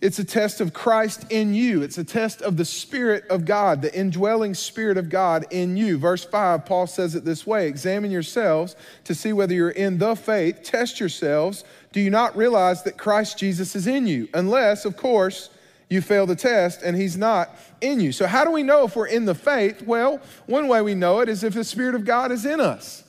it's 0.02 0.20
a 0.20 0.26
test 0.26 0.60
of 0.60 0.74
Christ 0.74 1.26
in 1.32 1.56
you. 1.56 1.82
It's 1.82 1.98
a 1.98 2.04
test 2.04 2.42
of 2.42 2.58
the 2.58 2.66
Spirit 2.66 3.26
of 3.30 3.46
God, 3.46 3.82
the 3.82 3.98
indwelling 3.98 4.54
Spirit 4.54 4.98
of 4.98 5.10
God 5.10 5.46
in 5.52 5.78
you. 5.78 5.98
Verse 5.98 6.26
5, 6.26 6.66
Paul 6.66 6.86
says 6.86 7.16
it 7.16 7.24
this 7.24 7.48
way 7.48 7.68
Examine 7.68 8.12
yourselves 8.12 8.76
to 9.06 9.16
see 9.16 9.32
whether 9.32 9.54
you're 9.54 9.70
in 9.70 10.00
the 10.00 10.16
faith. 10.16 10.64
Test 10.64 11.00
yourselves. 11.00 11.64
Do 11.94 12.02
you 12.02 12.10
not 12.10 12.36
realize 12.36 12.84
that 12.84 12.98
Christ 12.98 13.40
Jesus 13.40 13.74
is 13.74 13.88
in 13.88 14.06
you? 14.06 14.28
Unless, 14.34 14.84
of 14.84 14.98
course, 14.98 15.50
you 15.90 16.02
fail 16.02 16.26
the 16.26 16.36
test 16.36 16.82
and 16.84 16.98
he's 16.98 17.16
not 17.16 17.50
in 17.80 18.02
you. 18.02 18.12
So, 18.12 18.28
how 18.28 18.44
do 18.44 18.52
we 18.52 18.64
know 18.64 18.84
if 18.84 18.98
we're 18.98 19.08
in 19.08 19.24
the 19.24 19.34
faith? 19.34 19.82
Well, 19.82 20.20
one 20.46 20.68
way 20.68 20.82
we 20.82 20.94
know 20.94 21.22
it 21.22 21.30
is 21.30 21.46
if 21.46 21.54
the 21.54 21.64
Spirit 21.64 21.96
of 21.96 22.04
God 22.04 22.34
is 22.34 22.46
in 22.46 22.60
us. 22.60 23.06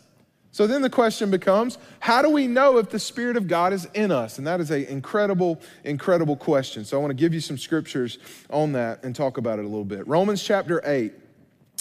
So 0.59 0.67
then 0.67 0.83
the 0.83 0.91
question 0.91 1.31
becomes 1.31 1.79
how 2.01 2.21
do 2.21 2.31
we 2.31 2.49
know 2.49 2.79
if 2.79 2.91
the 2.91 2.99
Spirit 2.99 3.37
of 3.37 3.47
God 3.47 3.73
is 3.73 3.87
in 3.95 4.11
us? 4.11 4.39
And 4.39 4.47
that 4.49 4.59
is 4.59 4.73
an 4.73 4.87
incredible, 4.87 5.61
incredible 5.85 6.35
question. 6.35 6.85
So 6.85 6.99
I 6.99 7.01
want 7.01 7.13
to 7.13 7.15
give 7.15 7.33
you 7.33 7.39
some 7.39 7.57
scriptures 7.57 8.19
on 8.51 8.73
that 8.73 9.05
and 9.05 9.15
talk 9.15 9.39
about 9.39 9.61
it 9.61 9.65
a 9.65 9.69
little 9.69 9.85
bit. 9.85 10.05
Romans 10.09 10.43
chapter 10.43 10.83
8, 10.85 11.13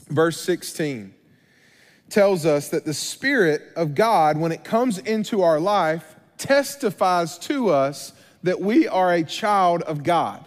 verse 0.10 0.40
16 0.42 1.12
tells 2.10 2.46
us 2.46 2.70
that 2.70 2.86
the 2.86 2.94
Spirit 2.94 3.64
of 3.76 3.96
God, 3.96 4.38
when 4.38 4.52
it 4.52 4.64
comes 4.64 5.00
into 5.00 5.42
our 5.42 5.60
life, 5.60 6.16
testifies 6.38 7.40
to 7.40 7.70
us 7.70 8.14
that 8.44 8.62
we 8.62 8.88
are 8.88 9.12
a 9.12 9.24
child 9.24 9.82
of 9.82 10.04
God. 10.04 10.46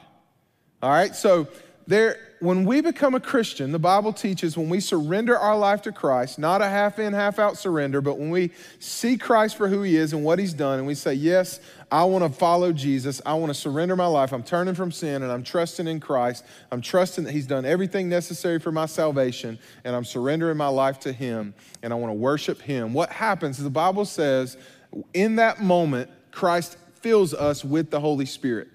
All 0.85 0.91
right, 0.91 1.17
so 1.17 1.49
there, 1.89 2.30
when 2.41 2.65
we 2.65 2.81
become 2.81 3.15
a 3.15 3.21
Christian, 3.21 3.71
the 3.71 3.79
Bible 3.79 4.15
teaches 4.15 4.57
when 4.57 4.71
we 4.71 4.81
surrender 4.81 5.39
our 5.39 5.59
life 5.59 5.83
to 5.83 5.93
Christ, 5.93 6.39
not 6.39 6.63
a 6.63 6.69
half 6.69 6.99
in, 6.99 7.13
half 7.13 7.39
out 7.39 7.59
surrender, 7.59 8.01
but 8.01 8.19
when 8.19 8.31
we 8.31 8.51
see 8.79 9.19
Christ 9.19 9.57
for 9.57 9.69
who 9.69 9.83
he 9.83 9.97
is 9.97 10.15
and 10.15 10.25
what 10.25 10.39
he's 10.39 10.55
done, 10.55 10.79
and 10.79 10.87
we 10.87 10.95
say, 10.95 11.13
Yes, 11.13 11.61
I 11.93 12.05
want 12.05 12.25
to 12.25 12.31
follow 12.31 12.73
Jesus. 12.73 13.21
I 13.27 13.35
want 13.35 13.51
to 13.51 13.55
surrender 13.55 13.95
my 13.95 14.07
life. 14.07 14.33
I'm 14.33 14.43
turning 14.43 14.75
from 14.75 14.91
sin 14.91 15.23
and 15.23 15.31
I'm 15.31 15.43
trusting 15.43 15.87
in 15.87 16.01
Christ. 16.01 16.45
I'm 16.73 16.81
trusting 16.81 17.25
that 17.25 17.33
he's 17.33 17.47
done 17.47 17.67
everything 17.67 18.09
necessary 18.09 18.59
for 18.59 18.73
my 18.73 18.87
salvation, 18.87 19.59
and 19.85 19.95
I'm 19.95 20.05
surrendering 20.05 20.57
my 20.57 20.69
life 20.69 20.99
to 21.01 21.13
him, 21.13 21.53
and 21.83 21.93
I 21.93 21.97
want 21.97 22.11
to 22.11 22.15
worship 22.15 22.63
him. 22.63 22.95
What 22.95 23.11
happens 23.11 23.59
is 23.59 23.65
the 23.65 23.71
Bible 23.71 24.07
says, 24.07 24.57
in 25.13 25.37
that 25.37 25.61
moment, 25.61 26.11
Christ 26.31 26.79
fills 27.03 27.35
us 27.35 27.65
with 27.65 27.91
the 27.91 28.01
Holy 28.01 28.27
Spirit. 28.27 28.69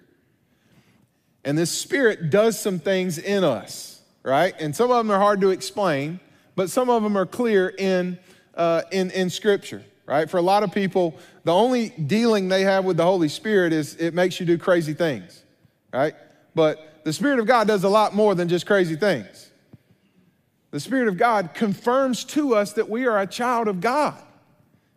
And 1.45 1.55
this 1.55 1.69
Spirit 1.69 2.31
does 2.31 2.59
some 2.59 2.79
things 2.79 3.19
in 3.19 3.43
us, 3.43 4.01
right? 4.23 4.55
And 4.59 4.75
some 4.75 4.89
of 4.89 4.97
them 4.97 5.11
are 5.11 5.19
hard 5.19 5.41
to 5.41 5.51
explain, 5.51 6.19
but 6.55 6.71
some 6.71 6.89
of 6.89 7.03
them 7.03 7.15
are 7.15 7.27
clear 7.27 7.69
in, 7.69 8.17
uh, 8.55 8.81
in, 8.91 9.11
in 9.11 9.29
Scripture, 9.29 9.85
right? 10.07 10.27
For 10.27 10.37
a 10.37 10.41
lot 10.41 10.63
of 10.63 10.73
people, 10.73 11.15
the 11.43 11.53
only 11.53 11.89
dealing 11.89 12.47
they 12.47 12.63
have 12.63 12.83
with 12.83 12.97
the 12.97 13.03
Holy 13.03 13.29
Spirit 13.29 13.71
is 13.71 13.95
it 13.97 14.15
makes 14.15 14.39
you 14.39 14.45
do 14.47 14.57
crazy 14.57 14.95
things, 14.95 15.43
right? 15.93 16.15
But 16.55 17.01
the 17.03 17.13
Spirit 17.13 17.37
of 17.37 17.45
God 17.45 17.67
does 17.67 17.83
a 17.83 17.89
lot 17.89 18.15
more 18.15 18.33
than 18.33 18.49
just 18.49 18.65
crazy 18.65 18.95
things. 18.95 19.51
The 20.71 20.79
Spirit 20.79 21.07
of 21.07 21.17
God 21.17 21.51
confirms 21.53 22.25
to 22.25 22.55
us 22.55 22.73
that 22.73 22.89
we 22.89 23.05
are 23.05 23.19
a 23.21 23.27
child 23.27 23.67
of 23.67 23.79
God. 23.79 24.19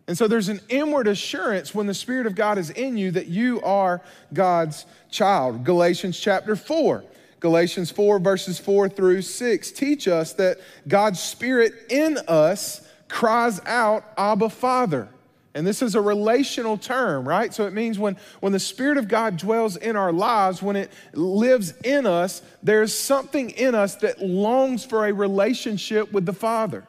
And 0.09 0.17
so 0.17 0.27
there's 0.27 0.49
an 0.49 0.59
inward 0.69 1.07
assurance 1.07 1.75
when 1.75 1.85
the 1.85 1.93
Spirit 1.93 2.25
of 2.25 2.33
God 2.33 2.57
is 2.57 2.71
in 2.71 2.97
you 2.97 3.11
that 3.11 3.27
you 3.27 3.61
are 3.61 4.01
God's 4.33 4.87
child. 5.11 5.63
Galatians 5.63 6.19
chapter 6.19 6.55
4. 6.55 7.03
Galatians 7.39 7.91
4, 7.91 8.17
verses 8.17 8.57
4 8.57 8.89
through 8.89 9.21
6 9.21 9.71
teach 9.71 10.07
us 10.07 10.33
that 10.33 10.57
God's 10.87 11.19
Spirit 11.19 11.73
in 11.91 12.17
us 12.27 12.81
cries 13.07 13.61
out, 13.67 14.03
Abba, 14.17 14.49
Father. 14.49 15.09
And 15.53 15.67
this 15.67 15.83
is 15.83 15.93
a 15.93 16.01
relational 16.01 16.79
term, 16.79 17.29
right? 17.29 17.53
So 17.53 17.67
it 17.67 17.73
means 17.73 17.99
when, 17.99 18.17
when 18.39 18.51
the 18.51 18.59
Spirit 18.59 18.97
of 18.97 19.07
God 19.07 19.37
dwells 19.37 19.77
in 19.77 19.95
our 19.95 20.11
lives, 20.11 20.59
when 20.59 20.75
it 20.75 20.91
lives 21.13 21.75
in 21.83 22.07
us, 22.07 22.41
there's 22.63 22.95
something 22.95 23.51
in 23.51 23.75
us 23.75 23.93
that 23.97 24.19
longs 24.19 24.83
for 24.83 25.05
a 25.05 25.13
relationship 25.13 26.11
with 26.11 26.25
the 26.25 26.33
Father. 26.33 26.87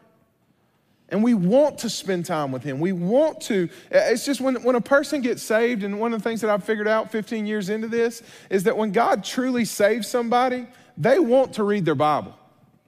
And 1.10 1.24
we 1.24 1.34
want 1.34 1.78
to 1.78 1.90
spend 1.90 2.24
time 2.24 2.52
with 2.52 2.62
him. 2.62 2.78
We 2.78 2.92
want 2.92 3.40
to. 3.42 3.68
It's 3.90 4.24
just 4.24 4.40
when, 4.40 4.62
when 4.62 4.76
a 4.76 4.80
person 4.80 5.20
gets 5.20 5.42
saved, 5.42 5.82
and 5.82 5.98
one 5.98 6.12
of 6.12 6.22
the 6.22 6.28
things 6.28 6.40
that 6.42 6.50
I've 6.50 6.64
figured 6.64 6.86
out 6.86 7.10
15 7.10 7.46
years 7.46 7.68
into 7.68 7.88
this 7.88 8.22
is 8.48 8.62
that 8.64 8.76
when 8.76 8.92
God 8.92 9.24
truly 9.24 9.64
saves 9.64 10.06
somebody, 10.06 10.66
they 10.96 11.18
want 11.18 11.54
to 11.54 11.64
read 11.64 11.84
their 11.84 11.94
Bible. 11.94 12.36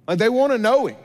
Like 0.07 0.19
they 0.19 0.29
want 0.29 0.53
to 0.53 0.59
know 0.59 0.87
him. 0.87 0.97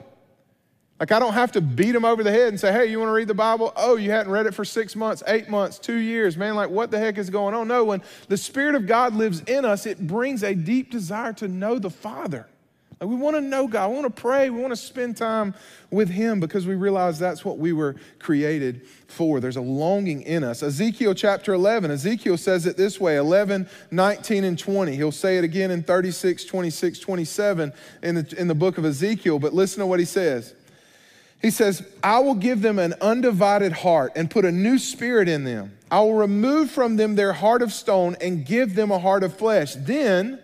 Like 0.99 1.11
I 1.11 1.19
don't 1.19 1.33
have 1.33 1.51
to 1.53 1.61
beat 1.61 1.91
them 1.91 2.05
over 2.05 2.23
the 2.23 2.31
head 2.31 2.49
and 2.49 2.59
say, 2.59 2.71
hey, 2.71 2.87
you 2.87 2.99
want 2.99 3.09
to 3.09 3.13
read 3.13 3.27
the 3.27 3.35
Bible? 3.35 3.71
Oh, 3.75 3.97
you 3.97 4.09
hadn't 4.09 4.31
read 4.31 4.47
it 4.47 4.53
for 4.53 4.65
six 4.65 4.95
months, 4.95 5.21
eight 5.27 5.47
months, 5.47 5.77
two 5.77 5.97
years. 5.97 6.35
Man, 6.37 6.55
like 6.55 6.69
what 6.69 6.89
the 6.89 6.97
heck 6.97 7.17
is 7.17 7.29
going 7.29 7.53
on? 7.53 7.67
No, 7.67 7.83
when 7.83 8.01
the 8.29 8.37
Spirit 8.37 8.73
of 8.73 8.87
God 8.87 9.13
lives 9.13 9.41
in 9.41 9.63
us, 9.63 9.85
it 9.85 10.05
brings 10.05 10.43
a 10.43 10.55
deep 10.55 10.89
desire 10.89 11.33
to 11.33 11.47
know 11.47 11.77
the 11.77 11.91
Father. 11.91 12.47
Like 12.99 13.09
we 13.09 13.15
want 13.15 13.35
to 13.35 13.41
know 13.41 13.67
God. 13.67 13.91
We 13.91 13.99
want 13.99 14.15
to 14.15 14.21
pray. 14.21 14.49
We 14.49 14.59
want 14.59 14.71
to 14.71 14.77
spend 14.77 15.17
time 15.17 15.53
with 15.91 16.09
Him 16.09 16.39
because 16.39 16.65
we 16.65 16.73
realize 16.75 17.19
that's 17.19 17.45
what 17.45 17.59
we 17.59 17.71
were 17.71 17.95
created 18.19 18.87
for. 19.07 19.39
There's 19.39 19.57
a 19.57 19.61
longing 19.61 20.23
in 20.23 20.43
us. 20.43 20.63
Ezekiel 20.63 21.13
chapter 21.13 21.53
11, 21.53 21.91
Ezekiel 21.91 22.37
says 22.37 22.65
it 22.65 22.75
this 22.75 22.99
way 22.99 23.17
11, 23.17 23.69
19, 23.91 24.43
and 24.43 24.57
20. 24.57 24.95
He'll 24.95 25.11
say 25.11 25.37
it 25.37 25.43
again 25.43 25.69
in 25.69 25.83
36, 25.83 26.45
26, 26.45 26.99
27 26.99 27.73
in 28.01 28.15
the, 28.15 28.35
in 28.37 28.47
the 28.47 28.55
book 28.55 28.77
of 28.77 28.85
Ezekiel, 28.85 29.37
but 29.37 29.53
listen 29.53 29.79
to 29.79 29.85
what 29.85 29.99
he 29.99 30.05
says. 30.05 30.55
He 31.39 31.51
says, 31.51 31.87
I 32.01 32.19
will 32.19 32.35
give 32.35 32.61
them 32.61 32.79
an 32.79 32.95
undivided 32.99 33.71
heart 33.71 34.13
and 34.15 34.29
put 34.29 34.43
a 34.43 34.51
new 34.51 34.79
spirit 34.79 35.29
in 35.29 35.43
them. 35.43 35.77
I 35.91 35.99
will 35.99 36.15
remove 36.15 36.71
from 36.71 36.95
them 36.95 37.15
their 37.15 37.33
heart 37.33 37.61
of 37.61 37.71
stone 37.71 38.17
and 38.19 38.43
give 38.43 38.73
them 38.73 38.89
a 38.89 38.97
heart 38.97 39.23
of 39.23 39.37
flesh. 39.37 39.75
Then, 39.75 40.39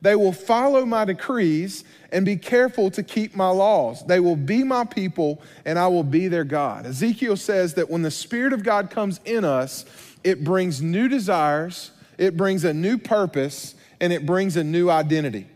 they 0.00 0.14
will 0.14 0.32
follow 0.32 0.84
my 0.84 1.04
decrees 1.04 1.84
and 2.12 2.24
be 2.24 2.36
careful 2.36 2.90
to 2.92 3.02
keep 3.02 3.34
my 3.34 3.48
laws. 3.48 4.04
They 4.06 4.20
will 4.20 4.36
be 4.36 4.62
my 4.62 4.84
people 4.84 5.42
and 5.64 5.78
I 5.78 5.88
will 5.88 6.04
be 6.04 6.28
their 6.28 6.44
God. 6.44 6.86
Ezekiel 6.86 7.36
says 7.36 7.74
that 7.74 7.90
when 7.90 8.02
the 8.02 8.10
Spirit 8.10 8.52
of 8.52 8.62
God 8.62 8.90
comes 8.90 9.20
in 9.24 9.44
us, 9.44 9.84
it 10.22 10.44
brings 10.44 10.80
new 10.80 11.08
desires, 11.08 11.90
it 12.16 12.36
brings 12.36 12.64
a 12.64 12.72
new 12.72 12.98
purpose, 12.98 13.74
and 14.00 14.12
it 14.12 14.24
brings 14.24 14.56
a 14.56 14.64
new 14.64 14.88
identity. 14.88 15.46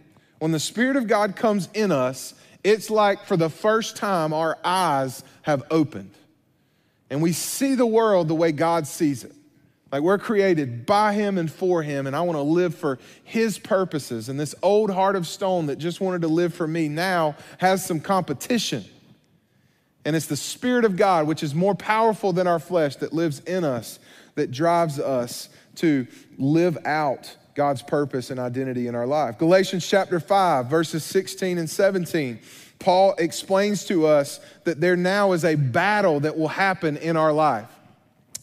When 0.41 0.51
the 0.51 0.61
Spirit 0.61 0.97
of 0.97 1.07
God 1.07 1.37
comes 1.37 1.69
in 1.75 1.93
us, 1.93 2.35
it's 2.65 2.91
like 2.91 3.25
for 3.27 3.37
the 3.37 3.51
first 3.51 3.97
time 3.97 4.33
our 4.33 4.59
eyes 4.65 5.23
have 5.43 5.63
opened 5.71 6.15
and 7.13 7.21
we 7.21 7.35
see 7.35 7.75
the 7.75 7.85
world 7.85 8.27
the 8.27 8.35
way 8.35 8.53
God 8.53 8.87
sees 8.87 9.23
it. 9.23 9.35
Like 9.93 10.01
we're 10.01 10.19
created 10.19 10.87
by 10.87 11.13
him 11.13 11.37
and 11.37 11.53
for 11.53 11.83
him, 11.83 12.07
and 12.07 12.17
I 12.17 12.23
want 12.23 12.39
to 12.39 12.43
live 12.43 12.75
for 12.75 12.99
his 13.23 13.59
purposes. 13.59 14.31
And 14.31 14.41
this 14.41 14.55
old 14.63 14.91
heart 14.91 15.17
of 15.17 15.27
stone 15.27 15.67
that 15.67 15.77
just 15.77 16.01
wanted 16.01 16.23
to 16.23 16.29
live 16.29 16.55
for 16.55 16.67
me 16.67 16.89
now 16.89 17.37
has 17.59 17.85
some 17.85 18.01
competition. 18.01 18.87
And 20.07 20.17
it's 20.17 20.27
the 20.27 20.37
Spirit 20.37 20.87
of 20.87 20.97
God, 20.97 21.27
which 21.27 21.43
is 21.43 21.55
more 21.55 21.75
powerful 21.75 22.33
than 22.33 22.47
our 22.47 22.59
flesh, 22.59 22.97
that 22.97 23.13
lives 23.13 23.41
in 23.41 23.65
us, 23.65 23.99
that 24.35 24.51
drives 24.51 24.99
us 24.99 25.51
to 25.77 26.07
live 26.39 26.79
out 26.87 27.37
God's 27.55 27.83
purpose 27.83 28.31
and 28.31 28.41
identity 28.41 28.87
in 28.87 28.95
our 28.95 29.07
life. 29.07 29.39
Galatians 29.39 29.87
chapter 29.87 30.19
5, 30.19 30.67
verses 30.67 31.05
16 31.05 31.59
and 31.59 31.69
17. 31.69 32.41
Paul 32.79 33.15
explains 33.19 33.85
to 33.85 34.07
us 34.07 34.41
that 34.65 34.81
there 34.81 34.97
now 34.97 35.33
is 35.33 35.45
a 35.45 35.55
battle 35.55 36.21
that 36.21 36.37
will 36.37 36.49
happen 36.49 36.97
in 36.97 37.19
our 37.19 37.33
life. 37.33 37.69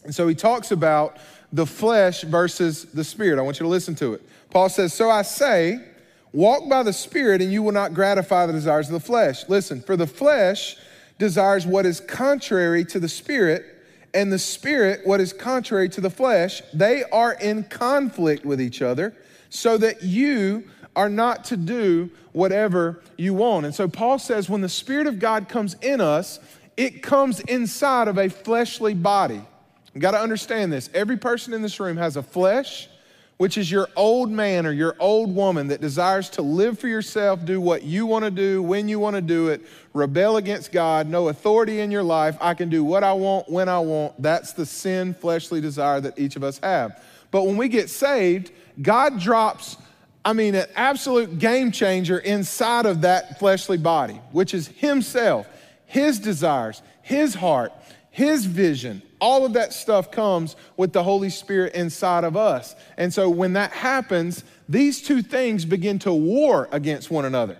And 0.04 0.14
so 0.14 0.28
he 0.28 0.34
talks 0.34 0.70
about 0.70 1.18
the 1.52 1.66
flesh 1.66 2.22
versus 2.22 2.84
the 2.84 3.04
spirit. 3.04 3.38
I 3.38 3.42
want 3.42 3.58
you 3.58 3.64
to 3.64 3.70
listen 3.70 3.94
to 3.96 4.14
it. 4.14 4.22
Paul 4.50 4.68
says, 4.68 4.92
So 4.92 5.10
I 5.10 5.22
say, 5.22 5.80
walk 6.32 6.68
by 6.68 6.82
the 6.82 6.92
spirit, 6.92 7.42
and 7.42 7.52
you 7.52 7.62
will 7.62 7.72
not 7.72 7.94
gratify 7.94 8.46
the 8.46 8.52
desires 8.52 8.88
of 8.88 8.94
the 8.94 9.00
flesh. 9.00 9.48
Listen, 9.48 9.80
for 9.80 9.96
the 9.96 10.06
flesh 10.06 10.76
desires 11.18 11.66
what 11.66 11.86
is 11.86 12.00
contrary 12.00 12.84
to 12.86 13.00
the 13.00 13.08
spirit, 13.08 13.64
and 14.14 14.32
the 14.32 14.38
spirit 14.38 15.00
what 15.04 15.20
is 15.20 15.32
contrary 15.32 15.88
to 15.88 16.00
the 16.00 16.10
flesh. 16.10 16.62
They 16.72 17.04
are 17.04 17.34
in 17.34 17.64
conflict 17.64 18.44
with 18.44 18.60
each 18.60 18.82
other, 18.82 19.14
so 19.50 19.76
that 19.78 20.02
you 20.02 20.64
are 20.96 21.08
not 21.08 21.44
to 21.46 21.56
do 21.56 22.10
whatever 22.32 23.02
you 23.16 23.34
want. 23.34 23.66
And 23.66 23.74
so 23.74 23.88
Paul 23.88 24.18
says, 24.18 24.48
when 24.48 24.60
the 24.60 24.68
Spirit 24.68 25.06
of 25.06 25.18
God 25.18 25.48
comes 25.48 25.74
in 25.82 26.00
us, 26.00 26.40
it 26.76 27.02
comes 27.02 27.40
inside 27.40 28.08
of 28.08 28.18
a 28.18 28.28
fleshly 28.28 28.94
body. 28.94 29.42
You 29.94 30.00
got 30.00 30.12
to 30.12 30.20
understand 30.20 30.72
this. 30.72 30.88
Every 30.94 31.16
person 31.16 31.52
in 31.52 31.62
this 31.62 31.80
room 31.80 31.96
has 31.96 32.16
a 32.16 32.22
flesh, 32.22 32.88
which 33.38 33.58
is 33.58 33.70
your 33.70 33.88
old 33.96 34.30
man 34.30 34.66
or 34.66 34.72
your 34.72 34.94
old 35.00 35.34
woman 35.34 35.68
that 35.68 35.80
desires 35.80 36.28
to 36.30 36.42
live 36.42 36.78
for 36.78 36.88
yourself, 36.88 37.44
do 37.44 37.60
what 37.60 37.82
you 37.82 38.06
want 38.06 38.24
to 38.24 38.30
do, 38.30 38.62
when 38.62 38.88
you 38.88 38.98
want 38.98 39.16
to 39.16 39.22
do 39.22 39.48
it, 39.48 39.62
rebel 39.94 40.36
against 40.36 40.72
God, 40.72 41.08
no 41.08 41.28
authority 41.28 41.80
in 41.80 41.90
your 41.90 42.02
life. 42.02 42.36
I 42.40 42.54
can 42.54 42.68
do 42.68 42.84
what 42.84 43.02
I 43.02 43.12
want, 43.12 43.48
when 43.48 43.68
I 43.68 43.80
want. 43.80 44.20
That's 44.22 44.52
the 44.52 44.66
sin, 44.66 45.14
fleshly 45.14 45.60
desire 45.60 46.00
that 46.00 46.18
each 46.18 46.36
of 46.36 46.44
us 46.44 46.58
have. 46.58 47.02
But 47.30 47.44
when 47.44 47.56
we 47.56 47.68
get 47.68 47.90
saved, 47.90 48.52
God 48.82 49.18
drops 49.18 49.76
I 50.24 50.32
mean, 50.34 50.54
an 50.54 50.66
absolute 50.74 51.38
game 51.38 51.72
changer 51.72 52.18
inside 52.18 52.86
of 52.86 53.02
that 53.02 53.38
fleshly 53.38 53.78
body, 53.78 54.20
which 54.32 54.52
is 54.52 54.68
Himself, 54.68 55.46
His 55.86 56.18
desires, 56.18 56.82
His 57.02 57.34
heart, 57.34 57.72
His 58.10 58.44
vision. 58.44 59.02
All 59.20 59.44
of 59.44 59.52
that 59.54 59.72
stuff 59.72 60.10
comes 60.10 60.56
with 60.76 60.92
the 60.92 61.02
Holy 61.02 61.30
Spirit 61.30 61.74
inside 61.74 62.24
of 62.24 62.36
us. 62.36 62.74
And 62.96 63.12
so 63.12 63.28
when 63.28 63.52
that 63.54 63.72
happens, 63.72 64.44
these 64.68 65.02
two 65.02 65.22
things 65.22 65.64
begin 65.64 65.98
to 66.00 66.12
war 66.12 66.68
against 66.72 67.10
one 67.10 67.24
another. 67.24 67.58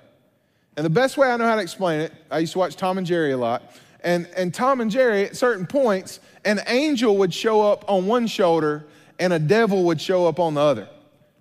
And 0.76 0.84
the 0.84 0.90
best 0.90 1.16
way 1.16 1.30
I 1.30 1.36
know 1.36 1.44
how 1.44 1.56
to 1.56 1.62
explain 1.62 2.00
it, 2.00 2.12
I 2.30 2.38
used 2.38 2.52
to 2.52 2.58
watch 2.58 2.76
Tom 2.76 2.98
and 2.98 3.06
Jerry 3.06 3.32
a 3.32 3.36
lot. 3.36 3.62
And, 4.02 4.26
and 4.36 4.54
Tom 4.54 4.80
and 4.80 4.90
Jerry, 4.90 5.26
at 5.26 5.36
certain 5.36 5.66
points, 5.66 6.20
an 6.44 6.60
angel 6.66 7.18
would 7.18 7.34
show 7.34 7.60
up 7.60 7.84
on 7.88 8.06
one 8.06 8.26
shoulder 8.26 8.86
and 9.18 9.32
a 9.32 9.38
devil 9.38 9.84
would 9.84 10.00
show 10.00 10.26
up 10.26 10.40
on 10.40 10.54
the 10.54 10.60
other 10.60 10.88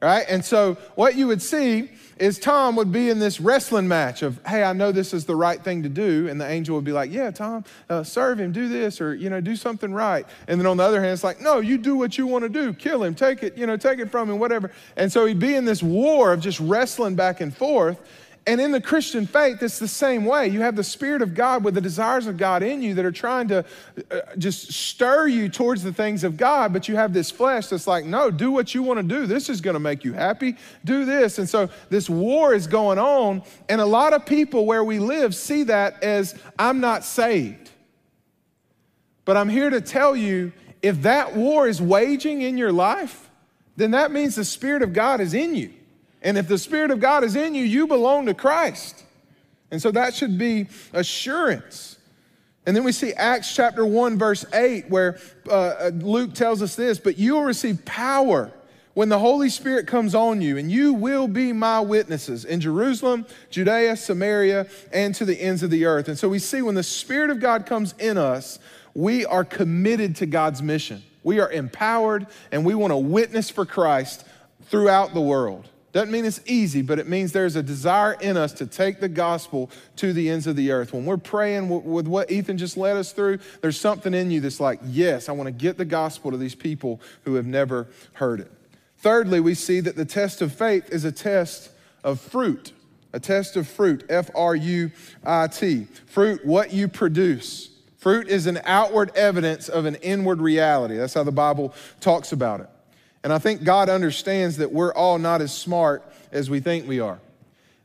right? 0.02 0.26
And 0.30 0.44
so 0.44 0.76
what 0.96 1.16
you 1.16 1.28
would 1.28 1.42
see 1.42 1.90
is 2.20 2.38
Tom 2.38 2.76
would 2.76 2.92
be 2.92 3.10
in 3.10 3.20
this 3.20 3.40
wrestling 3.40 3.88
match 3.88 4.22
of, 4.22 4.40
hey, 4.46 4.64
I 4.64 4.74
know 4.74 4.92
this 4.92 5.14
is 5.14 5.26
the 5.26 5.36
right 5.36 5.62
thing 5.64 5.84
to 5.84 5.90
do. 5.90 6.28
And 6.28 6.40
the 6.40 6.48
angel 6.48 6.76
would 6.76 6.86
be 6.86 6.92
like, 6.92 7.12
yeah, 7.12 7.32
Tom, 7.32 7.64
uh, 7.90 8.04
serve 8.04 8.40
him, 8.40 8.52
do 8.52 8.68
this, 8.68 9.00
or, 9.00 9.16
you 9.16 9.30
know, 9.30 9.42
do 9.42 9.56
something 9.56 9.94
right. 9.94 10.26
And 10.48 10.60
then 10.60 10.68
on 10.68 10.78
the 10.78 10.84
other 10.84 11.02
hand, 11.02 11.14
it's 11.14 11.24
like, 11.24 11.42
no, 11.42 11.60
you 11.60 11.78
do 11.78 11.96
what 11.96 12.18
you 12.18 12.28
want 12.28 12.44
to 12.44 12.50
do. 12.50 12.74
Kill 12.74 13.04
him, 13.04 13.16
take 13.16 13.44
it, 13.44 13.58
you 13.58 13.66
know, 13.66 13.78
take 13.78 14.00
it 14.00 14.12
from 14.12 14.30
him, 14.30 14.38
whatever. 14.40 14.72
And 14.98 15.12
so 15.12 15.26
he'd 15.26 15.40
be 15.40 15.56
in 15.56 15.66
this 15.66 15.82
war 15.82 16.34
of 16.34 16.42
just 16.42 16.60
wrestling 16.60 17.16
back 17.16 17.42
and 17.42 17.56
forth. 17.56 18.00
And 18.50 18.60
in 18.60 18.72
the 18.72 18.82
Christian 18.82 19.28
faith, 19.28 19.62
it's 19.62 19.78
the 19.78 19.88
same 19.88 20.26
way. 20.26 20.48
You 20.48 20.62
have 20.62 20.76
the 20.76 20.84
Spirit 20.84 21.22
of 21.22 21.36
God 21.36 21.64
with 21.64 21.76
the 21.76 21.82
desires 21.82 22.26
of 22.26 22.36
God 22.36 22.64
in 22.64 22.82
you 22.82 22.96
that 22.96 23.06
are 23.06 23.12
trying 23.12 23.48
to 23.50 23.64
uh, 24.10 24.22
just 24.40 24.74
stir 24.74 25.28
you 25.28 25.50
towards 25.50 25.84
the 25.84 25.94
things 25.94 26.24
of 26.24 26.36
God, 26.36 26.74
but 26.74 26.88
you 26.88 26.96
have 26.96 27.14
this 27.14 27.30
flesh 27.30 27.68
that's 27.68 27.86
like, 27.86 28.06
no, 28.06 28.32
do 28.32 28.50
what 28.50 28.74
you 28.74 28.82
want 28.82 28.98
to 28.98 29.04
do. 29.04 29.28
This 29.28 29.50
is 29.50 29.62
going 29.62 29.76
to 29.76 29.80
make 29.80 30.04
you 30.04 30.14
happy. 30.14 30.56
Do 30.84 31.06
this. 31.06 31.38
And 31.38 31.48
so 31.48 31.70
this 31.92 32.10
war 32.10 32.56
is 32.56 32.66
going 32.66 32.98
on. 32.98 33.44
And 33.70 33.80
a 33.80 33.86
lot 33.86 34.14
of 34.14 34.26
people 34.26 34.66
where 34.66 34.84
we 34.84 34.98
live 34.98 35.36
see 35.36 35.62
that 35.66 36.02
as, 36.02 36.34
I'm 36.58 36.80
not 36.80 37.04
saved. 37.04 37.70
But 39.26 39.38
I'm 39.38 39.50
here 39.50 39.70
to 39.70 39.80
tell 39.80 40.16
you 40.16 40.54
if 40.82 41.04
that 41.04 41.36
war 41.36 41.68
is 41.68 41.80
waging 41.80 42.42
in 42.42 42.58
your 42.58 42.72
life, 42.72 43.30
then 43.76 43.92
that 43.92 44.12
means 44.12 44.34
the 44.34 44.44
Spirit 44.44 44.82
of 44.82 44.92
God 44.92 45.22
is 45.22 45.36
in 45.36 45.54
you. 45.54 45.72
And 46.22 46.38
if 46.38 46.48
the 46.48 46.58
Spirit 46.58 46.92
of 46.92 47.00
God 47.00 47.24
is 47.24 47.36
in 47.36 47.56
you, 47.56 47.64
you 47.64 47.88
belong 47.88 48.26
to 48.26 48.34
Christ. 48.34 49.04
And 49.72 49.82
so 49.82 49.92
that 49.92 50.14
should 50.14 50.38
be 50.38 50.68
assurance. 50.94 51.98
And 52.66 52.76
then 52.76 52.84
we 52.84 52.92
see 52.92 53.14
Acts 53.14 53.56
chapter 53.56 53.86
1, 53.86 54.18
verse 54.18 54.46
8, 54.54 54.90
where 54.90 55.20
uh, 55.48 55.52
uh, 55.52 55.92
Luke 55.94 56.34
tells 56.34 56.62
us 56.62 56.76
this 56.76 57.00
But 57.00 57.18
you 57.18 57.36
will 57.36 57.44
receive 57.44 57.84
power 57.86 58.52
when 58.94 59.10
the 59.10 59.20
Holy 59.20 59.50
Spirit 59.50 59.88
comes 59.88 60.14
on 60.14 60.42
you, 60.42 60.58
and 60.58 60.70
you 60.70 60.94
will 60.94 61.28
be 61.28 61.54
my 61.54 61.80
witnesses 61.80 62.44
in 62.44 62.60
Jerusalem, 62.60 63.26
Judea, 63.50 63.96
Samaria, 63.96 64.68
and 64.92 65.16
to 65.16 65.26
the 65.26 65.40
ends 65.42 65.64
of 65.64 65.70
the 65.70 65.86
earth. 65.86 66.10
And 66.10 66.18
so 66.18 66.28
we 66.28 66.40
see 66.40 66.62
when 66.62 66.76
the 66.76 66.84
Spirit 66.84 67.30
of 67.30 67.40
God 67.40 67.66
comes 67.66 67.94
in 67.98 68.18
us, 68.18 68.60
we 68.94 69.26
are 69.26 69.46
committed 69.46 70.18
to 70.18 70.26
God's 70.26 70.62
mission. 70.62 71.02
We 71.24 71.40
are 71.40 71.52
empowered, 71.52 72.28
and 72.52 72.66
we 72.66 72.76
want 72.76 72.92
to 72.92 72.98
witness 72.98 73.50
for 73.50 73.66
Christ 73.66 74.26
throughout 74.64 75.14
the 75.14 75.22
world. 75.22 75.70
Doesn't 75.92 76.12
mean 76.12 76.26
it's 76.26 76.42
easy, 76.46 76.84
but 76.84 77.00
it 77.00 77.08
means 77.08 77.32
there's 77.32 77.56
a 77.56 77.64
desire 77.64 78.14
in 78.14 78.38
us 78.38 78.54
to 78.54 78.68
take 78.68 79.00
the 79.00 79.10
gospel 79.10 79.72
to 79.96 80.14
the 80.14 80.30
ends 80.30 80.46
of 80.46 80.56
the 80.56 80.72
earth. 80.72 80.94
When 80.94 81.06
we're 81.06 81.18
praying 81.18 81.70
with 81.70 82.08
what 82.08 82.30
Ethan 82.30 82.60
just 82.60 82.78
led 82.78 82.96
us 82.96 83.12
through, 83.12 83.40
there's 83.62 83.80
something 83.80 84.14
in 84.14 84.30
you 84.30 84.40
that's 84.40 84.60
like, 84.60 84.80
yes, 84.86 85.30
I 85.30 85.32
want 85.32 85.48
to 85.48 85.52
get 85.52 85.78
the 85.78 85.86
gospel 85.86 86.30
to 86.30 86.38
these 86.38 86.54
people 86.54 87.02
who 87.24 87.36
have 87.36 87.48
never 87.48 87.88
heard 88.14 88.40
it. 88.40 88.52
Thirdly, 89.00 89.40
we 89.40 89.56
see 89.56 89.80
that 89.80 89.96
the 89.96 90.06
test 90.06 90.42
of 90.42 90.54
faith 90.54 90.90
is 90.92 91.06
a 91.06 91.12
test 91.12 91.72
of 92.04 92.22
fruit. 92.22 92.74
A 93.12 93.20
test 93.20 93.56
of 93.56 93.68
fruit, 93.68 94.06
F 94.08 94.30
R 94.36 94.56
U 94.56 94.92
I 95.26 95.48
T. 95.48 95.88
Fruit, 96.06 96.46
what 96.46 96.72
you 96.72 96.88
produce. 96.88 97.72
Fruit 97.98 98.28
is 98.28 98.46
an 98.46 98.60
outward 98.66 99.12
evidence 99.16 99.68
of 99.68 99.86
an 99.86 99.96
inward 99.96 100.40
reality. 100.40 100.96
That's 100.96 101.16
how 101.16 101.24
the 101.24 101.32
Bible 101.32 101.74
talks 102.00 102.32
about 102.32 102.60
it. 102.60 102.70
And 103.24 103.34
I 103.34 103.38
think 103.38 103.64
God 103.64 103.90
understands 103.90 104.58
that 104.58 104.72
we're 104.72 104.94
all 104.94 105.18
not 105.18 105.42
as 105.42 105.56
smart 105.56 106.04
as 106.32 106.50
we 106.50 106.60
think 106.60 106.88
we 106.88 107.00
are. 107.00 107.20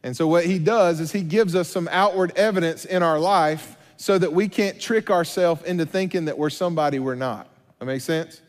And 0.02 0.16
so, 0.16 0.28
what 0.28 0.44
He 0.44 0.58
does 0.58 1.00
is 1.00 1.12
He 1.12 1.22
gives 1.22 1.54
us 1.54 1.68
some 1.68 1.88
outward 1.90 2.32
evidence 2.36 2.84
in 2.84 3.02
our 3.02 3.18
life 3.18 3.76
so 3.96 4.18
that 4.18 4.32
we 4.32 4.48
can't 4.48 4.80
trick 4.80 5.10
ourselves 5.10 5.62
into 5.64 5.86
thinking 5.86 6.26
that 6.26 6.36
we're 6.36 6.50
somebody 6.50 6.98
we're 6.98 7.14
not. 7.14 7.48
That 7.78 7.86
makes 7.86 8.04
sense? 8.04 8.40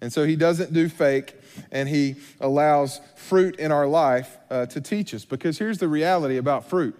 And 0.00 0.12
so, 0.12 0.24
He 0.24 0.36
doesn't 0.36 0.72
do 0.72 0.88
fake 0.88 1.34
and 1.72 1.88
He 1.88 2.16
allows 2.40 3.00
fruit 3.16 3.56
in 3.56 3.72
our 3.72 3.86
life 3.86 4.38
uh, 4.50 4.66
to 4.66 4.80
teach 4.80 5.14
us. 5.14 5.24
Because 5.24 5.58
here's 5.58 5.78
the 5.78 5.88
reality 5.88 6.36
about 6.36 6.68
fruit 6.68 6.94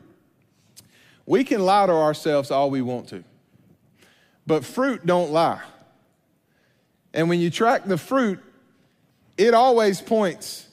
we 1.26 1.45
can 1.45 1.61
lie 1.64 1.87
to 1.87 1.93
ourselves 1.93 2.51
all 2.51 2.70
we 2.70 2.83
want 2.83 3.09
to, 3.09 3.22
but 4.47 4.64
fruit 4.64 5.07
don't 5.07 5.31
lie. 5.31 5.61
And 7.12 7.28
when 7.28 7.39
you 7.39 7.51
track 7.51 7.85
the 7.85 7.99
fruit, 7.99 8.41
it 9.41 9.55
always 9.55 10.03
points 10.03 10.68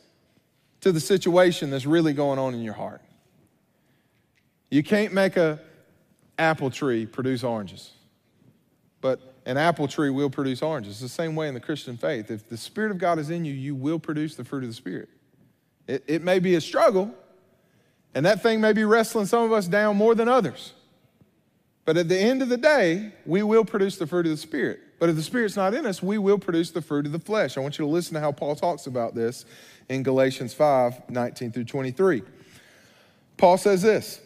to 0.82 0.92
the 0.92 1.00
situation 1.00 1.70
that's 1.70 1.86
really 1.86 2.12
going 2.12 2.38
on 2.38 2.54
in 2.54 2.62
your 2.62 2.74
heart. 2.74 3.02
You 4.70 4.84
can't 4.84 5.14
make 5.14 5.38
a 5.38 5.60
apple 6.38 6.70
tree 6.70 7.06
produce 7.06 7.46
oranges, 7.46 7.92
but 9.00 9.22
an 9.46 9.56
apple 9.56 9.88
tree 9.88 10.10
will 10.10 10.30
produce 10.30 10.62
oranges. 10.62 10.96
It's 10.96 11.02
the 11.02 11.08
same 11.08 11.34
way 11.34 11.48
in 11.48 11.54
the 11.54 11.62
Christian 11.62 11.96
faith. 11.96 12.30
If 12.30 12.50
the 12.50 12.58
Spirit 12.58 12.92
of 12.92 12.98
God 12.98 13.20
is 13.20 13.30
in 13.30 13.46
you, 13.46 13.54
you 13.54 13.74
will 13.74 14.00
produce 14.00 14.36
the 14.36 14.44
fruit 14.44 14.64
of 14.64 14.70
the 14.70 14.76
Spirit. 14.76 15.08
It, 15.88 16.04
it 16.06 16.22
may 16.22 16.40
be 16.40 16.56
a 16.56 16.62
struggle, 16.62 17.16
and 18.14 18.26
that 18.26 18.44
thing 18.44 18.60
may 18.60 18.74
be 18.74 18.84
wrestling 18.84 19.28
some 19.28 19.44
of 19.44 19.54
us 19.54 19.66
down 19.70 19.96
more 19.96 20.14
than 20.14 20.28
others. 20.28 20.74
But 21.86 21.96
at 21.96 22.10
the 22.10 22.20
end 22.20 22.42
of 22.42 22.50
the 22.50 22.58
day, 22.58 23.14
we 23.26 23.44
will 23.44 23.64
produce 23.64 23.98
the 23.98 24.06
fruit 24.06 24.26
of 24.26 24.32
the 24.32 24.38
Spirit. 24.38 24.82
But 25.00 25.10
if 25.10 25.16
the 25.16 25.22
Spirit's 25.22 25.56
not 25.56 25.74
in 25.74 25.86
us, 25.86 26.02
we 26.02 26.18
will 26.18 26.40
produce 26.40 26.72
the 26.72 26.82
fruit 26.82 27.06
of 27.06 27.12
the 27.12 27.20
flesh. 27.20 27.58
I 27.58 27.60
want 27.60 27.78
you 27.78 27.86
to 27.86 27.92
listen 27.92 28.16
to 28.16 28.20
how 28.20 28.32
Paul 28.32 28.56
talks 28.56 28.88
about 28.88 29.14
this 29.14 29.46
in 29.90 30.04
Galatians 30.04 30.54
5 30.54 31.10
19 31.10 31.52
through 31.52 31.66
23. 31.66 32.24
Paul 33.38 33.58
says 33.58 33.82
this 33.82 34.22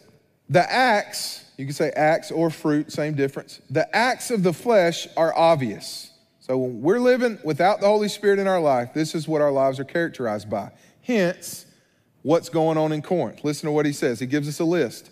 The 0.48 0.70
acts, 0.70 1.44
you 1.58 1.66
can 1.66 1.74
say 1.74 1.90
acts 1.90 2.30
or 2.30 2.48
fruit, 2.48 2.90
same 2.90 3.14
difference. 3.14 3.60
The 3.68 3.94
acts 3.94 4.30
of 4.30 4.42
the 4.42 4.52
flesh 4.52 5.06
are 5.16 5.36
obvious. 5.36 6.10
So 6.40 6.56
when 6.56 6.80
we're 6.80 6.98
living 6.98 7.38
without 7.44 7.80
the 7.80 7.86
Holy 7.86 8.08
Spirit 8.08 8.38
in 8.38 8.48
our 8.48 8.60
life, 8.60 8.94
this 8.94 9.14
is 9.14 9.28
what 9.28 9.40
our 9.40 9.52
lives 9.52 9.78
are 9.78 9.84
characterized 9.84 10.50
by. 10.50 10.72
Hence, 11.02 11.66
what's 12.22 12.48
going 12.48 12.78
on 12.78 12.92
in 12.92 13.02
Corinth. 13.02 13.44
Listen 13.44 13.66
to 13.66 13.72
what 13.72 13.86
he 13.86 13.92
says. 13.92 14.18
He 14.18 14.26
gives 14.26 14.48
us 14.48 14.58
a 14.58 14.64
list. 14.64 15.10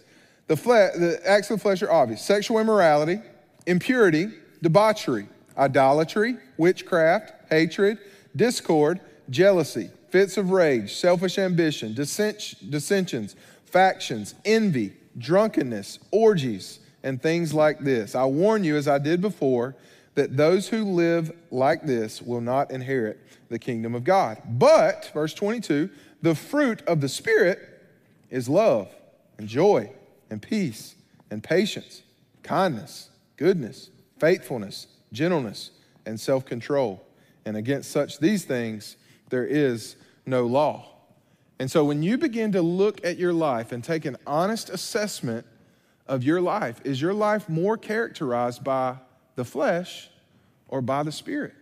The, 0.49 0.57
fle- 0.57 0.99
the 0.99 1.21
acts 1.25 1.51
of 1.51 1.59
the 1.59 1.63
flesh 1.63 1.83
are 1.83 1.93
obvious 1.93 2.23
sexual 2.23 2.59
immorality, 2.59 3.21
impurity, 3.67 4.31
debauchery 4.63 5.29
idolatry, 5.57 6.37
witchcraft, 6.57 7.33
hatred, 7.51 7.99
discord, 8.35 9.01
jealousy, 9.29 9.91
fits 10.11 10.37
of 10.37 10.51
rage, 10.51 10.95
selfish 10.95 11.39
ambition, 11.39 11.95
dissensions, 11.95 13.37
factions, 13.65 14.35
envy, 14.45 14.95
drunkenness, 15.19 15.99
orgies, 16.11 16.81
and 17.03 17.23
things 17.23 17.55
like 17.55 17.81
this. 17.81 18.15
I 18.15 18.25
warn 18.25 18.65
you, 18.65 18.77
as 18.77 18.89
I 18.89 18.99
did 18.99 19.21
before, 19.21 19.77
that 20.15 20.37
those 20.37 20.69
who 20.69 20.85
live 20.85 21.33
like 21.51 21.83
this 21.83 22.21
will 22.21 22.41
not 22.41 22.71
inherit 22.71 23.19
the 23.49 23.59
kingdom 23.59 23.95
of 23.95 24.05
God. 24.05 24.39
But, 24.45 25.11
verse 25.15 25.35
22, 25.35 25.89
the 26.23 26.35
fruit 26.35 26.83
of 26.87 27.01
the 27.01 27.09
Spirit 27.09 27.59
is 28.29 28.49
love 28.49 28.95
and 29.39 29.49
joy 29.49 29.91
and 30.29 30.43
peace 30.43 30.95
and 31.31 31.43
patience, 31.43 32.03
kindness, 32.43 33.11
goodness, 33.37 33.91
faithfulness 34.19 34.87
gentleness, 35.13 35.71
and 36.07 36.19
self 36.19 36.45
control. 36.45 37.05
And 37.45 37.57
against 37.57 37.91
such 37.91 38.19
these 38.19 38.45
things, 38.45 38.97
there 39.31 39.47
is 39.47 39.97
no 40.27 40.47
law. 40.47 40.87
And 41.59 41.71
so 41.71 41.85
when 41.85 42.03
you 42.03 42.17
begin 42.17 42.53
to 42.53 42.63
look 42.63 43.05
at 43.05 43.19
your 43.19 43.33
life 43.33 43.73
and 43.73 43.85
take 43.85 44.05
an 44.05 44.17
honest 44.27 44.71
assessment 44.71 45.47
of 46.07 46.25
your 46.25 46.41
life, 46.41 46.81
is 46.85 47.01
your 47.01 47.15
life 47.15 47.49
more 47.49 47.77
characterized 47.77 48.65
by 48.65 48.97
the 49.37 49.45
flesh 49.45 50.09
or 50.69 50.81
by 50.81 51.03
the 51.03 51.13
spirit? 51.13 51.55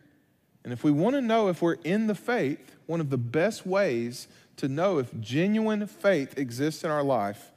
And 0.65 0.73
if 0.73 0.85
we 0.85 0.91
want 0.91 1.15
to 1.17 1.21
know 1.21 1.49
if 1.49 1.63
we're 1.63 1.79
in 1.85 2.07
the 2.07 2.15
faith, 2.15 2.77
one 2.87 3.01
of 3.01 3.11
the 3.11 3.19
best 3.19 3.67
ways 3.67 4.29
to 4.57 4.69
know 4.69 4.99
if 4.99 5.19
genuine 5.21 5.87
faith 5.87 6.39
exists 6.39 6.85
in 6.85 6.91
our 6.91 7.03
life 7.03 7.51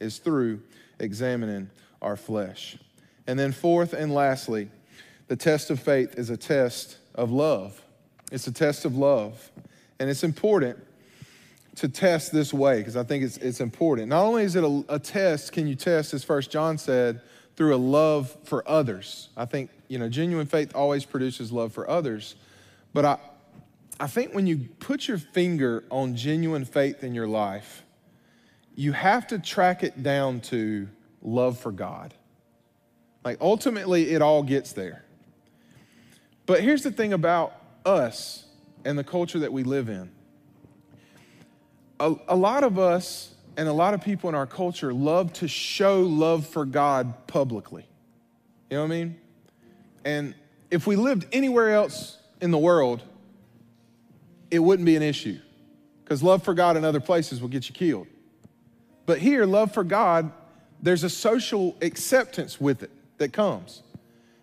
is 0.00 0.18
through 0.18 0.62
examining 0.98 1.70
our 2.00 2.16
flesh. 2.16 2.76
And 3.26 3.38
then, 3.38 3.52
fourth 3.52 3.92
and 3.92 4.12
lastly, 4.12 4.70
the 5.28 5.36
test 5.36 5.70
of 5.70 5.80
faith 5.80 6.18
is 6.18 6.30
a 6.30 6.36
test 6.36 6.98
of 7.14 7.30
love. 7.30 7.80
It's 8.30 8.46
a 8.46 8.52
test 8.52 8.84
of 8.84 8.96
love. 8.96 9.50
And 9.98 10.10
it's 10.10 10.24
important 10.24 10.78
to 11.76 11.88
test 11.88 12.32
this 12.32 12.52
way 12.52 12.78
because 12.78 12.96
I 12.96 13.02
think 13.02 13.24
it's, 13.24 13.36
it's 13.38 13.60
important. 13.60 14.08
Not 14.08 14.24
only 14.24 14.44
is 14.44 14.56
it 14.56 14.64
a, 14.64 14.84
a 14.88 14.98
test, 14.98 15.52
can 15.52 15.66
you 15.66 15.74
test, 15.74 16.14
as 16.14 16.24
First 16.24 16.50
John 16.50 16.78
said, 16.78 17.20
through 17.56 17.74
a 17.74 17.78
love 17.78 18.36
for 18.44 18.68
others. 18.68 19.28
I 19.36 19.44
think, 19.44 19.70
you 19.88 19.98
know, 19.98 20.08
genuine 20.08 20.46
faith 20.46 20.74
always 20.74 21.04
produces 21.04 21.52
love 21.52 21.72
for 21.72 21.88
others. 21.88 22.34
But 22.92 23.04
I, 23.04 23.18
I 24.00 24.06
think 24.06 24.34
when 24.34 24.46
you 24.46 24.68
put 24.80 25.06
your 25.06 25.18
finger 25.18 25.84
on 25.90 26.16
genuine 26.16 26.64
faith 26.64 27.04
in 27.04 27.14
your 27.14 27.28
life, 27.28 27.84
you 28.74 28.92
have 28.92 29.28
to 29.28 29.38
track 29.38 29.84
it 29.84 30.02
down 30.02 30.40
to 30.40 30.88
love 31.22 31.58
for 31.58 31.70
God. 31.70 32.12
Like 33.24 33.38
ultimately, 33.40 34.10
it 34.10 34.20
all 34.20 34.42
gets 34.42 34.72
there. 34.72 35.04
But 36.46 36.60
here's 36.60 36.82
the 36.82 36.90
thing 36.90 37.12
about 37.12 37.54
us 37.84 38.44
and 38.84 38.98
the 38.98 39.04
culture 39.04 39.38
that 39.40 39.52
we 39.52 39.62
live 39.62 39.88
in 39.88 40.10
a, 42.00 42.14
a 42.28 42.36
lot 42.36 42.64
of 42.64 42.78
us 42.78 43.34
and 43.56 43.68
a 43.68 43.72
lot 43.72 43.94
of 43.94 44.02
people 44.02 44.28
in 44.28 44.34
our 44.34 44.46
culture 44.46 44.92
love 44.92 45.32
to 45.34 45.48
show 45.48 46.02
love 46.02 46.46
for 46.46 46.64
God 46.64 47.26
publicly. 47.26 47.86
You 48.70 48.78
know 48.78 48.82
what 48.82 48.92
I 48.92 48.96
mean? 48.96 49.20
And 50.04 50.34
if 50.70 50.86
we 50.86 50.96
lived 50.96 51.26
anywhere 51.32 51.70
else 51.70 52.18
in 52.40 52.50
the 52.50 52.58
world, 52.58 53.02
it 54.50 54.58
wouldn't 54.58 54.86
be 54.86 54.96
an 54.96 55.02
issue 55.02 55.38
because 56.02 56.22
love 56.22 56.42
for 56.42 56.52
God 56.52 56.76
in 56.76 56.84
other 56.84 57.00
places 57.00 57.40
will 57.40 57.48
get 57.48 57.68
you 57.68 57.74
killed. 57.74 58.06
But 59.06 59.18
here, 59.18 59.46
love 59.46 59.72
for 59.72 59.84
God, 59.84 60.32
there's 60.82 61.04
a 61.04 61.10
social 61.10 61.76
acceptance 61.80 62.60
with 62.60 62.82
it 62.82 62.90
that 63.18 63.32
comes. 63.32 63.82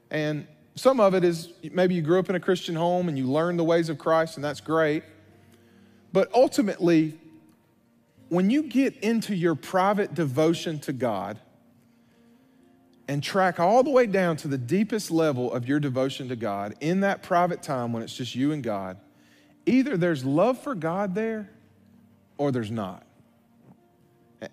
And 0.09 0.47
some 0.75 0.99
of 0.99 1.13
it 1.13 1.23
is 1.23 1.49
maybe 1.71 1.95
you 1.95 2.01
grew 2.01 2.19
up 2.19 2.29
in 2.29 2.35
a 2.35 2.39
Christian 2.39 2.75
home 2.75 3.09
and 3.09 3.17
you 3.17 3.25
learned 3.25 3.59
the 3.59 3.63
ways 3.63 3.89
of 3.89 3.97
Christ, 3.97 4.37
and 4.37 4.43
that's 4.43 4.61
great. 4.61 5.03
But 6.13 6.33
ultimately, 6.33 7.17
when 8.29 8.49
you 8.49 8.63
get 8.63 8.95
into 8.97 9.35
your 9.35 9.55
private 9.55 10.13
devotion 10.13 10.79
to 10.79 10.93
God 10.93 11.39
and 13.07 13.21
track 13.21 13.59
all 13.59 13.83
the 13.83 13.89
way 13.89 14.05
down 14.05 14.37
to 14.37 14.47
the 14.47 14.57
deepest 14.57 15.11
level 15.11 15.51
of 15.51 15.67
your 15.67 15.79
devotion 15.79 16.29
to 16.29 16.35
God 16.37 16.75
in 16.79 17.01
that 17.01 17.23
private 17.23 17.61
time 17.61 17.91
when 17.91 18.03
it's 18.03 18.15
just 18.15 18.35
you 18.35 18.53
and 18.53 18.63
God, 18.63 18.97
either 19.65 19.97
there's 19.97 20.23
love 20.23 20.57
for 20.57 20.75
God 20.75 21.13
there 21.15 21.49
or 22.37 22.51
there's 22.51 22.71
not. 22.71 23.05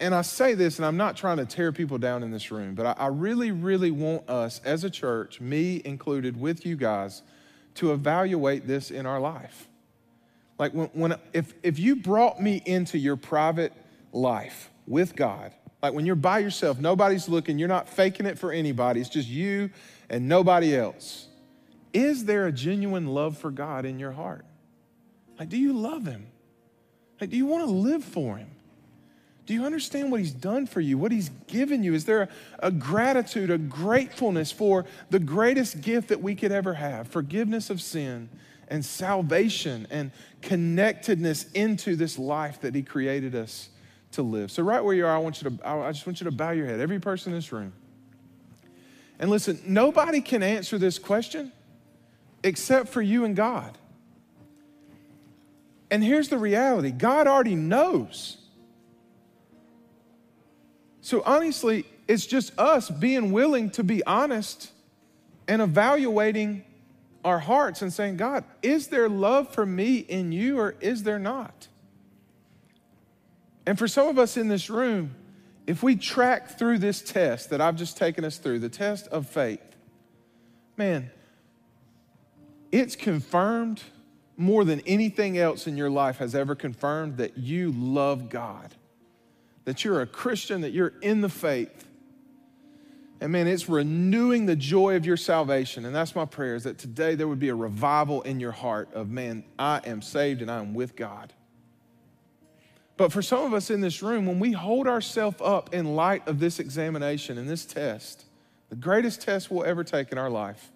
And 0.00 0.14
I 0.14 0.20
say 0.20 0.54
this, 0.54 0.78
and 0.78 0.84
I'm 0.84 0.98
not 0.98 1.16
trying 1.16 1.38
to 1.38 1.46
tear 1.46 1.72
people 1.72 1.96
down 1.96 2.22
in 2.22 2.30
this 2.30 2.50
room, 2.50 2.74
but 2.74 2.98
I 3.00 3.06
really, 3.06 3.52
really 3.52 3.90
want 3.90 4.28
us 4.28 4.60
as 4.64 4.84
a 4.84 4.90
church, 4.90 5.40
me 5.40 5.80
included 5.82 6.38
with 6.38 6.66
you 6.66 6.76
guys, 6.76 7.22
to 7.76 7.92
evaluate 7.92 8.66
this 8.66 8.90
in 8.90 9.06
our 9.06 9.18
life. 9.18 9.66
Like 10.58 10.74
when, 10.74 10.88
when 10.88 11.14
if, 11.32 11.54
if 11.62 11.78
you 11.78 11.96
brought 11.96 12.40
me 12.40 12.60
into 12.66 12.98
your 12.98 13.16
private 13.16 13.72
life 14.12 14.70
with 14.86 15.16
God, 15.16 15.52
like 15.82 15.94
when 15.94 16.04
you're 16.04 16.16
by 16.16 16.40
yourself, 16.40 16.78
nobody's 16.78 17.28
looking, 17.28 17.58
you're 17.58 17.68
not 17.68 17.88
faking 17.88 18.26
it 18.26 18.38
for 18.38 18.52
anybody, 18.52 19.00
it's 19.00 19.08
just 19.08 19.28
you 19.28 19.70
and 20.10 20.28
nobody 20.28 20.76
else. 20.76 21.28
Is 21.94 22.26
there 22.26 22.46
a 22.46 22.52
genuine 22.52 23.06
love 23.06 23.38
for 23.38 23.50
God 23.50 23.86
in 23.86 23.98
your 23.98 24.12
heart? 24.12 24.44
Like, 25.38 25.48
do 25.48 25.56
you 25.56 25.72
love 25.72 26.04
Him? 26.04 26.26
Like, 27.20 27.30
do 27.30 27.36
you 27.36 27.46
want 27.46 27.64
to 27.64 27.70
live 27.70 28.04
for 28.04 28.36
Him? 28.36 28.50
Do 29.48 29.54
you 29.54 29.64
understand 29.64 30.10
what 30.10 30.20
He's 30.20 30.30
done 30.30 30.66
for 30.66 30.82
you, 30.82 30.98
what 30.98 31.10
He's 31.10 31.30
given 31.46 31.82
you? 31.82 31.94
Is 31.94 32.04
there 32.04 32.20
a, 32.20 32.28
a, 32.66 32.70
gratitude, 32.70 33.50
a 33.50 33.56
gratefulness 33.56 34.52
for 34.52 34.84
the 35.08 35.18
greatest 35.18 35.80
gift 35.80 36.08
that 36.08 36.20
we 36.20 36.34
could 36.34 36.52
ever 36.52 36.74
have 36.74 37.08
forgiveness 37.08 37.70
of 37.70 37.80
sin 37.80 38.28
and 38.68 38.84
salvation 38.84 39.86
and 39.90 40.10
connectedness 40.42 41.50
into 41.52 41.96
this 41.96 42.18
life 42.18 42.60
that 42.60 42.74
He 42.74 42.82
created 42.82 43.34
us 43.34 43.70
to 44.12 44.20
live. 44.20 44.50
So, 44.50 44.62
right 44.62 44.84
where 44.84 44.94
you 44.94 45.06
are, 45.06 45.16
I 45.16 45.18
want 45.18 45.40
you 45.40 45.48
to, 45.48 45.66
I 45.66 45.92
just 45.92 46.06
want 46.06 46.20
you 46.20 46.26
to 46.26 46.30
bow 46.30 46.50
your 46.50 46.66
head, 46.66 46.78
every 46.78 47.00
person 47.00 47.32
in 47.32 47.38
this 47.38 47.50
room. 47.50 47.72
And 49.18 49.30
listen, 49.30 49.62
nobody 49.64 50.20
can 50.20 50.42
answer 50.42 50.76
this 50.76 50.98
question 50.98 51.52
except 52.44 52.90
for 52.90 53.00
you 53.00 53.24
and 53.24 53.34
God. 53.34 53.78
And 55.90 56.04
here's 56.04 56.28
the 56.28 56.36
reality 56.36 56.90
God 56.90 57.26
already 57.26 57.54
knows. 57.54 58.37
So, 61.08 61.22
honestly, 61.24 61.86
it's 62.06 62.26
just 62.26 62.52
us 62.58 62.90
being 62.90 63.32
willing 63.32 63.70
to 63.70 63.82
be 63.82 64.04
honest 64.04 64.70
and 65.48 65.62
evaluating 65.62 66.66
our 67.24 67.38
hearts 67.38 67.80
and 67.80 67.90
saying, 67.90 68.18
God, 68.18 68.44
is 68.60 68.88
there 68.88 69.08
love 69.08 69.48
for 69.54 69.64
me 69.64 69.96
in 70.00 70.32
you 70.32 70.58
or 70.58 70.74
is 70.82 71.04
there 71.04 71.18
not? 71.18 71.68
And 73.64 73.78
for 73.78 73.88
some 73.88 74.08
of 74.08 74.18
us 74.18 74.36
in 74.36 74.48
this 74.48 74.68
room, 74.68 75.14
if 75.66 75.82
we 75.82 75.96
track 75.96 76.58
through 76.58 76.76
this 76.76 77.00
test 77.00 77.48
that 77.48 77.62
I've 77.62 77.76
just 77.76 77.96
taken 77.96 78.22
us 78.22 78.36
through, 78.36 78.58
the 78.58 78.68
test 78.68 79.06
of 79.08 79.26
faith, 79.26 79.64
man, 80.76 81.10
it's 82.70 82.96
confirmed 82.96 83.82
more 84.36 84.62
than 84.62 84.80
anything 84.80 85.38
else 85.38 85.66
in 85.66 85.78
your 85.78 85.88
life 85.88 86.18
has 86.18 86.34
ever 86.34 86.54
confirmed 86.54 87.16
that 87.16 87.38
you 87.38 87.72
love 87.74 88.28
God, 88.28 88.74
that 89.68 89.84
you're 89.84 90.00
a 90.00 90.06
Christian, 90.06 90.62
that 90.62 90.72
you're 90.72 90.94
in 91.02 91.20
the 91.20 91.28
faith. 91.28 91.84
And 93.20 93.30
man, 93.30 93.46
it's 93.46 93.68
renewing 93.68 94.46
the 94.46 94.56
joy 94.56 94.96
of 94.96 95.04
your 95.04 95.18
salvation. 95.18 95.84
And 95.84 95.94
that's 95.94 96.16
my 96.16 96.24
prayer 96.24 96.54
is 96.54 96.64
that 96.64 96.78
today 96.78 97.14
there 97.14 97.28
would 97.28 97.38
be 97.38 97.50
a 97.50 97.54
revival 97.54 98.22
in 98.22 98.40
your 98.40 98.52
heart 98.52 98.88
of, 98.94 99.10
man, 99.10 99.44
I 99.58 99.82
am 99.84 100.00
saved 100.00 100.40
and 100.40 100.50
I 100.50 100.60
am 100.60 100.72
with 100.72 100.96
God. 100.96 101.34
But 102.96 103.12
for 103.12 103.20
some 103.20 103.44
of 103.44 103.52
us 103.52 103.68
in 103.68 103.82
this 103.82 104.02
room, 104.02 104.24
when 104.24 104.40
we 104.40 104.52
hold 104.52 104.88
ourselves 104.88 105.36
up 105.42 105.74
in 105.74 105.94
light 105.94 106.26
of 106.26 106.40
this 106.40 106.58
examination 106.58 107.36
and 107.36 107.46
this 107.46 107.66
test, 107.66 108.24
the 108.70 108.76
greatest 108.76 109.20
test 109.20 109.50
we'll 109.50 109.66
ever 109.66 109.84
take 109.84 110.12
in 110.12 110.16
our 110.16 110.30
life, 110.30 110.70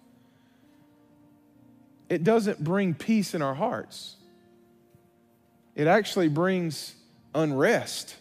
it 2.09 2.23
doesn't 2.23 2.63
bring 2.63 2.93
peace 2.93 3.33
in 3.33 3.41
our 3.41 3.55
hearts. 3.55 4.17
It 5.73 5.87
actually 5.87 6.27
brings 6.27 6.93
unrest. 7.33 8.17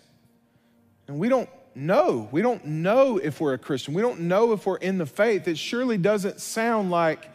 And 1.08 1.18
we 1.18 1.28
don't 1.28 1.48
know. 1.74 2.28
We 2.30 2.42
don't 2.42 2.64
know 2.64 3.18
if 3.18 3.40
we're 3.40 3.54
a 3.54 3.58
Christian. 3.58 3.94
We 3.94 4.02
don't 4.02 4.20
know 4.20 4.52
if 4.52 4.66
we're 4.66 4.76
in 4.76 4.98
the 4.98 5.06
faith. 5.06 5.48
It 5.48 5.58
surely 5.58 5.98
doesn't 5.98 6.40
sound 6.40 6.90
like 6.90 7.28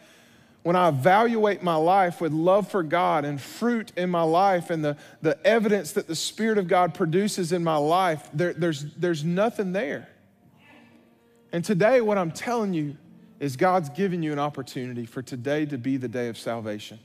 when 0.62 0.76
I 0.76 0.88
evaluate 0.88 1.62
my 1.62 1.76
life 1.76 2.20
with 2.20 2.32
love 2.32 2.70
for 2.70 2.82
God 2.82 3.24
and 3.24 3.40
fruit 3.40 3.92
in 3.96 4.10
my 4.10 4.22
life 4.22 4.70
and 4.70 4.84
the, 4.84 4.96
the 5.22 5.38
evidence 5.46 5.92
that 5.92 6.06
the 6.06 6.16
Spirit 6.16 6.58
of 6.58 6.68
God 6.68 6.94
produces 6.94 7.52
in 7.52 7.64
my 7.64 7.76
life, 7.76 8.28
there, 8.34 8.52
there's, 8.52 8.84
there's 8.94 9.24
nothing 9.24 9.72
there. 9.72 10.08
And 11.52 11.64
today, 11.64 12.00
what 12.00 12.18
I'm 12.18 12.32
telling 12.32 12.74
you 12.74 12.96
is 13.40 13.56
God's 13.56 13.88
given 13.88 14.22
you 14.22 14.32
an 14.32 14.38
opportunity 14.38 15.06
for 15.06 15.22
today 15.22 15.64
to 15.66 15.78
be 15.78 15.96
the 15.96 16.08
day 16.08 16.28
of 16.28 16.36
salvation. 16.36 16.98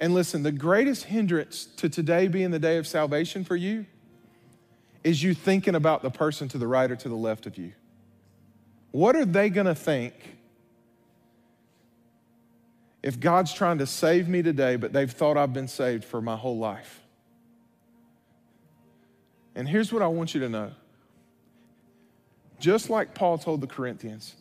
And 0.00 0.12
listen, 0.12 0.42
the 0.42 0.52
greatest 0.52 1.04
hindrance 1.04 1.64
to 1.76 1.88
today 1.88 2.28
being 2.28 2.50
the 2.50 2.58
day 2.58 2.76
of 2.76 2.86
salvation 2.86 3.44
for 3.44 3.56
you 3.56 3.86
is 5.08 5.22
you 5.22 5.32
thinking 5.32 5.74
about 5.74 6.02
the 6.02 6.10
person 6.10 6.48
to 6.48 6.58
the 6.58 6.66
right 6.66 6.90
or 6.90 6.96
to 6.96 7.08
the 7.08 7.14
left 7.14 7.46
of 7.46 7.56
you. 7.56 7.72
What 8.90 9.16
are 9.16 9.24
they 9.24 9.48
going 9.48 9.66
to 9.66 9.74
think 9.74 10.12
if 13.02 13.18
God's 13.18 13.54
trying 13.54 13.78
to 13.78 13.86
save 13.86 14.28
me 14.28 14.42
today, 14.42 14.76
but 14.76 14.92
they've 14.92 15.10
thought 15.10 15.38
I've 15.38 15.54
been 15.54 15.66
saved 15.66 16.04
for 16.04 16.20
my 16.20 16.36
whole 16.36 16.58
life? 16.58 17.00
And 19.54 19.66
here's 19.66 19.90
what 19.94 20.02
I 20.02 20.08
want 20.08 20.34
you 20.34 20.40
to 20.40 20.48
know. 20.50 20.72
Just 22.60 22.90
like 22.90 23.14
Paul 23.14 23.38
told 23.38 23.62
the 23.62 23.66
Corinthians, 23.66 24.36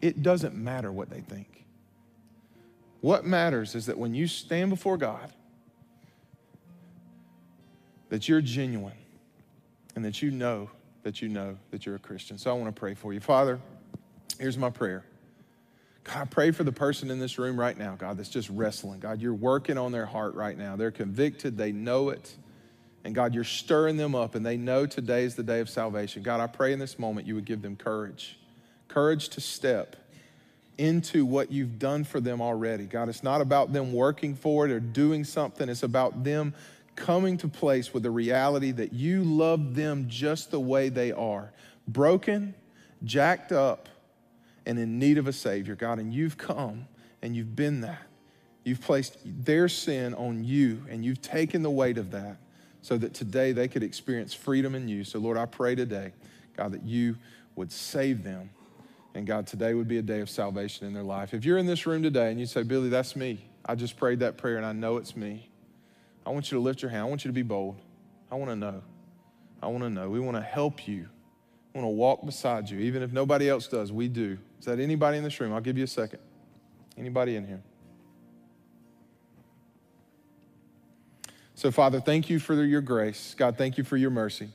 it 0.00 0.22
doesn't 0.22 0.54
matter 0.54 0.90
what 0.90 1.10
they 1.10 1.20
think. 1.20 1.66
What 3.02 3.26
matters 3.26 3.74
is 3.74 3.84
that 3.84 3.98
when 3.98 4.14
you 4.14 4.26
stand 4.26 4.70
before 4.70 4.96
God, 4.96 5.30
that 8.08 8.30
you're 8.30 8.40
genuine 8.40 8.94
and 9.94 10.04
that 10.04 10.22
you 10.22 10.30
know 10.30 10.70
that 11.02 11.22
you 11.22 11.28
know 11.28 11.56
that 11.70 11.86
you're 11.86 11.96
a 11.96 12.00
Christian. 12.00 12.38
So 12.38 12.50
I 12.50 12.54
want 12.54 12.74
to 12.74 12.78
pray 12.78 12.94
for 12.94 13.12
you. 13.12 13.20
Father, 13.20 13.58
here's 14.38 14.58
my 14.58 14.70
prayer. 14.70 15.04
God, 16.04 16.16
I 16.16 16.24
pray 16.24 16.50
for 16.50 16.64
the 16.64 16.72
person 16.72 17.10
in 17.10 17.18
this 17.18 17.38
room 17.38 17.58
right 17.58 17.76
now, 17.76 17.94
God, 17.96 18.16
that's 18.18 18.28
just 18.28 18.48
wrestling. 18.50 19.00
God, 19.00 19.20
you're 19.20 19.34
working 19.34 19.78
on 19.78 19.92
their 19.92 20.06
heart 20.06 20.34
right 20.34 20.56
now. 20.56 20.76
They're 20.76 20.90
convicted, 20.90 21.56
they 21.56 21.72
know 21.72 22.10
it. 22.10 22.36
And 23.04 23.14
God, 23.14 23.34
you're 23.34 23.44
stirring 23.44 23.96
them 23.96 24.14
up, 24.14 24.34
and 24.34 24.44
they 24.44 24.58
know 24.58 24.84
today 24.84 25.24
is 25.24 25.34
the 25.34 25.42
day 25.42 25.60
of 25.60 25.70
salvation. 25.70 26.22
God, 26.22 26.40
I 26.40 26.46
pray 26.46 26.74
in 26.74 26.78
this 26.78 26.98
moment 26.98 27.26
you 27.26 27.34
would 27.34 27.46
give 27.46 27.62
them 27.62 27.76
courage 27.76 28.36
courage 28.90 29.28
to 29.30 29.40
step 29.40 29.96
into 30.76 31.24
what 31.24 31.52
you've 31.52 31.78
done 31.78 32.04
for 32.04 32.20
them 32.20 32.40
already. 32.40 32.84
God, 32.84 33.08
it's 33.08 33.22
not 33.22 33.40
about 33.40 33.72
them 33.72 33.92
working 33.92 34.34
for 34.34 34.66
it 34.66 34.72
or 34.72 34.80
doing 34.80 35.24
something, 35.24 35.68
it's 35.68 35.82
about 35.82 36.24
them 36.24 36.54
coming 36.96 37.36
to 37.38 37.48
place 37.48 37.94
with 37.94 38.02
the 38.02 38.10
reality 38.10 38.72
that 38.72 38.92
you 38.92 39.22
love 39.24 39.74
them 39.74 40.06
just 40.08 40.50
the 40.50 40.60
way 40.60 40.88
they 40.88 41.12
are 41.12 41.52
broken, 41.88 42.54
jacked 43.04 43.52
up, 43.52 43.88
and 44.66 44.78
in 44.78 44.98
need 44.98 45.18
of 45.18 45.26
a 45.26 45.32
Savior, 45.32 45.74
God. 45.74 45.98
And 45.98 46.12
you've 46.12 46.36
come 46.38 46.86
and 47.22 47.34
you've 47.34 47.56
been 47.56 47.80
that. 47.80 48.02
You've 48.64 48.80
placed 48.80 49.18
their 49.24 49.68
sin 49.68 50.14
on 50.14 50.44
you 50.44 50.84
and 50.90 51.04
you've 51.04 51.22
taken 51.22 51.62
the 51.62 51.70
weight 51.70 51.98
of 51.98 52.10
that 52.10 52.36
so 52.82 52.96
that 52.98 53.14
today 53.14 53.52
they 53.52 53.68
could 53.68 53.82
experience 53.82 54.32
freedom 54.32 54.74
in 54.74 54.88
you. 54.88 55.04
So, 55.04 55.18
Lord, 55.18 55.36
I 55.36 55.46
pray 55.46 55.74
today, 55.74 56.12
God, 56.56 56.72
that 56.72 56.82
you 56.82 57.16
would 57.56 57.72
save 57.72 58.22
them. 58.22 58.50
And 59.14 59.26
God, 59.26 59.46
today 59.46 59.74
would 59.74 59.88
be 59.88 59.98
a 59.98 60.02
day 60.02 60.20
of 60.20 60.30
salvation 60.30 60.86
in 60.86 60.94
their 60.94 61.02
life. 61.02 61.34
If 61.34 61.44
you're 61.44 61.58
in 61.58 61.66
this 61.66 61.86
room 61.86 62.02
today 62.02 62.30
and 62.30 62.38
you 62.38 62.46
say, 62.46 62.62
Billy, 62.62 62.88
that's 62.88 63.16
me, 63.16 63.44
I 63.64 63.74
just 63.74 63.96
prayed 63.96 64.20
that 64.20 64.36
prayer 64.36 64.56
and 64.56 64.64
I 64.64 64.72
know 64.72 64.98
it's 64.98 65.16
me. 65.16 65.49
I 66.30 66.32
want 66.32 66.52
you 66.52 66.58
to 66.58 66.62
lift 66.62 66.80
your 66.80 66.92
hand. 66.92 67.02
I 67.02 67.06
want 67.06 67.24
you 67.24 67.28
to 67.28 67.32
be 67.32 67.42
bold. 67.42 67.74
I 68.30 68.36
want 68.36 68.52
to 68.52 68.56
know. 68.56 68.82
I 69.60 69.66
want 69.66 69.82
to 69.82 69.90
know. 69.90 70.08
We 70.08 70.20
want 70.20 70.36
to 70.36 70.40
help 70.40 70.86
you. 70.86 71.08
I 71.74 71.78
want 71.78 71.86
to 71.86 71.96
walk 71.96 72.24
beside 72.24 72.70
you, 72.70 72.78
even 72.78 73.02
if 73.02 73.10
nobody 73.10 73.50
else 73.50 73.66
does. 73.66 73.90
We 73.90 74.06
do. 74.06 74.38
Is 74.60 74.66
that 74.66 74.78
anybody 74.78 75.18
in 75.18 75.24
this 75.24 75.40
room? 75.40 75.52
I'll 75.52 75.60
give 75.60 75.76
you 75.76 75.82
a 75.82 75.88
second. 75.88 76.20
Anybody 76.96 77.34
in 77.34 77.48
here? 77.48 77.60
So, 81.56 81.72
Father, 81.72 82.00
thank 82.00 82.30
you 82.30 82.38
for 82.38 82.54
your 82.54 82.80
grace. 82.80 83.34
God, 83.36 83.58
thank 83.58 83.76
you 83.76 83.82
for 83.82 83.96
your 83.96 84.10
mercy. 84.10 84.50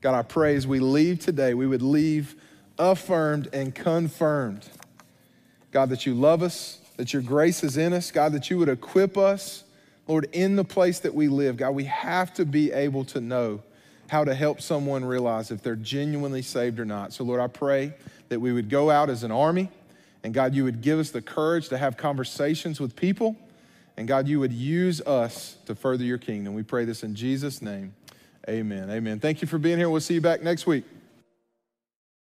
God, 0.00 0.18
I 0.18 0.22
pray 0.22 0.56
as 0.56 0.66
we 0.66 0.80
leave 0.80 1.20
today, 1.20 1.54
we 1.54 1.68
would 1.68 1.80
leave 1.80 2.34
affirmed 2.76 3.48
and 3.52 3.72
confirmed. 3.72 4.68
God, 5.70 5.90
that 5.90 6.06
you 6.06 6.14
love 6.14 6.42
us, 6.42 6.80
that 6.96 7.12
your 7.12 7.22
grace 7.22 7.62
is 7.62 7.76
in 7.76 7.92
us. 7.92 8.10
God, 8.10 8.32
that 8.32 8.50
you 8.50 8.58
would 8.58 8.68
equip 8.68 9.16
us, 9.16 9.62
Lord, 10.10 10.28
in 10.32 10.56
the 10.56 10.64
place 10.64 11.00
that 11.00 11.14
we 11.14 11.28
live. 11.28 11.56
God, 11.56 11.70
we 11.70 11.84
have 11.84 12.34
to 12.34 12.44
be 12.44 12.72
able 12.72 13.04
to 13.06 13.20
know 13.20 13.62
how 14.08 14.24
to 14.24 14.34
help 14.34 14.60
someone 14.60 15.04
realize 15.04 15.50
if 15.50 15.62
they're 15.62 15.76
genuinely 15.76 16.42
saved 16.42 16.80
or 16.80 16.84
not. 16.84 17.12
So, 17.12 17.24
Lord, 17.24 17.40
I 17.40 17.46
pray 17.46 17.94
that 18.28 18.40
we 18.40 18.52
would 18.52 18.68
go 18.68 18.90
out 18.90 19.08
as 19.08 19.22
an 19.22 19.30
army, 19.30 19.70
and 20.24 20.34
God, 20.34 20.54
you 20.54 20.64
would 20.64 20.80
give 20.82 20.98
us 20.98 21.10
the 21.10 21.22
courage 21.22 21.68
to 21.68 21.78
have 21.78 21.96
conversations 21.96 22.80
with 22.80 22.96
people 22.96 23.36
and 24.00 24.08
God, 24.08 24.28
you 24.28 24.40
would 24.40 24.52
use 24.54 25.02
us 25.02 25.58
to 25.66 25.74
further 25.74 26.04
your 26.04 26.16
kingdom. 26.16 26.54
We 26.54 26.62
pray 26.62 26.86
this 26.86 27.02
in 27.02 27.14
Jesus' 27.14 27.60
name. 27.60 27.92
Amen. 28.48 28.90
Amen. 28.90 29.20
Thank 29.20 29.42
you 29.42 29.46
for 29.46 29.58
being 29.58 29.76
here. 29.76 29.90
We'll 29.90 30.00
see 30.00 30.14
you 30.14 30.22
back 30.22 30.42
next 30.42 30.66
week. 30.66 30.84